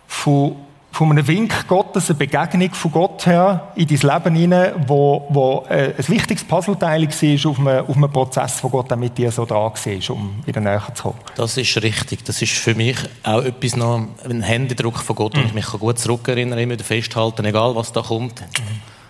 von, 0.07 0.55
von 0.91 1.11
einem 1.11 1.27
Wink 1.27 1.67
Gottes, 1.67 2.09
eine 2.09 2.17
Begegnung 2.17 2.73
von 2.73 2.91
Gott 2.91 3.25
her 3.25 3.71
in 3.75 3.87
dein 3.87 3.97
Leben 3.97 4.35
hinein, 4.35 4.73
wo, 4.87 5.27
wo 5.29 5.65
äh, 5.69 5.93
ein 5.97 6.07
wichtiges 6.07 6.43
Puzzleteil 6.43 7.07
war 7.07 7.51
auf 7.51 7.59
einem, 7.59 7.85
auf 7.85 7.95
einem 7.95 8.11
Prozess, 8.11 8.63
wo 8.63 8.69
Gott 8.69 8.91
dann 8.91 8.99
mit 8.99 9.17
dir 9.17 9.31
so 9.31 9.45
dran 9.45 9.71
war, 9.73 10.15
um 10.15 10.41
wieder 10.45 10.61
näher 10.61 10.83
zu 10.93 11.03
kommen. 11.03 11.19
Das 11.35 11.57
ist 11.57 11.81
richtig. 11.81 12.25
Das 12.25 12.41
ist 12.41 12.53
für 12.53 12.75
mich 12.75 12.97
auch 13.23 13.43
etwas 13.43 13.75
noch, 13.75 14.07
ein 14.27 14.41
Händedruck 14.41 14.97
von 14.97 15.15
Gott, 15.15 15.37
und 15.37 15.45
ich 15.45 15.53
mich 15.53 15.67
gut 15.67 15.99
zurückerinnern, 15.99 16.57
immer 16.59 16.73
wieder 16.73 16.83
festhalten, 16.83 17.45
egal 17.45 17.75
was 17.75 17.91
da 17.91 18.01
kommt. 18.01 18.43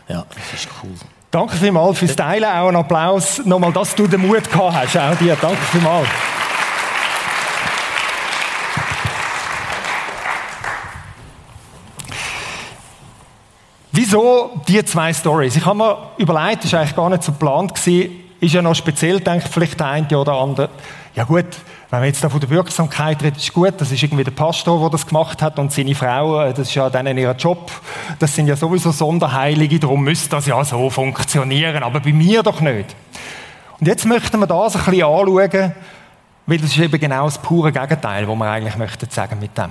Ja, 0.08 0.26
das 0.30 0.62
ist 0.62 0.70
cool. 0.84 0.92
Danke 1.32 1.56
vielmals 1.56 2.00
fürs 2.00 2.16
Teilen, 2.16 2.46
auch 2.46 2.68
einen 2.68 2.78
Applaus 2.78 3.42
nochmal, 3.46 3.72
dass 3.72 3.94
du 3.94 4.08
den 4.08 4.22
Mut 4.26 4.50
gehabt 4.50 4.76
hast, 4.76 4.98
auch 4.98 5.16
dir. 5.16 5.38
Danke 5.40 5.62
vielmals. 5.72 6.08
Wieso 14.12 14.50
die 14.68 14.84
zwei 14.86 15.14
Stories? 15.14 15.56
Ich 15.56 15.64
habe 15.68 15.78
mir 15.78 15.96
überlegt, 16.18 16.64
das 16.64 16.74
war 16.74 16.80
eigentlich 16.80 16.96
gar 16.96 17.12
nicht 17.12 17.22
so 17.22 17.32
geplant, 17.32 17.76
gewesen, 17.76 18.10
ist 18.40 18.56
ja 18.56 18.60
noch 18.64 18.74
speziell, 18.74 19.20
denkt 19.20 19.48
vielleicht 19.48 19.80
der 19.80 19.86
eine 19.86 20.18
oder 20.18 20.34
andere. 20.34 20.70
Ja 21.14 21.26
gut, 21.26 21.46
wenn 21.92 22.02
wir 22.02 22.08
jetzt 22.08 22.24
da 22.24 22.28
von 22.28 22.40
der 22.40 22.50
Wirksamkeit 22.50 23.22
reden, 23.22 23.38
ist 23.38 23.54
gut, 23.54 23.76
das 23.78 23.92
ist 23.92 24.02
irgendwie 24.02 24.24
der 24.24 24.32
Pastor, 24.32 24.80
der 24.80 24.90
das 24.90 25.06
gemacht 25.06 25.44
hat 25.44 25.60
und 25.60 25.72
seine 25.72 25.94
Frau, 25.94 26.42
äh, 26.42 26.50
das 26.56 26.70
ist 26.70 26.74
ja 26.74 26.90
dann 26.90 27.06
ihr 27.06 27.32
Job. 27.34 27.70
Das 28.18 28.34
sind 28.34 28.48
ja 28.48 28.56
sowieso 28.56 28.90
Sonderheilige, 28.90 29.78
darum 29.78 30.04
müsste 30.04 30.30
das 30.30 30.48
ja 30.48 30.66
so 30.66 30.90
funktionieren, 30.90 31.84
aber 31.84 32.00
bei 32.00 32.12
mir 32.12 32.42
doch 32.42 32.62
nicht. 32.62 32.96
Und 33.80 33.86
jetzt 33.86 34.08
möchten 34.08 34.40
wir 34.40 34.48
das 34.48 34.76
ein 34.76 34.86
bisschen 34.86 35.04
anschauen, 35.04 35.74
weil 36.48 36.58
das 36.58 36.72
ist 36.72 36.80
eben 36.80 37.00
genau 37.00 37.26
das 37.26 37.38
pure 37.38 37.72
Gegenteil, 37.72 38.28
was 38.28 38.36
wir 38.36 38.50
eigentlich 38.50 38.76
möchten 38.76 39.08
sagen 39.12 39.38
mit 39.40 39.56
dem, 39.56 39.70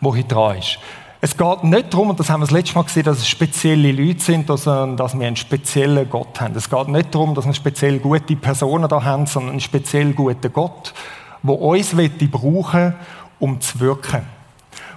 was 0.00 0.14
hier 0.14 0.24
dran 0.24 0.56
ist. 0.56 0.78
Es 1.22 1.36
geht 1.36 1.64
nicht 1.64 1.92
darum, 1.92 2.08
und 2.08 2.18
das 2.18 2.30
haben 2.30 2.40
wir 2.40 2.46
das 2.46 2.50
letzte 2.50 2.76
Mal 2.76 2.84
gesehen, 2.84 3.02
dass 3.02 3.18
es 3.18 3.28
spezielle 3.28 3.92
Leute 3.92 4.20
sind, 4.20 4.46
sondern 4.46 4.96
dass 4.96 5.18
wir 5.18 5.26
einen 5.26 5.36
speziellen 5.36 6.08
Gott 6.08 6.40
haben. 6.40 6.56
Es 6.56 6.70
geht 6.70 6.88
nicht 6.88 7.14
darum, 7.14 7.34
dass 7.34 7.44
wir 7.44 7.52
speziell 7.52 7.98
gute 7.98 8.36
Personen 8.36 8.88
da 8.88 9.04
haben, 9.04 9.26
sondern 9.26 9.52
einen 9.52 9.60
speziell 9.60 10.14
guten 10.14 10.50
Gott, 10.50 10.94
der 11.42 11.60
uns 11.60 11.94
brauchen 12.30 12.94
um 13.38 13.60
zu 13.60 13.80
wirken. 13.80 14.22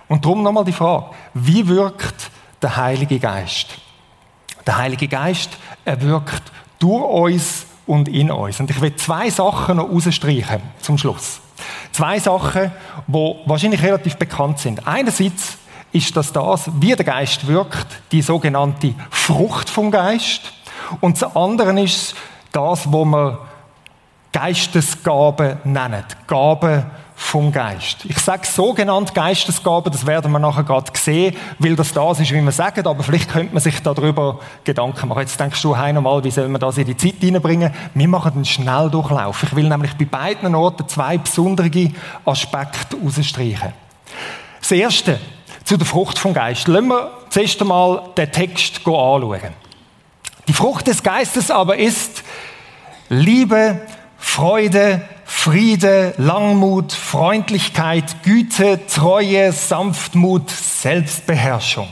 Und 0.08 0.24
darum 0.24 0.44
nochmal 0.44 0.64
die 0.64 0.72
Frage, 0.72 1.08
wie 1.34 1.68
wirkt 1.68 2.30
der 2.62 2.78
Heilige 2.78 3.20
Geist? 3.20 3.78
Der 4.66 4.78
Heilige 4.78 5.10
Geist, 5.10 5.58
er 5.84 6.02
wirkt 6.02 6.44
durch 6.80 7.04
uns 7.04 7.66
und 7.86 8.08
in 8.08 8.32
uns. 8.32 8.62
Und 8.62 8.70
ich 8.70 8.80
will 8.80 8.96
zwei 8.96 9.30
Sachen 9.30 9.76
noch 9.76 9.90
rausstreichen 9.90 10.62
zum 10.80 10.98
Schluss. 10.98 11.42
Zwei 11.92 12.20
Sachen, 12.20 12.72
die 13.08 13.36
wahrscheinlich 13.46 13.82
relativ 13.82 14.16
bekannt 14.16 14.60
sind. 14.60 14.88
Einerseits 14.88 15.58
ist 15.94 16.18
das 16.18 16.34
das, 16.34 16.70
wie 16.80 16.96
der 16.96 17.06
Geist 17.06 17.48
wirkt, 17.48 17.88
die 18.12 18.22
sogenannte 18.22 18.94
Frucht 19.10 19.70
vom 19.70 19.92
Geist. 19.92 20.42
Und 21.00 21.22
das 21.22 21.36
andere 21.36 21.80
ist 21.82 22.16
das, 22.52 22.92
was 22.92 23.06
wir 23.06 23.40
Geistesgaben 24.32 25.58
nennen. 25.64 26.04
Gaben 26.28 26.86
vom 27.16 27.52
Geist. 27.52 28.06
Ich 28.06 28.18
sage 28.18 28.46
sogenannt 28.46 29.14
Geistesgaben, 29.14 29.92
das 29.92 30.06
werden 30.06 30.32
wir 30.32 30.40
nachher 30.40 30.64
gerade 30.64 30.92
sehen, 30.96 31.36
weil 31.60 31.76
das 31.76 31.94
das 31.94 32.20
ist, 32.20 32.32
wie 32.32 32.42
wir 32.42 32.52
sagen, 32.52 32.86
aber 32.86 33.04
vielleicht 33.04 33.30
könnte 33.30 33.54
man 33.54 33.62
sich 33.62 33.80
darüber 33.82 34.40
Gedanken 34.64 35.08
machen. 35.08 35.22
Jetzt 35.22 35.40
denkst 35.40 35.62
du, 35.62 35.78
hey, 35.78 35.94
nochmal, 35.94 36.24
wie 36.24 36.32
soll 36.32 36.48
man 36.50 36.60
das 36.60 36.78
in 36.78 36.86
die 36.86 36.98
Zeit 36.98 37.16
hineinbringen? 37.20 37.72
Wir 37.94 38.08
machen 38.08 38.34
einen 38.34 38.46
Schnelldurchlauf. 38.46 39.44
Ich 39.44 39.56
will 39.56 39.70
nämlich 39.70 39.94
bei 39.96 40.06
beiden 40.06 40.54
Orten 40.56 40.88
zwei 40.90 41.18
besondere 41.20 41.92
Aspekte 42.26 42.98
herausstreichen. 42.98 43.74
Das 44.60 44.72
erste, 44.72 45.20
zu 45.74 45.78
der 45.78 45.88
Frucht 45.88 46.20
vom 46.20 46.36
Geist. 46.36 46.68
Lassen 46.68 46.90
wir 46.90 47.12
zuerst 47.32 47.60
einmal 47.60 48.04
den 48.16 48.32
Text 48.32 48.86
anschauen. 48.86 49.42
Die 50.48 50.54
Frucht 50.54 50.86
des 50.86 51.02
Geistes 51.02 51.50
aber 51.50 51.78
ist 51.78 52.22
Liebe, 53.10 53.82
Freude, 54.20 55.02
Friede, 55.26 56.14
Langmut, 56.20 56.94
Freundlichkeit, 56.94 58.22
Güte, 58.22 58.86
Treue, 58.86 59.52
Sanftmut, 59.52 60.52
Selbstbeherrschung. 60.52 61.88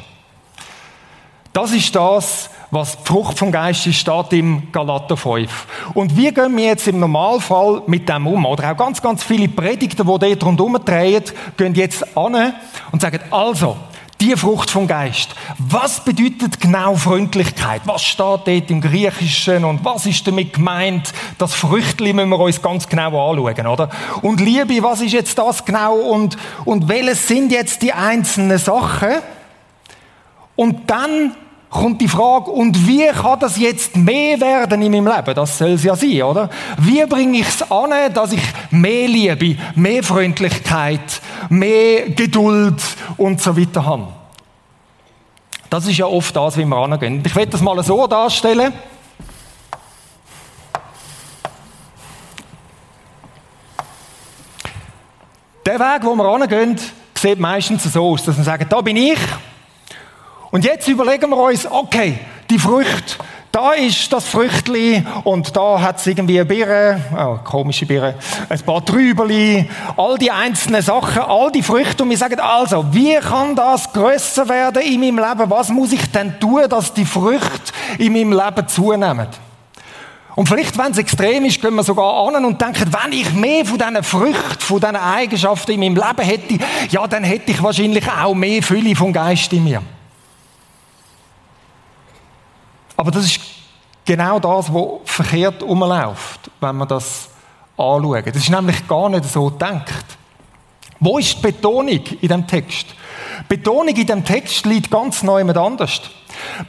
Das 1.51 1.71
ist 1.71 1.95
das, 1.95 2.51
was 2.71 2.97
die 2.97 3.05
Frucht 3.05 3.37
vom 3.37 3.51
Geist 3.51 3.85
ist, 3.85 3.97
steht 3.97 4.33
im 4.33 4.71
Galater 4.71 5.17
5. 5.17 5.67
Und 5.93 6.15
wie 6.15 6.31
gehen 6.31 6.55
wir 6.55 6.65
jetzt 6.65 6.87
im 6.87 6.99
Normalfall 6.99 7.83
mit 7.85 8.07
dem 8.07 8.25
um? 8.25 8.45
Oder 8.45 8.71
auch 8.71 8.77
ganz, 8.77 9.01
ganz 9.01 9.23
viele 9.23 9.49
Predigten, 9.49 10.07
die 10.07 10.19
dort 10.19 10.43
rundherum 10.43 10.79
drehen, 10.83 11.23
gehen 11.57 11.75
jetzt 11.75 12.17
an 12.17 12.53
und 12.91 13.01
sagen, 13.01 13.19
also, 13.29 13.75
die 14.21 14.35
Frucht 14.37 14.69
vom 14.69 14.87
Geist. 14.87 15.35
Was 15.57 16.03
bedeutet 16.05 16.61
genau 16.61 16.95
Freundlichkeit? 16.95 17.81
Was 17.85 18.03
steht 18.03 18.19
dort 18.45 18.69
im 18.69 18.79
Griechischen 18.79 19.65
und 19.65 19.83
was 19.83 20.05
ist 20.05 20.25
damit 20.27 20.53
gemeint? 20.53 21.11
Das 21.39 21.55
Früchtli 21.55 22.13
müssen 22.13 22.29
wir 22.29 22.39
uns 22.39 22.61
ganz 22.61 22.87
genau 22.87 23.31
anschauen, 23.31 23.67
oder? 23.67 23.89
Und 24.21 24.39
Liebe, 24.39 24.83
was 24.83 25.01
ist 25.01 25.13
jetzt 25.13 25.39
das 25.39 25.65
genau 25.65 25.95
und, 25.95 26.37
und 26.65 26.87
welches 26.87 27.27
sind 27.27 27.51
jetzt 27.51 27.81
die 27.81 27.93
einzelnen 27.93 28.59
Sachen? 28.59 29.09
Und 30.55 30.89
dann 30.91 31.35
kommt 31.71 32.01
die 32.01 32.07
Frage, 32.09 32.51
und 32.51 32.85
wie 32.85 33.07
kann 33.07 33.39
das 33.39 33.57
jetzt 33.57 33.95
mehr 33.95 34.39
werden 34.39 34.81
in 34.81 34.91
meinem 34.91 35.07
Leben? 35.07 35.33
Das 35.33 35.57
soll 35.57 35.69
es 35.69 35.83
ja 35.83 35.95
sein, 35.95 36.21
oder? 36.21 36.49
Wie 36.77 37.03
bringe 37.05 37.39
ich 37.39 37.47
es 37.47 37.71
an, 37.71 37.91
dass 38.13 38.33
ich 38.33 38.41
mehr 38.69 39.07
Liebe, 39.07 39.57
mehr 39.75 40.03
Freundlichkeit, 40.03 41.21
mehr 41.49 42.09
Geduld 42.09 42.81
und 43.17 43.41
so 43.41 43.57
weiter 43.57 43.85
habe? 43.85 44.07
Das 45.69 45.87
ist 45.87 45.97
ja 45.97 46.05
oft 46.05 46.35
das, 46.35 46.57
wie 46.57 46.65
wir 46.65 46.75
angehen. 46.75 47.23
Ich 47.25 47.35
werde 47.35 47.51
das 47.51 47.61
mal 47.61 47.81
so 47.81 48.05
darstellen. 48.05 48.73
Der 55.65 55.79
Weg, 55.79 56.03
wo 56.03 56.15
wir 56.15 56.25
angehen, 56.25 56.77
sieht 57.15 57.39
meistens 57.39 57.83
so 57.83 58.09
aus, 58.09 58.25
dass 58.25 58.35
wir 58.35 58.43
sagen, 58.43 58.65
da 58.67 58.81
bin 58.81 58.97
ich. 58.97 59.19
Und 60.51 60.65
jetzt 60.65 60.87
überlegen 60.89 61.29
wir 61.29 61.37
uns, 61.37 61.65
okay, 61.65 62.19
die 62.49 62.59
Früchte, 62.59 63.15
da 63.53 63.71
ist 63.71 64.11
das 64.11 64.25
Früchtli 64.25 65.01
und 65.23 65.55
da 65.55 65.79
hat 65.79 65.99
es 65.99 66.07
irgendwie 66.07 66.39
eine 66.39 66.45
Birne, 66.45 67.01
oh, 67.17 67.37
komische 67.41 67.85
Birne, 67.85 68.15
ein 68.49 68.59
paar 68.59 68.83
Trübeli, 68.83 69.69
all 69.95 70.17
die 70.17 70.29
einzelnen 70.29 70.81
Sachen, 70.81 71.21
all 71.21 71.53
die 71.53 71.63
Früchte 71.63 72.03
und 72.03 72.09
wir 72.09 72.17
sagen 72.17 72.39
also, 72.41 72.85
wie 72.91 73.15
kann 73.15 73.55
das 73.55 73.93
größer 73.93 74.49
werden 74.49 74.81
in 74.81 74.99
meinem 74.99 75.19
Leben? 75.19 75.49
Was 75.49 75.69
muss 75.69 75.93
ich 75.93 76.11
denn 76.11 76.37
tun, 76.37 76.63
dass 76.67 76.93
die 76.93 77.05
Früchte 77.05 77.71
in 77.97 78.11
meinem 78.11 78.33
Leben 78.33 78.67
zunehmen? 78.67 79.27
Und 80.35 80.49
vielleicht, 80.49 80.77
wenn 80.77 80.91
es 80.91 80.97
extrem 80.97 81.45
ist, 81.45 81.61
gehen 81.61 81.75
wir 81.75 81.83
sogar 81.83 82.27
an 82.27 82.43
und 82.43 82.59
denken, 82.61 82.91
wenn 82.91 83.13
ich 83.13 83.33
mehr 83.33 83.65
von 83.65 83.77
diesen 83.77 84.03
Früchten, 84.03 84.59
von 84.59 84.79
diesen 84.81 84.95
Eigenschaften 84.97 85.71
in 85.71 85.79
meinem 85.79 85.95
Leben 85.95 86.27
hätte, 86.27 86.57
ja, 86.89 87.07
dann 87.07 87.23
hätte 87.23 87.51
ich 87.51 87.63
wahrscheinlich 87.63 88.05
auch 88.09 88.33
mehr 88.33 88.61
Fülle 88.61 88.95
vom 88.95 89.13
Geist 89.13 89.51
in 89.53 89.63
mir. 89.63 89.81
Aber 93.01 93.09
das 93.09 93.25
ist 93.25 93.39
genau 94.05 94.39
das, 94.39 94.71
was 94.71 94.99
verkehrt 95.05 95.63
umläuft, 95.63 96.51
wenn 96.59 96.75
man 96.75 96.87
das 96.87 97.29
anschaut. 97.75 98.27
Das 98.27 98.35
ist 98.35 98.51
nämlich 98.51 98.87
gar 98.87 99.09
nicht 99.09 99.25
so 99.25 99.49
gedacht. 99.49 100.05
Wo 100.99 101.17
ist 101.17 101.35
die 101.35 101.41
Betonung 101.41 101.99
in 102.21 102.27
dem 102.27 102.45
Text? 102.45 102.85
Betonung 103.47 103.95
in 103.95 104.07
dem 104.07 104.25
Text 104.25 104.65
liegt 104.65 104.91
ganz 104.91 105.23
neu 105.23 105.43
mit 105.43 105.57
anders. 105.57 106.01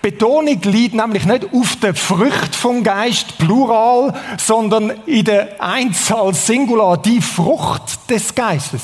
Betonung 0.00 0.60
liegt 0.62 0.94
nämlich 0.94 1.24
nicht 1.24 1.46
auf 1.52 1.76
der 1.76 1.94
Frucht 1.94 2.54
vom 2.54 2.82
Geist, 2.82 3.38
Plural, 3.38 4.12
sondern 4.38 4.92
in 5.06 5.24
der 5.24 5.62
Einzahl 5.62 6.34
Singular, 6.34 6.96
die 6.96 7.20
Frucht 7.20 8.10
des 8.10 8.34
Geistes. 8.34 8.82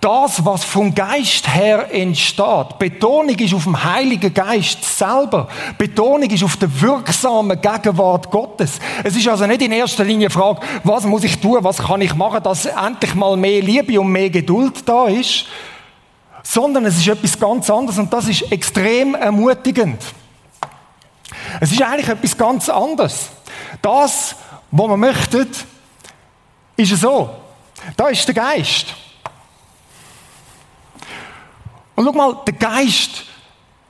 Das, 0.00 0.44
was 0.44 0.64
vom 0.64 0.94
Geist 0.94 1.52
her 1.52 1.92
entsteht. 1.92 2.78
Betonung 2.78 3.36
ist 3.36 3.54
auf 3.54 3.64
dem 3.64 3.82
Heiligen 3.82 4.32
Geist 4.32 4.84
selber. 4.84 5.48
Betonung 5.76 6.30
ist 6.30 6.44
auf 6.44 6.56
der 6.56 6.80
wirksamen 6.80 7.60
Gegenwart 7.60 8.30
Gottes. 8.30 8.78
Es 9.02 9.16
ist 9.16 9.26
also 9.26 9.46
nicht 9.46 9.62
in 9.62 9.72
erster 9.72 10.04
Linie 10.04 10.28
die 10.28 10.34
Frage, 10.34 10.60
was 10.84 11.04
muss 11.04 11.24
ich 11.24 11.40
tun, 11.40 11.58
was 11.62 11.78
kann 11.78 12.00
ich 12.00 12.14
machen, 12.14 12.42
dass 12.44 12.66
endlich 12.66 13.14
mal 13.14 13.36
mehr 13.36 13.60
Liebe 13.60 14.00
und 14.00 14.12
mehr 14.12 14.30
Geduld 14.30 14.88
da 14.88 15.06
ist, 15.06 15.46
sondern 16.48 16.86
es 16.86 16.96
ist 16.96 17.08
etwas 17.08 17.38
ganz 17.38 17.68
anderes 17.68 17.98
und 17.98 18.10
das 18.10 18.26
ist 18.26 18.50
extrem 18.50 19.14
ermutigend. 19.14 20.02
Es 21.60 21.70
ist 21.70 21.82
eigentlich 21.82 22.08
etwas 22.08 22.38
ganz 22.38 22.70
anderes. 22.70 23.28
Das, 23.82 24.34
was 24.70 24.88
man 24.88 24.98
möchte, 24.98 25.46
ist 26.74 26.96
so. 26.96 27.28
Da 27.98 28.08
ist 28.08 28.26
der 28.26 28.34
Geist. 28.34 28.94
Und 31.94 32.06
schau 32.06 32.12
mal, 32.12 32.38
der 32.46 32.54
Geist, 32.54 33.24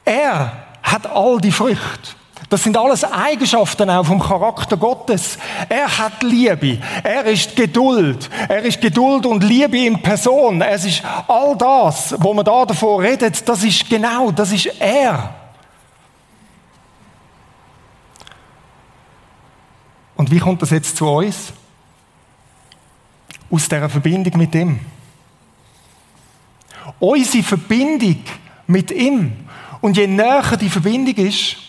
er 0.04 0.66
hat 0.82 1.06
all 1.06 1.40
die 1.40 1.52
Früchte. 1.52 2.10
Das 2.48 2.62
sind 2.62 2.78
alles 2.78 3.04
Eigenschaften 3.04 3.90
auch 3.90 4.06
vom 4.06 4.20
Charakter 4.20 4.78
Gottes. 4.78 5.38
Er 5.68 5.98
hat 5.98 6.22
Liebe. 6.22 6.78
Er 7.02 7.24
ist 7.24 7.54
Geduld. 7.54 8.30
Er 8.48 8.62
ist 8.62 8.80
Geduld 8.80 9.26
und 9.26 9.44
Liebe 9.44 9.78
in 9.78 10.00
Person. 10.00 10.62
Es 10.62 10.86
ist 10.86 11.02
all 11.26 11.56
das, 11.58 12.14
wo 12.18 12.32
man 12.32 12.46
da 12.46 12.64
davor 12.64 13.02
redet, 13.02 13.46
das 13.46 13.62
ist 13.64 13.88
genau, 13.90 14.30
das 14.30 14.52
ist 14.52 14.66
er. 14.80 15.34
Und 20.16 20.30
wie 20.30 20.38
kommt 20.38 20.62
das 20.62 20.70
jetzt 20.70 20.96
zu 20.96 21.06
uns? 21.06 21.52
Aus 23.50 23.68
der 23.68 23.88
Verbindung 23.90 24.38
mit 24.38 24.54
ihm. 24.54 24.80
Unsere 26.98 27.44
Verbindung 27.44 28.22
mit 28.66 28.90
ihm. 28.90 29.32
Und 29.82 29.98
je 29.98 30.06
näher 30.06 30.56
die 30.56 30.70
Verbindung 30.70 31.14
ist, 31.14 31.67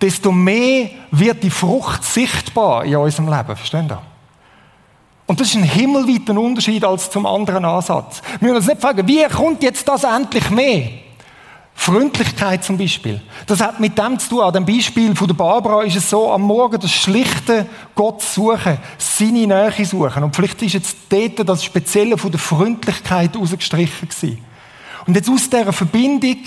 desto 0.00 0.32
mehr 0.32 0.90
wird 1.10 1.42
die 1.42 1.50
Frucht 1.50 2.04
sichtbar 2.04 2.84
in 2.84 2.96
unserem 2.96 3.28
Leben. 3.28 3.56
Verstehen 3.56 3.88
Sie? 3.88 3.98
Und 5.26 5.40
das 5.40 5.48
ist 5.48 5.56
ein 5.56 5.62
himmelweiter 5.62 6.38
Unterschied 6.38 6.84
als 6.84 7.10
zum 7.10 7.26
anderen 7.26 7.64
Ansatz. 7.64 8.22
Wir 8.40 8.48
müssen 8.48 8.56
uns 8.56 8.66
nicht 8.66 8.80
fragen, 8.80 9.06
wie 9.06 9.24
kommt 9.24 9.62
jetzt 9.62 9.86
das 9.86 10.04
endlich 10.04 10.48
mehr? 10.50 10.88
Freundlichkeit 11.74 12.64
zum 12.64 12.76
Beispiel. 12.76 13.20
Das 13.46 13.60
hat 13.60 13.78
mit 13.78 13.96
dem 13.96 14.18
zu 14.18 14.30
tun. 14.30 14.40
An 14.40 14.52
dem 14.52 14.66
Beispiel 14.66 15.14
von 15.14 15.28
Barbara 15.36 15.82
ist 15.82 15.96
es 15.96 16.10
so, 16.10 16.32
am 16.32 16.42
Morgen 16.42 16.80
das 16.80 16.90
schlichte 16.90 17.66
Gott 17.94 18.20
suchen, 18.20 18.78
seine 18.98 19.46
Nähe 19.46 19.84
suchen. 19.86 20.24
Und 20.24 20.34
vielleicht 20.34 20.60
ist 20.62 20.72
jetzt 20.72 20.96
dort 21.08 21.48
das 21.48 21.62
Spezielle 21.62 22.18
von 22.18 22.32
der 22.32 22.40
Freundlichkeit 22.40 23.36
rausgestrichen 23.36 24.08
gewesen. 24.08 24.38
Und 25.06 25.14
jetzt 25.14 25.30
aus 25.30 25.48
dieser 25.48 25.72
Verbindung 25.72 26.38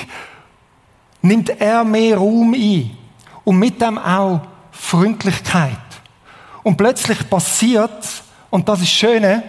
nimmt 1.22 1.50
er 1.50 1.84
mehr 1.84 2.18
Raum 2.18 2.54
ein. 2.54 2.98
Und 3.44 3.58
mit 3.58 3.82
dem 3.82 3.98
auch 3.98 4.42
Freundlichkeit. 4.72 5.78
Und 6.64 6.78
plötzlich 6.78 7.30
passiert, 7.30 8.08
und 8.50 8.68
das 8.68 8.80
ist 8.80 8.88
das 8.88 8.94
Schöne, 8.94 9.44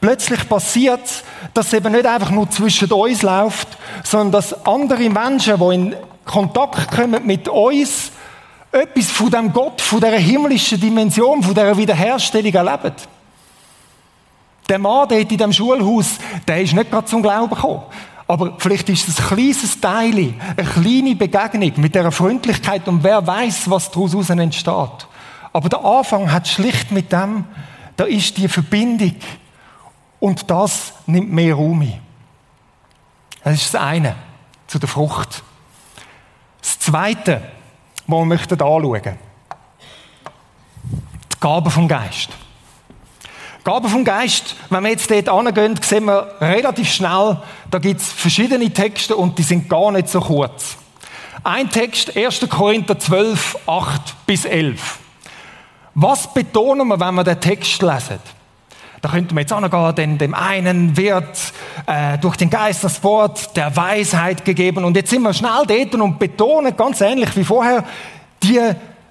Plötzlich 0.00 0.48
passiert 0.48 1.00
dass 1.54 1.68
es 1.68 1.72
eben 1.72 1.92
nicht 1.92 2.06
einfach 2.06 2.30
nur 2.30 2.48
zwischen 2.50 2.92
uns 2.92 3.22
läuft, 3.22 3.68
sondern 4.04 4.32
dass 4.32 4.66
andere 4.66 5.08
Menschen, 5.08 5.58
die 5.58 5.74
in 5.74 5.96
Kontakt 6.24 6.90
kommen 6.94 7.26
mit 7.26 7.48
uns, 7.48 8.12
etwas 8.70 9.10
von 9.10 9.30
dem 9.30 9.52
Gott, 9.52 9.80
von 9.80 10.00
dieser 10.00 10.18
himmlischen 10.18 10.80
Dimension, 10.80 11.42
von 11.42 11.54
dieser 11.54 11.76
Wiederherstellung 11.76 12.52
erleben. 12.52 12.94
Der 14.68 14.78
Mann 14.78 15.08
dort 15.08 15.32
in 15.32 15.38
dem 15.38 15.52
Schulhaus, 15.52 16.18
der 16.46 16.62
ist 16.62 16.74
nicht 16.74 16.90
gerade 16.90 17.06
zum 17.06 17.22
Glauben 17.22 17.48
gekommen. 17.48 17.82
Aber 18.28 18.56
vielleicht 18.58 18.90
ist 18.90 19.08
es 19.08 19.18
ein 19.18 19.26
kleines 19.26 19.80
Teil, 19.80 20.34
eine 20.56 20.68
kleine 20.68 21.16
Begegnung 21.16 21.72
mit 21.76 21.94
dieser 21.94 22.12
Freundlichkeit 22.12 22.86
und 22.86 23.02
wer 23.02 23.26
weiß, 23.26 23.70
was 23.70 23.90
daraus 23.90 24.28
entsteht. 24.28 25.08
Aber 25.54 25.68
der 25.70 25.82
Anfang 25.82 26.30
hat 26.30 26.46
schlicht 26.46 26.92
mit 26.92 27.10
dem, 27.10 27.46
da 27.96 28.04
ist 28.04 28.36
die 28.36 28.46
Verbindung 28.46 29.16
und 30.20 30.50
das 30.50 30.92
nimmt 31.06 31.32
mehr 31.32 31.54
Raum 31.54 31.80
ein. 31.80 32.00
Das 33.42 33.54
ist 33.54 33.72
das 33.72 33.80
eine, 33.80 34.14
zu 34.66 34.78
der 34.78 34.90
Frucht. 34.90 35.42
Das 36.60 36.78
zweite, 36.78 37.40
was 38.06 38.18
wir 38.18 38.24
möchten 38.26 38.60
anschauen, 38.60 39.18
die 41.32 41.40
Gaben 41.40 41.70
vom 41.70 41.88
Geist. 41.88 42.28
Gaben 43.68 43.90
vom 43.90 44.02
Geist, 44.02 44.56
wenn 44.70 44.82
wir 44.82 44.88
jetzt 44.88 45.10
dort 45.10 45.28
angehen, 45.28 45.78
sehen 45.82 46.06
wir 46.06 46.36
relativ 46.40 46.90
schnell, 46.90 47.36
da 47.70 47.78
gibt 47.78 48.00
es 48.00 48.10
verschiedene 48.10 48.72
Texte 48.72 49.14
und 49.14 49.38
die 49.38 49.42
sind 49.42 49.68
gar 49.68 49.92
nicht 49.92 50.08
so 50.08 50.20
kurz. 50.22 50.78
Ein 51.44 51.68
Text, 51.68 52.16
1. 52.16 52.48
Korinther 52.48 52.98
12, 52.98 53.58
8 53.66 54.26
bis 54.26 54.46
11. 54.46 54.98
Was 55.92 56.32
betonen 56.32 56.88
wir, 56.88 56.98
wenn 56.98 57.14
wir 57.14 57.24
den 57.24 57.42
Text 57.42 57.82
lesen? 57.82 58.20
Da 59.02 59.10
könnte 59.10 59.34
man 59.34 59.42
jetzt 59.42 59.52
auch 59.52 59.60
noch 59.60 59.70
gehen, 59.70 59.94
denn 59.96 60.16
dem 60.16 60.32
einen 60.32 60.96
wird 60.96 61.52
äh, 61.86 62.16
durch 62.16 62.36
den 62.36 62.48
Geist 62.48 62.82
das 62.84 63.04
Wort 63.04 63.54
der 63.54 63.76
Weisheit 63.76 64.46
gegeben. 64.46 64.82
Und 64.82 64.96
jetzt 64.96 65.10
sind 65.10 65.20
wir 65.20 65.34
schnell 65.34 65.66
dort 65.66 65.94
und 65.94 66.18
betonen 66.18 66.74
ganz 66.74 67.02
ähnlich 67.02 67.36
wie 67.36 67.44
vorher 67.44 67.84
die 68.42 68.60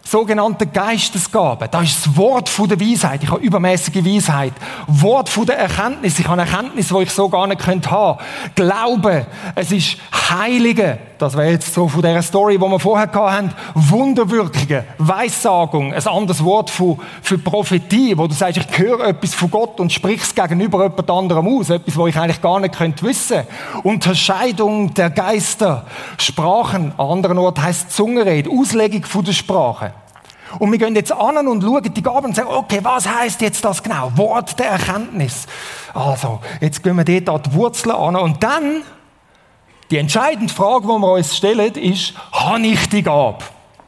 sogenannte 0.10 0.68
Geistesgabe. 0.68 1.68
Da 1.68 1.82
ist 1.82 2.06
das 2.06 2.16
Wort 2.16 2.48
von 2.48 2.70
der 2.70 2.80
Weisheit. 2.80 3.24
Ich 3.24 3.30
habe 3.30 3.42
übermäßige 3.42 4.06
Weisheit. 4.06 4.54
Wort 4.88 5.28
von 5.28 5.46
der 5.46 5.58
Erkenntnis. 5.58 6.18
Ich 6.18 6.28
habe 6.28 6.42
Erkenntnis, 6.42 6.88
die 6.88 7.04
ich 7.04 7.12
so 7.12 7.28
gar 7.28 7.46
nicht 7.48 7.62
könnte 7.62 7.92
haben. 7.92 8.20
Glaube. 8.56 9.26
Es 9.56 9.72
ist 9.72 9.98
Heilige. 10.30 10.98
Das 11.18 11.36
wäre 11.36 11.52
jetzt 11.52 11.74
so 11.74 11.88
von 11.88 12.02
der 12.02 12.22
Story, 12.22 12.58
die 12.58 12.62
wir 12.62 12.80
vorher 12.80 13.12
hatten. 13.12 13.52
Wunderwirkungen. 13.74 14.84
Weissagung. 14.98 15.94
Ein 15.94 16.08
anderes 16.08 16.44
Wort 16.44 16.70
für, 16.70 16.98
für 17.22 17.38
Prophetie, 17.38 18.18
wo 18.18 18.28
du 18.28 18.34
sagst, 18.34 18.58
ich 18.58 18.78
höre 18.78 19.08
etwas 19.08 19.34
von 19.34 19.52
Gott 19.52 19.80
und 19.80 19.92
sprich's 19.92 20.34
gegenüber 20.34 20.84
jemand 20.84 21.10
anderem 21.10 21.48
aus. 21.48 21.70
Etwas, 21.70 21.98
wo 21.98 22.08
ich 22.08 22.18
eigentlich 22.18 22.42
gar 22.42 22.60
nicht 22.60 22.78
könnte 22.78 23.06
wissen. 23.06 23.42
Unterscheidung 23.84 24.94
der 24.94 25.10
Geister. 25.10 25.86
Sprachen. 26.18 26.94
An 26.98 27.08
anderen 27.08 27.38
Ort 27.40 27.62
heißt 27.62 27.92
Zungenrede. 27.92 28.50
Auslegung 28.50 29.04
von 29.04 29.26
der 29.26 29.34
Sprache. 29.34 29.97
Und 30.60 30.72
wir 30.72 30.78
gehen 30.78 30.96
jetzt 30.96 31.12
an 31.12 31.48
und 31.48 31.62
schauen 31.62 31.94
die 31.94 32.04
Gaben 32.04 32.28
und 32.28 32.36
sagen, 32.36 32.50
okay, 32.50 32.80
was 32.82 33.08
heißt 33.08 33.42
jetzt 33.42 33.64
das 33.64 33.84
genau? 33.84 34.12
Wort 34.16 34.58
der 34.60 34.70
Erkenntnis. 34.70 35.46
Also, 35.94 36.40
jetzt 36.62 36.84
gehen 36.84 36.96
wir 36.96 37.04
dort 37.04 37.30
an 37.30 37.52
die 37.52 37.54
Wurzeln 37.56 37.96
an 37.96 38.16
und 38.16 38.42
dann, 38.44 38.84
die 39.92 39.98
entscheidende 39.98 40.54
Frage, 40.54 40.88
die 40.88 41.00
wir 41.00 41.14
uns 41.14 41.36
stellen, 41.36 41.74
ist, 41.76 42.14
habe 42.32 42.66
ich 42.66 42.90
die 42.90 43.04
Gabe? 43.04 43.44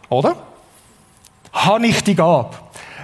Oder? 0.10 0.36
Habe 1.54 1.88
ich 1.88 2.04
die 2.04 2.15
Gabe? 2.15 2.56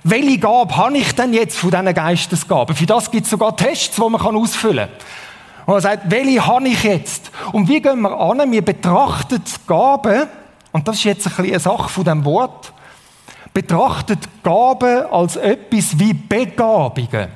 Welche 0.04 0.38
Gabe 0.38 0.76
habe 0.78 0.98
ich 0.98 1.15
denn 1.15 1.34
jetzt 1.34 1.58
von 1.58 1.72
diesen 1.72 1.94
Geistesgaben? 1.94 2.76
Für 2.76 2.86
das 2.86 3.10
gibt 3.10 3.24
es 3.24 3.32
sogar 3.32 3.56
Tests, 3.56 3.96
die 3.96 4.02
man 4.02 4.22
ausfüllen 4.22 4.88
kann. 4.88 5.65
Und 5.65 5.74
man 5.74 5.82
sagt, 5.82 6.12
welche 6.12 6.46
habe 6.46 6.68
ich 6.68 6.84
jetzt? 6.84 7.32
Und 7.52 7.68
wie 7.68 7.82
gehen 7.82 8.02
wir 8.02 8.20
an? 8.20 8.52
Wir 8.52 8.63
betrachten 8.63 9.44
die 9.44 9.68
Gaben 9.68 10.28
und 10.72 10.88
das 10.88 10.98
ist 10.98 11.06
jetzt 11.06 11.26
ein 11.26 11.32
bisschen 11.32 11.46
eine 11.46 11.60
Sache 11.60 11.89
von 11.89 12.04
dem 12.04 12.24
Wort, 12.24 12.72
betrachtet 13.56 14.20
Gaben 14.44 15.06
als 15.10 15.38
etwas 15.38 15.98
wie 15.98 16.13
Begabungen. 16.13 17.30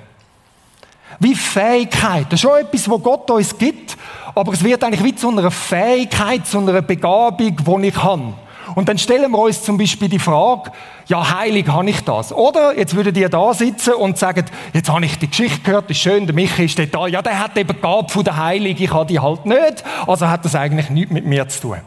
Wie 1.19 1.33
Fähigkeiten. 1.33 2.37
Schon 2.37 2.59
etwas, 2.59 2.89
wo 2.89 2.99
Gott 2.99 3.31
uns 3.31 3.57
gibt, 3.57 3.97
aber 4.35 4.51
es 4.51 4.63
wird 4.63 4.83
eigentlich 4.83 5.03
wie 5.03 5.15
zu 5.15 5.29
einer 5.29 5.49
Fähigkeit, 5.49 6.45
zu 6.45 6.59
einer 6.59 6.81
Begabung, 6.81 7.55
die 7.81 7.87
ich 7.87 8.03
habe. 8.03 8.33
Und 8.75 8.89
dann 8.89 8.97
stellen 8.97 9.31
wir 9.31 9.39
uns 9.39 9.63
zum 9.63 9.77
Beispiel 9.77 10.09
die 10.09 10.19
Frage, 10.19 10.71
ja, 11.07 11.39
heilig 11.39 11.67
habe 11.67 11.89
ich 11.89 12.01
das. 12.01 12.33
Oder 12.33 12.77
jetzt 12.77 12.95
würdet 12.95 13.17
ihr 13.17 13.29
da 13.29 13.53
sitzen 13.53 13.93
und 13.93 14.17
sagen, 14.17 14.45
jetzt 14.73 14.89
habe 14.89 15.03
ich 15.05 15.17
die 15.17 15.27
Geschichte 15.29 15.61
gehört, 15.61 15.89
ist 15.89 15.99
schön, 15.99 16.27
der 16.27 16.35
Michi 16.35 16.65
ist 16.65 16.77
da. 16.93 17.07
Ja, 17.07 17.21
der 17.21 17.39
hat 17.39 17.57
eben 17.57 17.81
Gabe 17.81 18.09
von 18.09 18.23
der 18.23 18.37
Heilig, 18.37 18.79
ich 18.79 18.93
habe 18.93 19.07
die 19.07 19.19
halt 19.19 19.45
nicht. 19.45 19.83
Also 20.05 20.27
hat 20.27 20.43
das 20.43 20.53
eigentlich 20.53 20.89
nichts 20.89 21.11
mit 21.11 21.25
mir 21.25 21.47
zu 21.47 21.61
tun. 21.61 21.77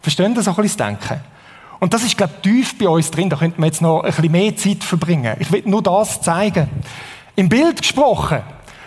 Verstehen 0.00 0.34
Sie 0.34 0.42
so 0.42 0.50
ein 0.50 0.56
bisschen 0.56 0.78
das 0.78 0.86
Denken? 1.00 1.32
Und 1.82 1.92
das 1.92 2.04
ist, 2.04 2.16
glaube 2.16 2.34
ich, 2.36 2.42
tief 2.42 2.78
bei 2.78 2.88
uns 2.88 3.10
drin. 3.10 3.28
Da 3.28 3.34
könnten 3.34 3.60
wir 3.60 3.66
jetzt 3.66 3.82
noch 3.82 4.04
ein 4.04 4.12
bisschen 4.12 4.30
mehr 4.30 4.56
Zeit 4.56 4.84
verbringen. 4.84 5.34
Ich 5.40 5.50
will 5.50 5.64
nur 5.64 5.82
das 5.82 6.22
zeigen. 6.22 6.70
Im 7.34 7.48
Bild 7.48 7.82
gesprochen 7.82 8.38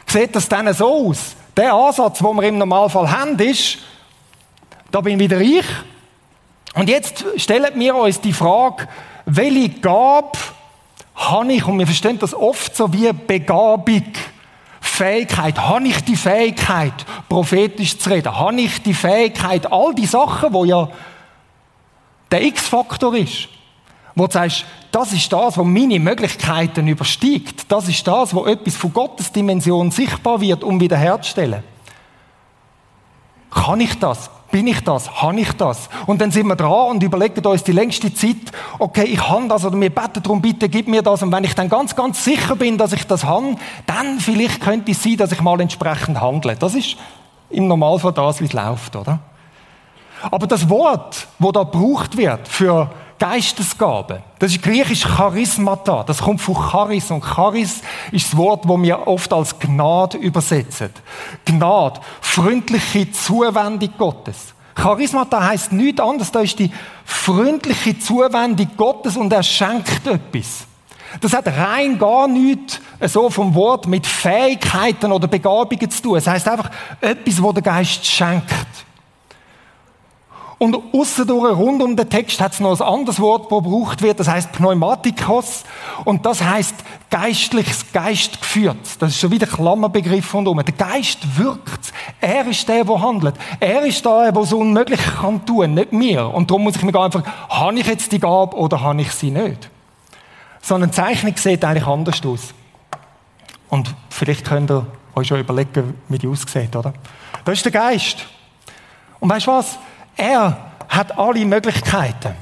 sieht 0.05 0.34
das 0.34 0.47
dann 0.47 0.73
so 0.73 1.10
aus. 1.10 1.36
Der 1.58 1.73
Ansatz, 1.73 2.19
den 2.19 2.36
wir 2.38 2.43
im 2.43 2.58
Normalfall 2.58 3.12
haben, 3.12 3.38
ist, 3.38 3.79
da 4.91 5.01
bin 5.01 5.19
wieder 5.19 5.41
ich. 5.41 5.65
Und 6.73 6.88
jetzt 6.88 7.25
stellen 7.36 7.77
wir 7.77 7.95
uns 7.95 8.21
die 8.21 8.31
Frage, 8.31 8.88
welche 9.25 9.71
Gabe 9.81 10.39
habe 11.15 11.51
ich, 11.51 11.65
und 11.65 11.77
wir 11.77 11.88
verstehen 11.88 12.17
das 12.17 12.34
oft 12.34 12.77
so 12.77 12.93
wie 12.93 13.12
Begabung, 13.12 14.05
Fähigkeit, 14.79 15.60
habe 15.60 15.86
ich 15.86 16.01
die 16.05 16.15
Fähigkeit, 16.15 16.93
prophetisch 17.27 17.99
zu 17.99 18.10
reden? 18.10 18.34
Habe 18.39 18.62
ich 18.62 18.81
die 18.84 18.93
Fähigkeit, 18.93 19.69
all 19.69 19.93
die 19.93 20.05
Sachen, 20.05 20.53
wo 20.53 20.63
ja 20.63 20.88
der 22.32 22.44
X-Faktor 22.44 23.16
ist, 23.16 23.48
wo 24.16 24.28
du 24.28 24.34
sagst, 24.34 24.66
das 24.92 25.12
ist 25.12 25.32
das, 25.32 25.58
was 25.58 25.66
meine 25.66 26.00
Möglichkeiten 26.00 26.88
übersteigt. 26.88 27.70
Das 27.70 27.88
ist 27.90 28.08
das, 28.08 28.34
wo 28.34 28.46
etwas 28.46 28.76
von 28.76 28.94
Gottes 28.94 29.32
Dimension 29.32 29.92
sichtbar 29.92 30.40
wird, 30.40 30.64
um 30.64 30.80
wiederherzustellen. 30.80 31.64
Kann 33.52 33.80
ich 33.82 34.00
das? 34.00 34.30
Bin 34.52 34.68
ich 34.68 34.82
das? 34.82 35.22
Habe 35.22 35.40
ich 35.40 35.52
das? 35.54 35.90
Und 36.06 36.22
dann 36.22 36.32
sind 36.32 36.48
wir 36.48 36.56
dran 36.56 36.92
und 36.92 37.04
überlegen 37.04 37.46
uns 37.46 37.64
die 37.64 37.74
längste 37.74 38.14
Zeit, 38.14 38.38
okay, 38.80 39.04
ich 39.04 39.28
habe 39.28 39.48
das 39.50 39.66
oder 39.66 39.80
wir 39.80 39.90
beten 39.90 40.24
darum, 40.24 40.42
bitte 40.42 40.70
gib 40.70 40.88
mir 40.88 41.02
das. 41.02 41.24
Und 41.24 41.32
wenn 41.32 41.44
ich 41.44 41.56
dann 41.56 41.68
ganz, 41.68 41.96
ganz 41.96 42.24
sicher 42.24 42.56
bin, 42.56 42.78
dass 42.78 42.94
ich 42.94 43.06
das 43.06 43.26
habe, 43.26 43.56
dann 43.86 44.20
vielleicht 44.20 44.62
könnte 44.62 44.92
es 44.92 45.04
sein, 45.04 45.18
dass 45.18 45.34
ich 45.34 45.42
mal 45.42 45.60
entsprechend 45.60 46.22
handle. 46.22 46.56
Das 46.56 46.74
ist 46.74 46.96
im 47.50 47.68
Normalfall 47.68 48.14
das, 48.14 48.40
wie 48.40 48.46
es 48.46 48.54
läuft, 48.54 48.96
oder? 48.96 49.20
Aber 50.32 50.47
das 50.47 50.69
Wort, 50.69 51.28
wo 51.39 51.51
da 51.51 51.63
gebraucht 51.63 52.17
wird 52.17 52.47
für 52.47 52.89
Geistesgabe. 53.17 54.21
Das 54.39 54.51
ist 54.51 54.62
griechisch 54.62 55.04
Charismata. 55.04 56.04
Das 56.04 56.19
kommt 56.19 56.41
von 56.41 56.56
Charis. 56.56 57.12
Und 57.12 57.23
Charis 57.23 57.82
ist 58.12 58.28
das 58.28 58.38
Wort, 58.38 58.65
das 58.65 58.82
wir 58.82 59.08
oft 59.08 59.32
als 59.32 59.58
Gnade 59.58 60.17
übersetzen. 60.17 60.89
Gnade. 61.45 62.01
Freundliche 62.19 63.10
Zuwendung 63.12 63.93
Gottes. 63.97 64.54
Charismata 64.75 65.41
heißt 65.41 65.71
nichts 65.71 66.01
anderes. 66.01 66.32
Da 66.32 66.41
ist 66.41 66.60
die 66.60 66.71
freundliche 67.06 67.97
Zuwendung 67.97 68.69
Gottes 68.75 69.15
und 69.15 69.32
er 69.32 69.43
schenkt 69.43 70.06
etwas. 70.06 70.65
Das 71.21 71.32
hat 71.32 71.47
rein 71.47 71.97
gar 71.97 72.28
nichts 72.28 72.82
so 73.01 73.30
vom 73.30 73.56
Wort 73.56 73.88
mit 73.88 74.06
Fähigkeiten 74.06 75.13
oder 75.13 75.28
Begabungen 75.28 75.89
zu 75.89 76.01
tun. 76.01 76.17
Es 76.17 76.28
heißt 76.28 76.47
einfach 76.49 76.69
etwas, 76.99 77.41
wo 77.41 77.54
der 77.54 77.63
Geist 77.63 78.06
schenkt. 78.06 78.85
Und 80.58 80.78
außerdurch, 80.94 81.58
rund 81.58 81.82
um 81.84 81.98
den 81.98 82.10
Text, 82.10 82.39
hat 82.39 82.54
es 82.54 82.62
noch 82.62 82.80
ein 82.80 82.88
anderes 82.88 83.20
Wort, 83.20 83.52
das 83.52 83.58
gebraucht 83.58 84.02
wird, 84.02 84.20
das 84.20 84.30
heißt 84.30 84.54
Pneumatikos. 84.54 85.65
Und 86.06 86.26
das 86.26 86.41
heißt 86.41 86.76
geistliches 87.10 87.91
Geist 87.91 88.39
geführt. 88.39 88.78
Das 89.00 89.12
ist 89.12 89.20
schon 89.20 89.32
wieder 89.32 89.48
Klammerbegriff 89.48 90.26
von 90.26 90.48
um. 90.48 90.63
Der 90.63 90.74
Geist 90.74 91.38
wirkt. 91.38 91.91
Er 92.22 92.48
ist 92.48 92.68
der, 92.70 92.86
der 92.86 93.02
handelt. 93.02 93.36
Er 93.60 93.86
ist 93.86 94.06
der, 94.06 94.32
der 94.32 94.44
so 94.44 94.60
unmöglich 94.60 95.02
kann 95.20 95.46
tun, 95.46 95.74
nicht 95.74 95.91
mir. 95.91 96.26
Und 96.28 96.50
darum 96.50 96.63
muss 96.63 96.78
ich 96.78 96.84
mir 96.84 96.98
einfach, 96.98 97.24
habe 97.50 97.78
ich 97.78 97.88
jetzt 97.88 98.13
die 98.13 98.20
Gabe 98.20 98.56
oder 98.56 98.82
habe 98.82 99.02
ich 99.02 99.12
sie 99.12 99.32
nicht? 99.32 99.70
Sondern 100.62 100.89
die 100.89 100.96
Zeichnung 100.96 101.36
sieht 101.36 101.65
eigentlich 101.65 101.86
anders 101.86 102.22
aus. 102.26 102.54
Und 103.70 103.94
vielleicht 104.10 104.46
könnt 104.46 104.72
ihr 104.72 104.86
euch 105.15 105.28
schon 105.28 105.39
überlegen, 105.39 105.96
wie 106.08 106.18
die 106.18 106.28
aussieht, 106.28 106.76
oder? 106.76 106.94
Das 107.44 107.56
ist 107.56 107.65
der 107.65 107.74
Geist. 107.74 108.26
Und 109.20 109.30
weißt 109.30 109.48
du 109.48 109.52
was? 109.52 109.78
Er 110.17 110.58
hat 110.88 111.17
alle 111.17 111.45
Möglichkeiten. 111.45 112.36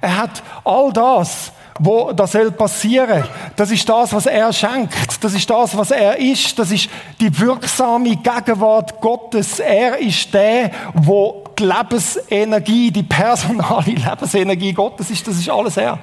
Er 0.00 0.16
hat 0.16 0.42
all 0.64 0.92
das, 0.92 1.52
wo 1.78 2.12
das 2.12 2.32
soll. 2.32 2.52
Das 3.56 3.70
ist 3.70 3.88
das, 3.88 4.12
was 4.12 4.26
er 4.26 4.52
schenkt. 4.52 5.22
Das 5.22 5.32
ist 5.32 5.48
das, 5.48 5.76
was 5.76 5.90
er 5.90 6.18
ist. 6.18 6.58
Das 6.58 6.70
ist 6.70 6.88
die 7.20 7.38
wirksame 7.38 8.16
Gegenwart 8.16 9.00
Gottes. 9.00 9.60
Er 9.60 9.98
ist 9.98 10.32
der, 10.34 10.70
wo 10.94 11.44
die 11.58 11.64
Lebensenergie, 11.64 12.90
die 12.90 13.02
personale 13.02 13.90
Lebensenergie 13.92 14.72
Gottes 14.72 15.10
ist. 15.10 15.26
Das 15.26 15.36
ist 15.36 15.48
alles 15.48 15.76
er. 15.76 15.98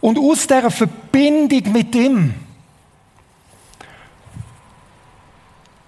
Und 0.00 0.18
aus 0.18 0.46
dieser 0.46 0.70
Verbindung 0.70 1.72
mit 1.72 1.94
ihm 1.94 2.34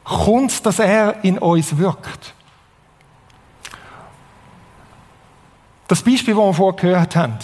kommt, 0.03 0.65
dass 0.65 0.79
er 0.79 1.23
in 1.23 1.39
uns 1.39 1.77
wirkt. 1.77 2.35
Das 5.89 6.03
Beispiel, 6.03 6.35
das 6.35 6.45
wir 6.45 6.55
vorher 6.55 6.81
gehört 6.81 7.17
haben, 7.17 7.39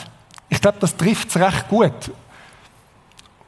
ich 0.48 0.60
glaube, 0.60 0.78
das 0.78 0.96
trifft 0.96 1.28
es 1.30 1.36
recht 1.36 1.68
gut. 1.68 2.10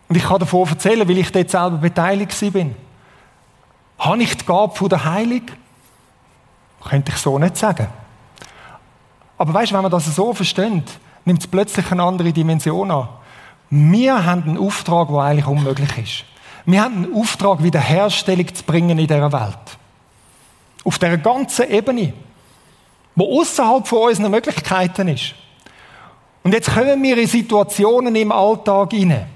Und 0.09 0.17
ich 0.17 0.25
kann 0.25 0.39
davon 0.39 0.69
erzählen, 0.69 1.07
weil 1.09 1.19
ich 1.19 1.31
dort 1.31 1.51
selber 1.51 1.77
beteiligt 1.77 2.53
bin. 2.53 2.75
Habe 3.99 4.23
ich 4.23 4.37
die 4.37 4.45
Gabe 4.45 4.75
von 4.75 4.89
der 4.89 5.05
Heilung? 5.05 5.43
Könnte 6.83 7.13
ich 7.13 7.19
so 7.19 7.39
nicht 7.39 7.57
sagen. 7.57 7.89
Aber 9.39 9.53
weißt 9.53 9.71
du, 9.73 9.77
wenn 9.77 9.83
man 9.83 9.91
das 9.91 10.07
so 10.15 10.33
versteht, 10.33 10.85
nimmt 11.25 11.41
es 11.41 11.47
plötzlich 11.47 11.91
eine 11.93 12.03
andere 12.03 12.33
Dimension 12.33 12.91
an. 12.91 13.09
Wir 13.69 14.25
haben 14.25 14.45
einen 14.45 14.59
Auftrag, 14.59 15.09
der 15.09 15.19
eigentlich 15.19 15.47
unmöglich 15.47 15.99
ist. 15.99 16.25
Wir 16.65 16.83
haben 16.83 17.05
einen 17.05 17.15
Auftrag, 17.15 17.63
Wiederherstellung 17.63 18.55
zu 18.55 18.65
bringen 18.65 18.99
in 18.99 19.07
dieser 19.07 19.33
Welt. 19.33 19.59
Auf 20.85 20.99
dieser 20.99 21.19
ganzen 21.19 21.69
Ebene 21.71 22.13
wo 23.16 23.40
außerhalb 23.40 23.88
von 23.88 24.09
unseren 24.11 24.31
Möglichkeiten 24.31 25.09
ist. 25.09 25.35
Und 26.44 26.52
jetzt 26.52 26.72
kommen 26.72 27.02
wir 27.02 27.18
in 27.18 27.26
Situationen 27.26 28.14
im 28.14 28.31
Alltag 28.31 28.92
hinein 28.92 29.26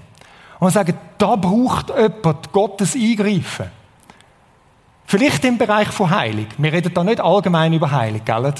und 0.60 0.70
sagen, 0.70 0.96
da 1.18 1.34
braucht 1.34 1.88
jemand 1.88 2.52
Gottes 2.52 2.94
Eingreifen. 2.94 3.66
Vielleicht 5.06 5.44
im 5.44 5.58
Bereich 5.58 5.88
von 5.88 6.08
Heilung. 6.08 6.46
Wir 6.56 6.72
reden 6.72 6.94
da 6.94 7.02
nicht 7.02 7.20
allgemein 7.20 7.72
über 7.72 7.90
Heilung, 7.90 8.24
gell? 8.24 8.54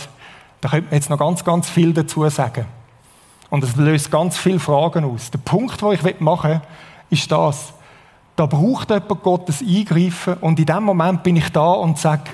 Da 0.61 0.68
könnte 0.68 0.87
man 0.87 0.94
jetzt 0.94 1.09
noch 1.11 1.18
ganz, 1.18 1.44
ganz 1.44 1.70
viel 1.70 1.92
dazu 1.92 2.28
sagen. 2.28 2.66
Und 3.50 3.62
es 3.62 3.76
löst 3.76 4.11
ganz 4.11 4.37
viele 4.37 4.59
Fragen 4.59 5.04
aus. 5.04 5.31
Der 5.31 5.38
Punkt, 5.38 5.81
den 5.81 5.92
ich 5.92 6.21
machen 6.21 6.50
will, 6.50 6.60
ist 7.10 7.31
das. 7.31 7.73
Da 8.37 8.46
braucht 8.46 8.90
jemand 8.90 9.23
Gottes 9.23 9.60
Eingreifen 9.60 10.35
und 10.40 10.58
in 10.58 10.66
dem 10.66 10.83
Moment 10.83 11.23
bin 11.23 11.37
ich 11.37 11.50
da 11.50 11.73
und 11.73 11.98
sage, 11.98 12.31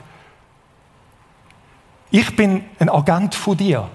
ich 2.10 2.36
bin 2.36 2.64
ein 2.78 2.88
Agent 2.88 3.34
von 3.34 3.56
dir. 3.56 3.88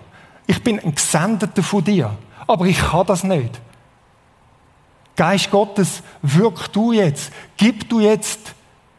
Ich 0.47 0.61
bin 0.63 0.79
ein 0.79 0.95
Gesendeter 0.95 1.63
von 1.63 1.83
dir. 1.83 2.11
Aber 2.47 2.65
ich 2.65 2.77
kann 2.77 3.05
das 3.05 3.23
nicht. 3.23 3.59
Geist 5.15 5.51
Gottes, 5.51 6.03
wirk 6.21 6.71
du 6.73 6.91
jetzt. 6.91 7.31
Gib 7.57 7.87
du 7.89 7.99
jetzt 7.99 8.53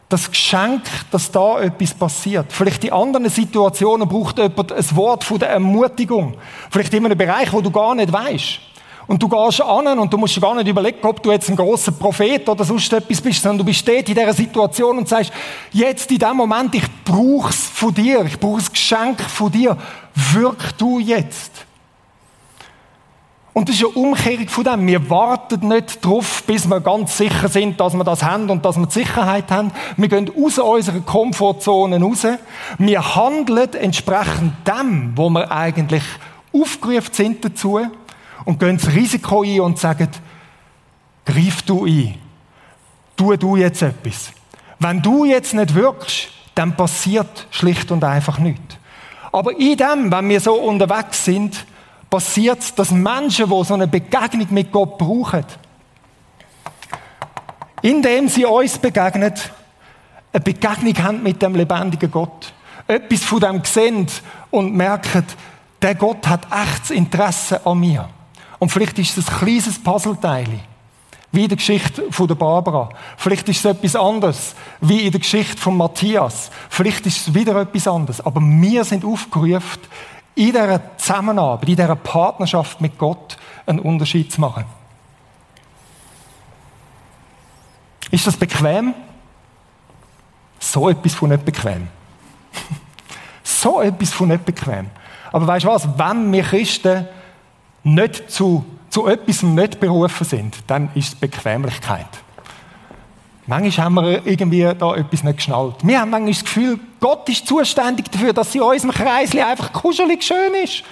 das 0.09 0.31
Geschenk, 0.31 0.83
dass 1.11 1.31
da 1.31 1.61
etwas 1.61 1.95
passiert. 1.95 2.53
Vielleicht 2.53 2.85
in 2.85 2.93
anderen 2.93 3.29
Situationen 3.29 4.09
braucht 4.09 4.39
jemand 4.39 4.73
ein 4.73 4.97
Wort 4.97 5.25
von 5.25 5.39
der 5.39 5.51
Ermutigung. 5.51 6.37
Vielleicht 6.71 6.93
in 6.93 7.07
einem 7.07 7.17
Bereich, 7.17 7.53
wo 7.53 7.61
du 7.61 7.71
gar 7.71 7.95
nicht 7.95 8.13
weißt. 8.13 8.61
Und 9.07 9.23
du 9.23 9.29
gehst 9.29 9.61
an 9.61 9.99
und 9.99 10.13
du 10.13 10.17
musst 10.17 10.41
gar 10.41 10.55
nicht 10.55 10.69
überlegen, 10.69 11.05
ob 11.07 11.23
du 11.23 11.33
jetzt 11.33 11.49
ein 11.51 11.57
großer 11.57 11.93
Prophet 11.93 12.49
oder 12.49 12.65
sonst 12.65 12.93
etwas 12.93 13.21
bist, 13.21 13.43
sondern 13.43 13.59
du 13.59 13.65
bist 13.65 13.89
in 13.89 14.05
dieser 14.05 14.33
Situation 14.33 14.99
und 14.99 15.09
sagst, 15.09 15.33
jetzt 15.73 16.11
in 16.11 16.19
dem 16.19 16.37
Moment, 16.37 16.75
ich 16.75 16.85
brauche 17.05 17.51
es 17.51 17.69
von 17.69 17.93
dir, 17.93 18.25
ich 18.25 18.39
brauche 18.39 18.61
das 18.61 18.71
Geschenk 18.71 19.21
von 19.21 19.51
dir, 19.51 19.77
wirk 20.15 20.79
du 20.79 20.99
jetzt. 20.99 21.67
Und 23.55 23.69
das 23.69 23.77
ist 23.77 23.85
eine 23.85 23.95
Umkehrung 23.95 24.49
von 24.49 24.65
dem. 24.65 24.87
Wir 24.87 25.11
warten 25.11 25.69
nicht 25.69 26.03
darauf, 26.03 26.43
bis 26.45 26.67
wir 26.67 26.81
ganz 26.81 27.19
sicher 27.19 27.49
sind, 27.49 27.79
dass 27.79 27.93
wir 27.93 28.05
das 28.05 28.23
haben 28.23 28.49
und 28.49 28.65
dass 28.65 28.79
wir 28.79 28.87
die 28.87 28.95
Sicherheit 28.95 29.51
haben. 29.51 29.73
Wir 29.99 30.09
gehen 30.09 30.31
aus 30.43 30.59
unserer 30.59 31.01
Komfortzone 31.01 32.01
raus. 32.01 32.27
Wir 32.79 33.15
handeln 33.15 33.75
entsprechend 33.75 34.55
dem, 34.67 35.13
wo 35.17 35.29
wir 35.29 35.53
eigentlich 35.53 36.05
aufgerufen 36.55 37.13
sind 37.13 37.45
dazu 37.45 37.81
und 38.45 38.59
gehen 38.59 38.79
das 38.79 38.93
Risiko 38.93 39.43
ein 39.43 39.61
und 39.61 39.79
sagen, 39.79 40.09
greif 41.25 41.63
du 41.63 41.85
ein. 41.85 42.19
Tu 43.17 43.37
du 43.37 43.57
jetzt 43.57 43.83
etwas. 43.83 44.33
Wenn 44.79 45.03
du 45.03 45.25
jetzt 45.25 45.55
nicht 45.55 45.75
wirkst, 45.75 46.29
dann 46.55 46.77
passiert 46.77 47.47
schlicht 47.51 47.91
und 47.91 48.03
einfach 48.05 48.39
nichts. 48.39 48.77
Aber 49.33 49.59
in 49.59 49.77
dem, 49.77 50.13
wenn 50.13 50.29
wir 50.29 50.41
so 50.41 50.55
unterwegs 50.55 51.25
sind, 51.25 51.65
passiert 52.11 52.61
es, 52.61 52.75
dass 52.75 52.91
Menschen, 52.91 53.49
die 53.49 53.65
so 53.65 53.75
eine 53.75 53.87
Begegnung 53.87 54.49
mit 54.51 54.71
Gott 54.71 54.99
brauchen, 54.99 55.45
indem 57.81 58.29
sie 58.29 58.45
uns 58.45 58.79
begegnen, 58.79 59.33
eine 60.33 60.41
Begegnung 60.43 60.99
haben 61.03 61.23
mit 61.23 61.41
dem 61.41 61.55
lebendigen 61.55 62.11
Gott. 62.11 62.53
Etwas 62.87 63.23
von 63.23 63.41
dem 63.41 63.65
sehen 63.65 64.07
und 64.51 64.75
merken, 64.75 65.27
der 65.81 65.95
Gott 65.95 66.27
hat 66.27 66.47
echtes 66.51 66.91
Interesse 66.91 67.65
an 67.67 67.81
mir. 67.81 68.09
Und 68.63 68.69
vielleicht 68.69 68.97
ist 69.01 69.19
es 69.19 69.29
ein 69.29 69.39
kleines 69.39 69.77
Puzzleteil, 69.77 70.47
wie 71.33 71.43
in 71.43 71.49
der 71.49 71.57
Geschichte 71.57 72.05
von 72.13 72.29
der 72.29 72.37
Barbara. 72.37 72.91
Vielleicht 73.17 73.49
ist 73.49 73.59
es 73.59 73.65
etwas 73.65 73.97
anderes, 73.97 74.55
wie 74.81 75.01
in 75.01 75.11
der 75.11 75.19
Geschichte 75.19 75.61
von 75.61 75.77
Matthias. 75.77 76.49
Vielleicht 76.71 77.05
ist 77.07 77.27
es 77.27 77.35
wieder 77.35 77.61
etwas 77.61 77.89
anderes. 77.89 78.21
Aber 78.21 78.41
wir 78.41 78.85
sind 78.85 79.05
aufgerufen, 79.05 79.81
in 80.37 80.53
dieser 80.53 80.97
Zusammenarbeit, 80.97 81.71
in 81.71 81.75
dieser 81.75 81.97
Partnerschaft 81.97 82.81
mit 82.81 82.97
Gott 82.99 83.37
einen 83.67 83.81
Unterschied 83.81 84.31
zu 84.31 84.41
machen. 84.41 84.65
Ist 88.13 88.29
das 88.29 88.37
bequem? 88.37 88.95
So 90.61 90.89
etwas 90.89 91.15
von 91.15 91.31
nicht 91.31 91.45
bequem. 91.45 91.89
so 93.43 93.81
etwas 93.81 94.13
von 94.13 94.29
nicht 94.29 94.45
bequem. 94.45 94.89
Aber 95.33 95.49
weißt 95.49 95.65
du 95.65 95.69
was? 95.69 95.89
Wenn 95.99 96.31
wir 96.31 96.45
Christen 96.45 97.09
nicht 97.85 98.31
zu, 98.31 98.65
zu 98.91 99.07
etwas 99.07 99.43
nicht 99.43 99.81
berufen 99.81 100.25
sind, 100.25 100.57
dann 100.67 100.91
ist 100.95 101.09
es 101.09 101.15
Bequemlichkeit. 101.15 102.07
Manchmal 103.47 103.85
haben 103.85 103.95
wir 103.95 104.27
irgendwie 104.27 104.63
da 104.79 104.95
etwas 104.95 105.25
nicht 105.25 105.37
geschnallt. 105.37 105.77
Wir 105.83 106.01
haben 106.01 106.11
manchmal 106.11 106.33
das 106.33 106.45
Gefühl, 106.45 106.79
Gott 107.01 107.29
ist 107.29 107.47
zuständig 107.47 108.11
dafür, 108.11 108.33
dass 108.33 108.55
in 108.55 108.63
unserem 108.63 108.93
Kreis 108.93 109.35
einfach 109.35 109.73
kuschelig 109.73 110.23
schön 110.23 110.55
ist. 110.63 110.85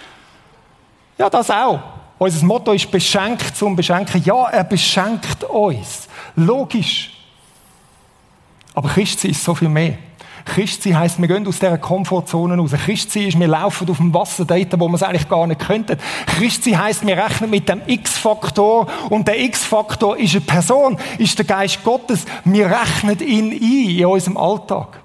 Ja, 1.16 1.30
das 1.30 1.50
auch. 1.50 1.80
Unser 2.18 2.44
Motto 2.44 2.72
ist 2.72 2.90
beschenkt 2.90 3.56
zum 3.56 3.76
Beschenken. 3.76 4.22
Ja, 4.24 4.48
er 4.48 4.64
beschenkt 4.64 5.44
uns. 5.44 6.08
Logisch. 6.34 7.12
Aber 8.74 8.88
Christsein 8.88 9.30
ist 9.30 9.42
so 9.42 9.54
viel 9.54 9.68
mehr. 9.68 9.96
Christsein 10.44 10.98
heisst, 10.98 11.20
wir 11.20 11.28
gehen 11.28 11.46
aus 11.46 11.58
dieser 11.58 11.78
Komfortzone 11.78 12.56
raus. 12.56 12.72
Christsein 12.72 13.28
ist, 13.28 13.38
wir 13.38 13.48
laufen 13.48 13.88
auf 13.90 13.96
dem 13.98 14.12
Wasser 14.14 14.44
dort, 14.44 14.80
wo 14.80 14.88
wir 14.88 14.94
es 14.94 15.02
eigentlich 15.02 15.28
gar 15.28 15.46
nicht 15.46 15.60
könnten. 15.60 15.98
Christsein 16.26 16.82
heisst, 16.82 17.06
wir 17.06 17.16
rechnen 17.16 17.50
mit 17.50 17.68
dem 17.68 17.82
X-Faktor 17.86 18.86
und 19.10 19.28
der 19.28 19.40
X-Faktor 19.40 20.16
ist 20.18 20.34
eine 20.34 20.40
Person, 20.42 20.98
ist 21.18 21.38
der 21.38 21.46
Geist 21.46 21.82
Gottes. 21.84 22.24
Wir 22.44 22.66
rechnen 22.66 23.18
ihn 23.20 23.50
ein 23.50 23.98
in 23.98 24.06
unserem 24.06 24.36
Alltag. 24.36 25.00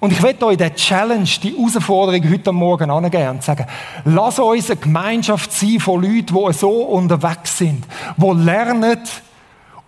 Und 0.00 0.12
ich 0.12 0.22
werde 0.22 0.44
euch 0.44 0.58
die 0.58 0.70
Challenge, 0.74 1.28
die 1.42 1.56
Herausforderung 1.56 2.30
heute 2.30 2.52
Morgen 2.52 2.90
angeben 2.90 3.30
und 3.30 3.42
sagen, 3.42 3.66
lass 4.04 4.38
uns 4.38 4.70
eine 4.70 4.78
Gemeinschaft 4.78 5.50
sein 5.50 5.80
von 5.80 6.02
Leuten, 6.02 6.34
die 6.34 6.52
so 6.52 6.82
unterwegs 6.82 7.56
sind, 7.56 7.86
die 8.18 8.30
lernen, 8.32 8.98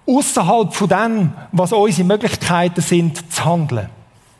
außerhalb 0.06 0.72
von 0.72 0.88
dem, 0.88 1.32
was 1.52 1.72
unsere 1.72 2.08
Möglichkeiten 2.08 2.80
sind, 2.80 3.30
zu 3.30 3.44
handeln. 3.44 3.90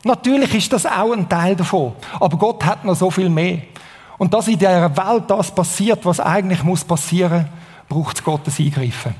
Natürlich 0.07 0.54
ist 0.54 0.72
das 0.72 0.86
auch 0.86 1.11
ein 1.11 1.28
Teil 1.28 1.57
davon. 1.57 1.92
Aber 2.20 2.36
Gott 2.36 2.64
hat 2.64 2.84
noch 2.84 2.94
so 2.94 3.11
viel 3.11 3.28
mehr. 3.28 3.59
Und 4.18 4.32
dass 4.32 4.46
in 4.46 4.57
dieser 4.57 4.96
Welt 4.96 5.24
das 5.26 5.52
passiert, 5.52 6.04
was 6.04 6.20
eigentlich 6.20 6.62
muss 6.62 6.84
passieren, 6.84 7.48
braucht 7.88 8.16
es 8.16 8.22
Gottes 8.22 8.61
Eingreifen. 8.61 9.16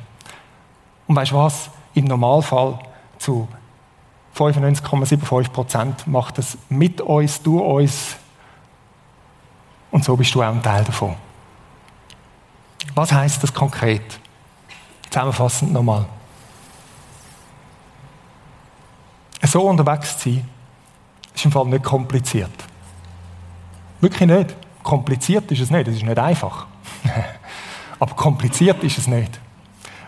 Und 1.09 1.17
weißt 1.17 1.33
du 1.33 1.37
was? 1.37 1.71
Im 1.95 2.05
Normalfall 2.05 2.79
zu 3.19 3.49
95,75 4.37 5.51
Prozent 5.51 6.07
macht 6.07 6.39
es 6.39 6.57
mit 6.69 7.01
uns, 7.01 7.43
durch 7.43 7.65
uns. 7.65 8.17
Und 9.91 10.05
so 10.05 10.17
bist 10.17 10.33
du 10.37 10.43
auch 10.43 10.53
ein 10.53 10.63
Teil 10.63 10.85
davon. 10.85 11.17
Was 12.95 13.11
heißt 13.11 13.43
das 13.43 13.53
konkret? 13.53 14.21
Zusammenfassend 15.11 15.73
nochmal. 15.73 16.07
So 19.43 19.63
unterwegs 19.63 20.19
zu 20.19 20.31
sein, 20.31 20.49
ist 21.37 21.45
im 21.45 21.53
Fall 21.53 21.67
nicht 21.67 21.85
kompliziert. 21.85 22.51
Wirklich 24.01 24.29
nicht. 24.29 24.57
Kompliziert 24.83 25.51
ist 25.53 25.61
es 25.61 25.71
nicht. 25.71 25.89
Es 25.89 25.97
ist 25.97 26.05
nicht 26.05 26.19
einfach. 26.19 26.67
Aber 27.99 28.15
kompliziert 28.15 28.83
ist 28.83 28.99
es 28.99 29.07
nicht. 29.07 29.39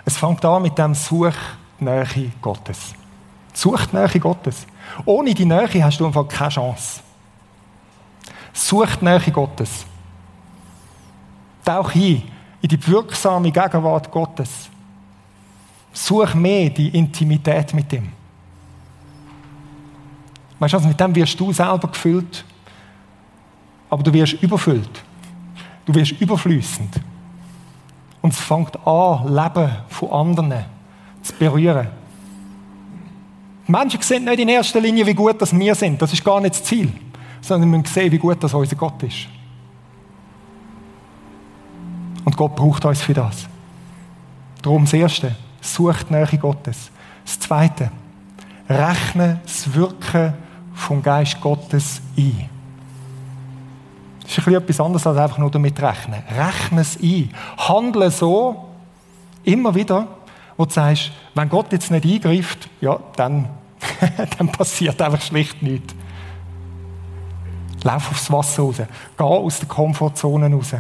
Es 0.05 0.17
fängt 0.17 0.45
an 0.45 0.63
mit 0.63 0.77
dem 0.79 0.95
Such 0.95 1.35
Nähe 1.79 2.33
Gottes. 2.41 2.95
Such 3.53 3.93
Nähe 3.93 4.21
Gottes. 4.21 4.67
Ohne 5.05 5.35
die 5.35 5.45
Nähe 5.45 5.85
hast 5.85 6.01
du 6.01 6.07
im 6.07 6.13
Fall 6.13 6.27
keine 6.27 6.51
Chance. 6.51 7.01
Such 8.53 9.01
Nähe 9.01 9.31
Gottes. 9.31 9.85
Tauch 11.65 11.95
ein 11.95 12.23
in 12.61 12.69
die 12.69 12.87
wirksame 12.87 13.53
Gegenwart 13.53 14.11
Gottes. 14.11 14.69
Such 15.93 16.35
mehr 16.35 16.71
die 16.71 16.89
Intimität 16.89 17.75
mit 17.75 17.93
ihm. 17.93 18.18
Weißt 20.59 20.73
du, 20.73 20.77
also 20.77 20.89
mit 20.89 20.99
dem 20.99 21.15
wirst 21.15 21.39
du 21.39 21.53
selber 21.53 21.89
gefüllt, 21.89 22.45
aber 23.91 24.03
du 24.03 24.13
wirst 24.13 24.35
überfüllt. 24.43 25.03
Du 25.87 25.95
wirst 25.95 26.13
überflüssend. 26.21 27.01
Und 28.21 28.33
es 28.33 28.41
fängt 28.41 28.77
an, 28.87 29.35
Leben 29.35 29.71
von 29.89 30.11
anderen 30.11 30.65
zu 31.23 31.33
berühren. 31.35 31.89
Die 33.67 33.73
Menschen 33.73 34.03
sehen 34.03 34.25
nicht 34.25 34.41
in 34.41 34.49
erster 34.49 34.81
Linie, 34.81 35.07
wie 35.07 35.15
gut 35.15 35.41
das 35.41 35.57
wir 35.57 35.75
sind. 35.75 36.01
Das 36.03 36.13
ist 36.13 36.25
gar 36.25 36.41
nicht 36.41 36.55
das 36.55 36.65
Ziel. 36.65 36.93
Sondern 37.41 37.71
wir 37.71 37.79
müssen 37.79 37.93
sehen, 37.93 38.11
wie 38.11 38.19
gut 38.19 38.43
das 38.43 38.53
unser 38.53 38.77
Gott 38.77 39.03
ist. 39.03 39.29
Und 42.25 42.37
Gott 42.37 42.57
braucht 42.57 42.85
uns 42.85 43.01
für 43.01 43.15
das. 43.15 43.47
Darum 44.61 44.85
das 44.85 44.93
Erste, 44.93 45.35
sucht 45.61 46.11
Nähe 46.11 46.27
Gottes. 46.39 46.91
Das 47.25 47.39
Zweite, 47.39 47.91
rechne 48.69 49.41
das 49.45 49.73
Wirken 49.73 50.35
vom 50.79 51.03
Geist 51.03 51.41
Gottes 51.41 52.01
ein. 52.17 52.49
Das 54.23 54.39
ist 54.39 54.47
ein 54.47 54.55
etwas 54.55 54.81
anderes 54.81 55.07
als 55.07 55.19
einfach 55.19 55.39
nur 55.39 55.51
damit 55.51 55.81
rechnen. 55.81 56.23
Rechne 56.31 56.81
es 56.83 56.99
ein. 57.03 57.31
Handle 57.57 58.11
so, 58.11 58.69
immer 59.45 59.75
wieder, 59.75 60.07
wo 60.57 60.65
du 60.65 60.71
sagst, 60.73 61.11
wenn 61.35 61.49
Gott 61.49 61.73
jetzt 61.73 61.91
nicht 61.91 62.05
eingreift, 62.05 62.69
ja, 62.81 62.99
dann, 63.17 63.49
dann 64.39 64.49
passiert 64.53 65.01
einfach 65.01 65.23
schlicht 65.23 65.63
nichts. 65.63 65.95
Lauf 67.83 68.11
aufs 68.11 68.31
Wasser 68.31 68.63
raus. 68.63 68.77
Geh 69.17 69.25
aus 69.25 69.59
der 69.61 69.69
Komfortzone 69.69 70.53
raus. 70.53 70.75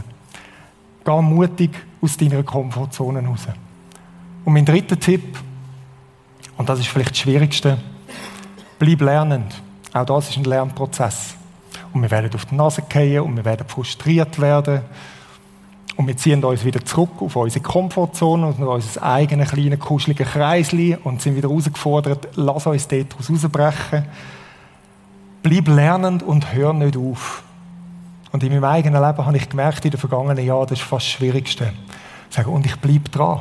Geh 1.05 1.23
mutig 1.23 1.71
aus 2.03 2.17
deiner 2.17 2.43
Komfortzone 2.43 3.25
raus. 3.25 3.47
Und 4.45 4.53
mein 4.53 4.65
dritter 4.65 4.99
Tipp, 4.99 5.39
und 6.57 6.69
das 6.69 6.81
ist 6.81 6.89
vielleicht 6.89 7.11
das 7.11 7.19
Schwierigste, 7.19 7.79
bleib 8.79 9.01
lernend. 9.01 9.63
Auch 9.99 10.07
das 10.07 10.31
ist 10.31 10.37
ein 10.37 10.45
Lernprozess. 10.45 11.35
Und 11.93 12.03
wir 12.03 12.11
werden 12.11 12.31
auf 12.35 12.47
die 12.47 12.55
Nase 12.55 12.83
fallen 12.89 13.21
und 13.21 13.37
wir 13.37 13.45
werden 13.45 13.67
frustriert 13.67 14.41
werden. 14.41 14.83
Und 15.97 16.07
wir 16.07 16.17
ziehen 16.17 16.45
uns 16.45 16.65
wieder 16.65 16.85
zurück 16.85 17.11
auf 17.21 17.35
unsere 17.35 17.63
Komfortzone 17.65 18.47
und 18.47 18.63
unser 18.63 19.03
eigenes 19.03 19.51
kleines, 19.51 19.81
kuscheliges 19.81 20.29
Kreisli 20.29 20.97
und 21.03 21.21
sind 21.21 21.35
wieder 21.35 21.49
herausgefordert, 21.49 22.29
lass 22.37 22.69
uns 22.69 22.87
dort 22.87 23.17
rausbrechen. 23.19 24.05
Bleib 25.43 25.67
lernend 25.67 26.23
und 26.23 26.55
hör 26.55 26.73
nicht 26.73 26.97
auf. 26.97 27.43
Und 28.31 28.45
in 28.45 28.51
meinem 28.53 28.65
eigenen 28.65 29.03
Leben 29.03 29.27
habe 29.27 29.37
ich 29.37 29.49
gemerkt, 29.49 29.85
in 29.85 29.91
den 29.91 29.99
vergangenen 29.99 30.45
Jahren, 30.45 30.69
das 30.69 30.79
ist 30.79 30.87
fast 30.87 31.07
das 31.07 31.13
Schwierigste. 31.13 31.73
Und 32.47 32.67
ich 32.67 32.77
bleibe 32.77 33.09
dran. 33.09 33.41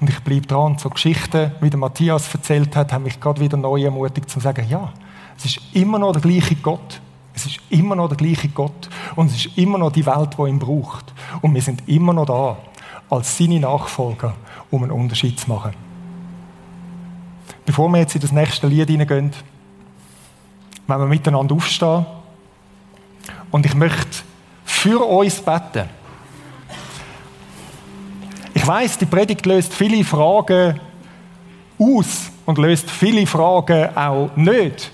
Und 0.00 0.08
ich 0.08 0.20
bleibe 0.20 0.46
dran. 0.46 0.72
Und 0.72 0.80
so 0.80 0.90
Geschichten, 0.90 1.50
wie 1.60 1.70
der 1.70 1.80
Matthias 1.80 2.32
erzählt 2.32 2.76
hat, 2.76 2.92
haben 2.92 3.04
mich 3.04 3.18
gerade 3.18 3.40
wieder 3.40 3.56
neu 3.56 3.82
ermutigt, 3.82 4.30
zu 4.30 4.38
sagen, 4.38 4.66
ja, 4.68 4.92
es 5.38 5.44
ist 5.44 5.60
immer 5.72 5.98
noch 5.98 6.12
der 6.12 6.20
gleiche 6.20 6.56
Gott. 6.56 7.00
Es 7.32 7.46
ist 7.46 7.60
immer 7.70 7.94
noch 7.94 8.08
der 8.08 8.16
gleiche 8.16 8.48
Gott. 8.48 8.88
Und 9.14 9.30
es 9.30 9.36
ist 9.36 9.56
immer 9.56 9.78
noch 9.78 9.92
die 9.92 10.04
Welt, 10.04 10.30
die 10.36 10.42
ihn 10.42 10.58
braucht. 10.58 11.14
Und 11.40 11.54
wir 11.54 11.62
sind 11.62 11.88
immer 11.88 12.12
noch 12.12 12.26
da, 12.26 12.56
als 13.08 13.38
seine 13.38 13.60
Nachfolger, 13.60 14.34
um 14.70 14.82
einen 14.82 14.92
Unterschied 14.92 15.38
zu 15.38 15.48
machen. 15.48 15.72
Bevor 17.64 17.88
wir 17.90 17.98
jetzt 17.98 18.16
in 18.16 18.20
das 18.20 18.32
nächste 18.32 18.66
Lied 18.66 18.88
hineingehen, 18.88 19.30
wenn 20.88 20.98
wir 20.98 21.06
miteinander 21.06 21.54
aufstehen. 21.54 22.04
Und 23.52 23.64
ich 23.64 23.74
möchte 23.74 24.22
für 24.64 25.00
uns 25.04 25.40
beten. 25.40 25.88
Ich 28.54 28.66
weiß, 28.66 28.98
die 28.98 29.06
Predigt 29.06 29.46
löst 29.46 29.72
viele 29.72 30.02
Fragen 30.02 30.80
aus 31.78 32.30
und 32.44 32.58
löst 32.58 32.90
viele 32.90 33.24
Fragen 33.26 33.96
auch 33.96 34.30
nicht. 34.34 34.90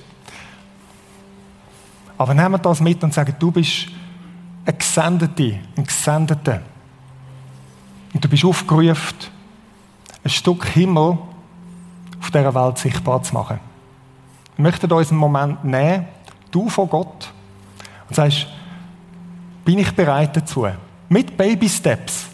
Aber 2.16 2.34
nehmen 2.34 2.60
das 2.62 2.80
mit 2.80 3.02
und 3.02 3.12
sagen, 3.12 3.34
du 3.38 3.50
bist 3.50 3.88
ein 4.64 4.78
Gesendete, 4.78 5.58
ein 5.76 5.84
Gesendeter. 5.84 6.60
Und 8.12 8.24
du 8.24 8.28
bist 8.28 8.44
aufgerufen, 8.44 9.18
ein 10.22 10.30
Stück 10.30 10.66
Himmel 10.66 11.18
auf 12.20 12.30
dieser 12.30 12.54
Welt 12.54 12.78
sichtbar 12.78 13.22
zu 13.22 13.34
machen. 13.34 13.58
Wir 14.56 14.62
möchten 14.62 14.90
uns 14.90 15.10
einen 15.10 15.18
Moment 15.18 15.64
nehmen, 15.64 16.06
du 16.50 16.68
von 16.68 16.88
Gott, 16.88 17.32
und 18.08 18.14
sagst, 18.14 18.46
bin 19.64 19.78
ich 19.78 19.90
bereit 19.92 20.36
dazu? 20.36 20.66
Mit 21.08 21.36
Baby 21.36 21.68
Steps. 21.68 22.26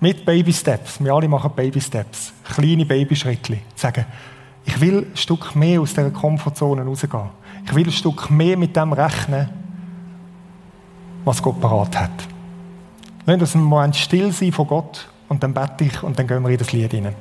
Mit 0.00 0.24
Baby 0.24 0.52
Steps. 0.52 1.02
Wir 1.02 1.12
alle 1.12 1.28
machen 1.28 1.50
Baby 1.54 1.80
Steps. 1.80 2.32
Kleine 2.44 2.84
Babyschritte. 2.84 3.58
Sagen, 3.74 4.04
ich 4.66 4.80
will 4.80 5.06
ein 5.10 5.16
Stück 5.16 5.54
mehr 5.54 5.80
aus 5.80 5.90
dieser 5.90 6.10
Komfortzone 6.10 6.82
rausgehen. 6.82 7.30
Ich 7.66 7.74
will 7.74 7.86
ein 7.86 7.92
Stück 7.92 8.30
mehr 8.30 8.56
mit 8.56 8.74
dem 8.76 8.92
rechnen, 8.92 9.48
was 11.24 11.42
Gott 11.42 11.60
parat 11.60 11.98
hat. 11.98 12.28
Lass 13.26 13.40
uns 13.40 13.54
einen 13.54 13.64
Moment 13.64 13.96
still 13.96 14.32
sein 14.32 14.52
von 14.52 14.66
Gott 14.66 15.08
und 15.28 15.42
dann 15.42 15.54
bete 15.54 15.84
ich 15.84 16.02
und 16.02 16.18
dann 16.18 16.26
gehen 16.26 16.42
wir 16.42 16.50
in 16.50 16.58
das 16.58 16.72
Lied 16.72 16.90
hinein. 16.90 17.14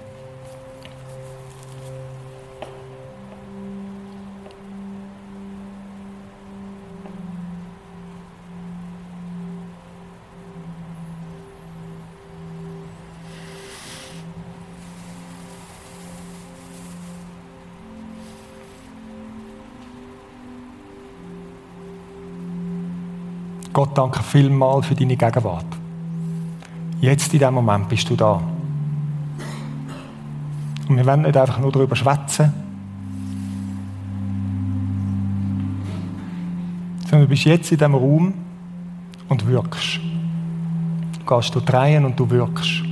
Gott, 23.73 23.97
danke 23.97 24.21
vielmal 24.21 24.83
für 24.83 24.93
deine 24.93 25.17
Gegenwart. 25.17 25.65
Jetzt 27.01 27.33
in 27.33 27.39
diesem 27.39 27.55
Moment 27.55 27.89
bist 27.89 28.07
du 28.07 28.15
da. 28.15 28.39
Und 30.87 30.95
wir 30.95 31.05
wollen 31.07 31.23
nicht 31.23 31.35
einfach 31.35 31.57
nur 31.57 31.71
darüber 31.71 31.95
schwätzen, 31.95 32.53
sondern 37.09 37.21
du 37.21 37.27
bist 37.27 37.45
jetzt 37.45 37.71
in 37.71 37.79
diesem 37.79 37.95
Raum 37.95 38.33
und 39.27 39.47
wirkst. 39.47 39.99
Du 41.19 41.35
gehst 41.35 41.55
durch 41.55 41.73
Reihen 41.73 42.05
und 42.05 42.19
du 42.19 42.29
wirkst. 42.29 42.83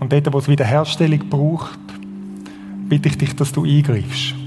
Und 0.00 0.12
dort, 0.12 0.32
wo 0.32 0.38
es 0.38 0.48
Wiederherstellung 0.48 1.28
braucht, 1.30 1.78
bitte 2.88 3.08
ich 3.08 3.16
dich, 3.16 3.36
dass 3.36 3.52
du 3.52 3.64
eingreifst 3.64 4.41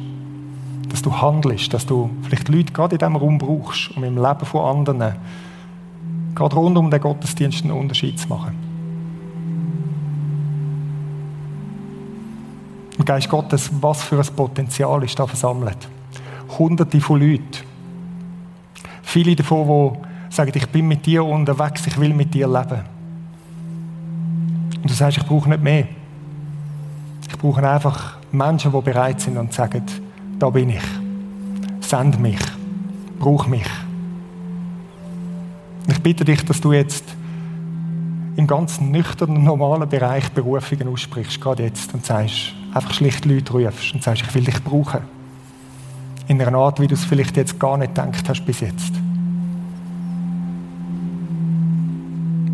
du 1.05 1.21
handelst, 1.21 1.73
dass 1.73 1.85
du 1.85 2.09
vielleicht 2.23 2.49
Leute 2.49 2.73
gerade 2.73 2.95
in 2.95 2.99
diesem 2.99 3.15
Raum 3.15 3.37
brauchst, 3.37 3.95
um 3.95 4.03
im 4.03 4.15
Leben 4.15 4.45
von 4.45 4.77
anderen, 4.77 5.15
gerade 6.33 6.55
rund 6.55 6.77
um 6.77 6.89
den 6.89 6.99
Gottesdienst 6.99 7.63
einen 7.63 7.73
Unterschied 7.73 8.19
zu 8.19 8.27
machen. 8.27 8.55
Und 12.97 13.05
Geist 13.05 13.29
Gottes, 13.29 13.69
was 13.81 14.03
für 14.03 14.19
ein 14.19 14.35
Potenzial 14.35 15.03
ist 15.03 15.19
da 15.19 15.27
versammelt? 15.27 15.77
Hunderte 16.57 16.99
von 17.01 17.19
Leuten. 17.19 17.65
Viele 19.03 19.35
davon, 19.35 19.97
die 20.29 20.33
sagen, 20.35 20.51
ich 20.55 20.67
bin 20.69 20.87
mit 20.87 21.05
dir 21.05 21.23
unterwegs, 21.23 21.85
ich 21.85 21.99
will 21.99 22.13
mit 22.13 22.33
dir 22.33 22.47
leben. 22.47 22.81
Und 24.81 24.89
du 24.89 24.93
sagst, 24.93 25.17
ich 25.17 25.25
brauche 25.25 25.49
nicht 25.49 25.61
mehr. 25.61 25.87
Ich 27.27 27.37
brauche 27.37 27.69
einfach 27.69 28.17
Menschen, 28.31 28.71
die 28.71 28.81
bereit 28.81 29.19
sind 29.21 29.37
und 29.37 29.53
sagen, 29.53 29.83
da 30.39 30.49
bin 30.49 30.69
ich. 30.69 30.83
Send 31.81 32.19
mich. 32.19 32.39
Brauch 33.19 33.47
mich. 33.47 33.67
Ich 35.87 36.01
bitte 36.01 36.25
dich, 36.25 36.43
dass 36.43 36.61
du 36.61 36.73
jetzt 36.73 37.05
im 38.35 38.47
ganz 38.47 38.81
nüchternen, 38.81 39.43
normalen 39.43 39.87
Bereich 39.87 40.29
Berufungen 40.31 40.87
aussprichst, 40.89 41.39
gerade 41.39 41.63
jetzt, 41.63 41.93
und 41.93 42.05
sagst, 42.05 42.53
einfach 42.73 42.93
schlicht 42.93 43.25
Leute 43.25 43.53
rufst 43.53 43.93
und 43.93 44.03
sagst, 44.03 44.23
ich 44.23 44.35
will 44.35 44.43
dich 44.43 44.61
brauchen. 44.63 45.01
In 46.27 46.41
einer 46.41 46.57
Art, 46.57 46.79
wie 46.79 46.87
du 46.87 46.95
es 46.95 47.05
vielleicht 47.05 47.37
jetzt 47.37 47.59
gar 47.59 47.77
nicht 47.77 47.95
gedacht 47.95 48.27
hast 48.27 48.43
bis 48.45 48.59
jetzt. 48.59 48.93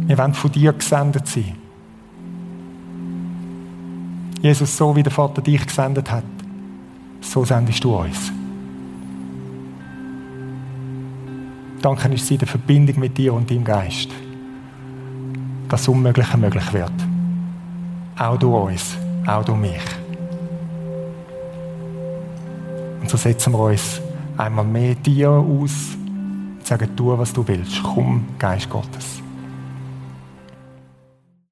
Wir 0.05 0.17
wollen 0.17 0.33
von 0.33 0.51
dir 0.51 0.73
gesendet 0.73 1.27
sein. 1.27 1.55
Jesus, 4.41 4.75
so 4.75 4.95
wie 4.95 5.03
der 5.03 5.11
Vater 5.11 5.41
dich 5.41 5.65
gesendet 5.65 6.11
hat, 6.11 6.23
so 7.21 7.45
sendest 7.45 7.83
du 7.83 7.95
uns. 7.95 8.31
Danke 11.81 12.09
ist 12.09 12.27
sie 12.27 12.37
der 12.37 12.47
Verbindung 12.47 12.99
mit 12.99 13.17
dir 13.17 13.33
und 13.33 13.49
deinem 13.49 13.63
Geist, 13.63 14.09
dass 15.69 15.81
das 15.81 15.87
Unmögliche 15.87 16.37
möglich 16.37 16.73
wird. 16.73 16.91
Auch 18.19 18.37
du 18.37 18.55
uns, 18.55 18.95
auch 19.25 19.43
du 19.43 19.55
mich. 19.55 19.81
Und 23.01 23.09
so 23.09 23.17
setzen 23.17 23.53
wir 23.53 23.59
uns 23.59 23.99
einmal 24.37 24.65
mehr 24.65 24.93
dir 24.93 25.31
aus 25.31 25.95
und 25.95 26.67
sagen, 26.67 26.89
tu, 26.95 27.17
was 27.17 27.33
du 27.33 27.47
willst. 27.47 27.81
Komm, 27.81 28.25
Geist 28.37 28.69
Gottes. 28.69 29.23